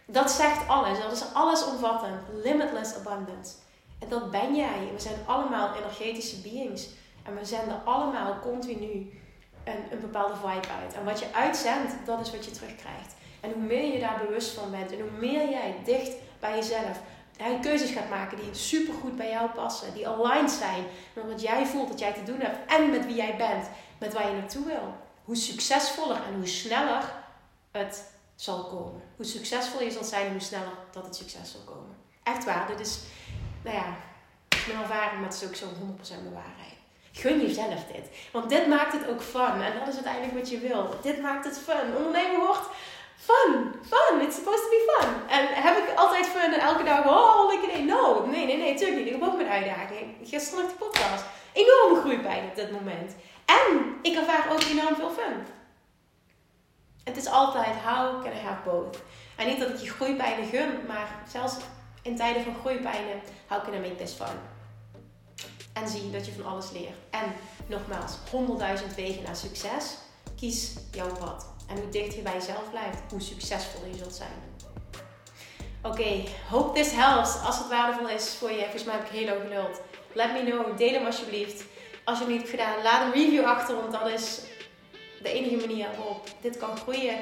Dat 0.06 0.32
zegt 0.32 0.68
alles, 0.68 1.00
dat 1.00 1.12
is 1.12 1.34
allesomvattend, 1.34 2.22
limitless 2.44 2.96
abundance. 2.96 3.54
En 4.00 4.10
dat 4.10 4.32
ben 4.32 4.56
jij. 4.56 4.90
We 4.94 5.00
zijn 5.00 5.16
allemaal 5.26 5.76
energetische 5.76 6.42
beings. 6.42 6.88
En 7.24 7.36
we 7.36 7.46
zenden 7.46 7.82
allemaal 7.86 8.40
continu 8.40 9.22
een, 9.66 9.92
een 9.92 10.02
bepaalde 10.02 10.36
vibe 10.36 10.74
uit. 10.82 10.94
En 10.94 11.04
wat 11.04 11.20
je 11.20 11.34
uitzendt, 11.34 11.94
dat 12.06 12.20
is 12.20 12.32
wat 12.32 12.46
je 12.46 12.52
terugkrijgt. 12.52 13.14
En 13.42 13.52
hoe 13.52 13.64
meer 13.64 13.94
je 13.94 14.00
daar 14.00 14.22
bewust 14.28 14.54
van 14.54 14.72
bent 14.72 14.92
en 14.92 15.00
hoe 15.00 15.20
meer 15.20 15.50
jij 15.50 15.76
dicht 15.84 16.14
bij 16.40 16.56
jezelf 16.56 17.00
ja, 17.38 17.58
keuzes 17.62 17.92
gaat 17.92 18.10
maken 18.10 18.38
die 18.38 18.54
super 18.54 18.94
goed 18.94 19.16
bij 19.16 19.30
jou 19.30 19.50
passen, 19.50 19.94
die 19.94 20.08
aligned 20.08 20.52
zijn 20.52 20.86
met 21.14 21.26
wat 21.28 21.42
jij 21.42 21.66
voelt 21.66 21.88
dat 21.88 22.00
jij 22.00 22.14
te 22.14 22.24
doen 22.24 22.40
hebt 22.40 22.72
en 22.72 22.90
met 22.90 23.06
wie 23.06 23.16
jij 23.16 23.36
bent, 23.38 23.68
met 23.98 24.14
waar 24.14 24.28
je 24.28 24.34
naartoe 24.34 24.66
wil, 24.66 24.94
hoe 25.24 25.36
succesvoller 25.36 26.16
en 26.16 26.34
hoe 26.36 26.48
sneller 26.48 27.14
het 27.72 28.12
zal 28.36 28.66
komen. 28.66 29.02
Hoe 29.16 29.26
succesvol 29.26 29.82
je 29.82 29.92
zult 29.92 30.06
zijn, 30.06 30.32
hoe 30.32 30.40
sneller 30.40 30.74
dat 30.92 31.06
het 31.06 31.16
succes 31.16 31.52
zal 31.52 31.62
komen. 31.62 31.96
Echt 32.24 32.44
waar, 32.44 32.68
dit 32.68 32.80
is, 32.80 33.00
nou 33.64 33.76
ja, 33.76 33.96
mijn 34.68 34.82
ervaring, 34.82 35.22
maar 35.22 35.30
het 35.30 35.42
is 35.42 35.48
ook 35.48 35.56
zo'n 35.56 35.98
100% 35.98 36.22
mijn 36.22 36.34
waarheid. 36.34 36.75
Gun 37.22 37.42
jezelf 37.42 37.82
dit. 37.94 38.06
Want 38.32 38.50
dit 38.50 38.68
maakt 38.68 38.94
het 38.94 39.08
ook 39.08 39.22
fun. 39.22 39.62
En 39.62 39.74
dat 39.80 39.88
is 39.88 39.96
uiteindelijk 39.96 40.34
wat 40.34 40.50
je 40.50 40.60
wil. 40.60 40.90
Dit 41.02 41.22
maakt 41.22 41.46
het 41.46 41.60
fun. 41.60 41.96
Ondernemen 41.98 42.40
wordt 42.40 42.68
fun. 43.16 43.74
Fun. 43.92 44.22
It's 44.22 44.36
supposed 44.36 44.64
to 44.64 44.70
be 44.70 44.84
fun. 44.92 45.10
En 45.38 45.48
heb 45.64 45.78
ik 45.78 45.98
altijd 45.98 46.26
fun 46.26 46.54
en 46.54 46.60
elke 46.60 46.84
dag, 46.84 47.06
oh, 47.06 47.48
lekker 47.52 47.68
nee. 47.68 47.84
No, 47.84 48.26
nee, 48.26 48.46
nee, 48.46 48.58
nee, 48.58 48.72
natuurlijk 48.72 49.00
niet. 49.00 49.08
Ik 49.08 49.20
heb 49.20 49.30
ook 49.30 49.36
mijn 49.36 49.50
uitdaging. 49.50 50.16
Gisteren 50.24 50.64
nog 50.64 50.72
de 50.72 50.78
podcast. 50.78 51.24
Enorme 51.54 52.00
groeipijn 52.00 52.44
op 52.44 52.56
dit 52.56 52.72
moment. 52.72 53.16
En 53.46 53.96
ik 54.02 54.16
ervaar 54.16 54.48
ook 54.52 54.64
enorm 54.64 54.96
veel 54.96 55.10
fun. 55.10 55.46
Het 57.04 57.18
is 57.18 57.28
altijd, 57.28 57.76
how 57.86 58.24
can 58.24 58.32
I 58.32 58.46
have 58.46 58.70
both? 58.70 58.98
En 59.36 59.48
niet 59.48 59.60
dat 59.60 59.70
ik 59.70 59.78
je 59.78 59.90
groeipijnen 59.90 60.46
gun, 60.46 60.86
maar 60.88 61.08
zelfs 61.28 61.56
in 62.02 62.16
tijden 62.16 62.44
van 62.44 62.56
groeipijnen, 62.56 63.22
how 63.48 63.64
can 63.64 63.74
I 63.74 63.80
make 63.80 63.96
this 63.96 64.14
fun? 64.14 64.55
En 65.76 65.88
zie 65.88 66.12
dat 66.12 66.26
je 66.26 66.32
van 66.32 66.46
alles 66.46 66.72
leert. 66.72 66.98
En 67.10 67.34
nogmaals, 67.68 68.12
100.000 68.90 68.96
wegen 68.96 69.24
naar 69.24 69.36
succes. 69.36 69.96
Kies 70.36 70.74
jouw 70.92 71.16
pad. 71.18 71.46
En 71.68 71.78
hoe 71.78 71.90
dichter 71.90 72.18
je 72.18 72.22
bij 72.22 72.34
jezelf 72.34 72.70
blijft, 72.70 73.00
hoe 73.10 73.22
succesvoller 73.22 73.90
je 73.90 73.98
zult 73.98 74.16
zijn. 74.16 74.30
Oké, 75.82 76.02
okay, 76.02 76.28
hope 76.50 76.80
this 76.80 76.92
helps. 76.92 77.42
Als 77.46 77.58
het 77.58 77.68
waardevol 77.68 78.10
is 78.10 78.30
voor 78.30 78.52
je, 78.52 78.62
volgens 78.62 78.84
mij 78.84 78.96
heb 78.96 79.06
ik 79.06 79.12
heel 79.12 79.26
lang. 79.26 79.68
Let 80.14 80.34
me 80.34 80.52
know, 80.52 80.78
deel 80.78 80.94
hem 80.94 81.06
alsjeblieft. 81.06 81.64
Als 82.04 82.18
je 82.18 82.24
het 82.24 82.34
niet 82.34 82.42
hebt 82.42 82.50
gedaan, 82.50 82.84
laat 82.84 83.02
een 83.02 83.22
review 83.22 83.46
achter, 83.46 83.76
want 83.76 83.92
dat 83.92 84.08
is 84.08 84.40
de 85.22 85.32
enige 85.32 85.68
manier 85.68 85.88
waarop 85.98 86.28
dit 86.42 86.58
kan 86.58 86.78
groeien. 86.78 87.20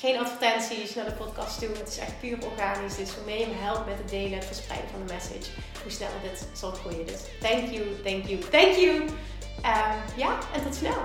Geen 0.00 0.18
advertenties 0.18 0.94
naar 0.94 1.04
de 1.04 1.12
podcast 1.12 1.58
toe. 1.58 1.68
Het 1.78 1.88
is 1.88 1.98
echt 1.98 2.20
puur 2.20 2.38
organisch. 2.50 2.96
Dus 2.96 3.14
hoe 3.14 3.24
meer 3.24 3.38
je 3.38 3.54
helpt 3.54 3.86
met 3.86 3.98
het 3.98 4.08
delen 4.08 4.40
en 4.40 4.46
verspreiden 4.46 4.90
van 4.90 5.06
de 5.06 5.12
message, 5.12 5.50
hoe 5.82 5.92
sneller 5.92 6.20
dit 6.22 6.46
zal 6.52 6.70
groeien. 6.70 7.06
Dus 7.06 7.20
thank 7.40 7.70
you, 7.70 7.84
thank 8.04 8.26
you, 8.26 8.38
thank 8.38 8.74
you. 8.74 8.94
Um, 8.96 9.98
ja, 10.16 10.38
en 10.54 10.62
tot 10.62 10.74
snel. 10.74 11.04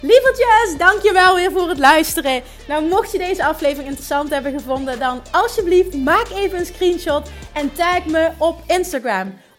Lievertjes, 0.00 0.76
dankjewel 0.78 1.34
weer 1.34 1.52
voor 1.52 1.68
het 1.68 1.78
luisteren. 1.78 2.42
Nou, 2.68 2.84
mocht 2.84 3.12
je 3.12 3.18
deze 3.18 3.44
aflevering 3.44 3.88
interessant 3.88 4.30
hebben 4.30 4.52
gevonden, 4.52 4.98
dan 4.98 5.22
alsjeblieft 5.30 5.94
maak 5.94 6.28
even 6.28 6.58
een 6.58 6.66
screenshot 6.66 7.28
en 7.52 7.72
tag 7.72 8.04
me 8.06 8.30
op 8.38 8.62
Instagram. 8.66 9.38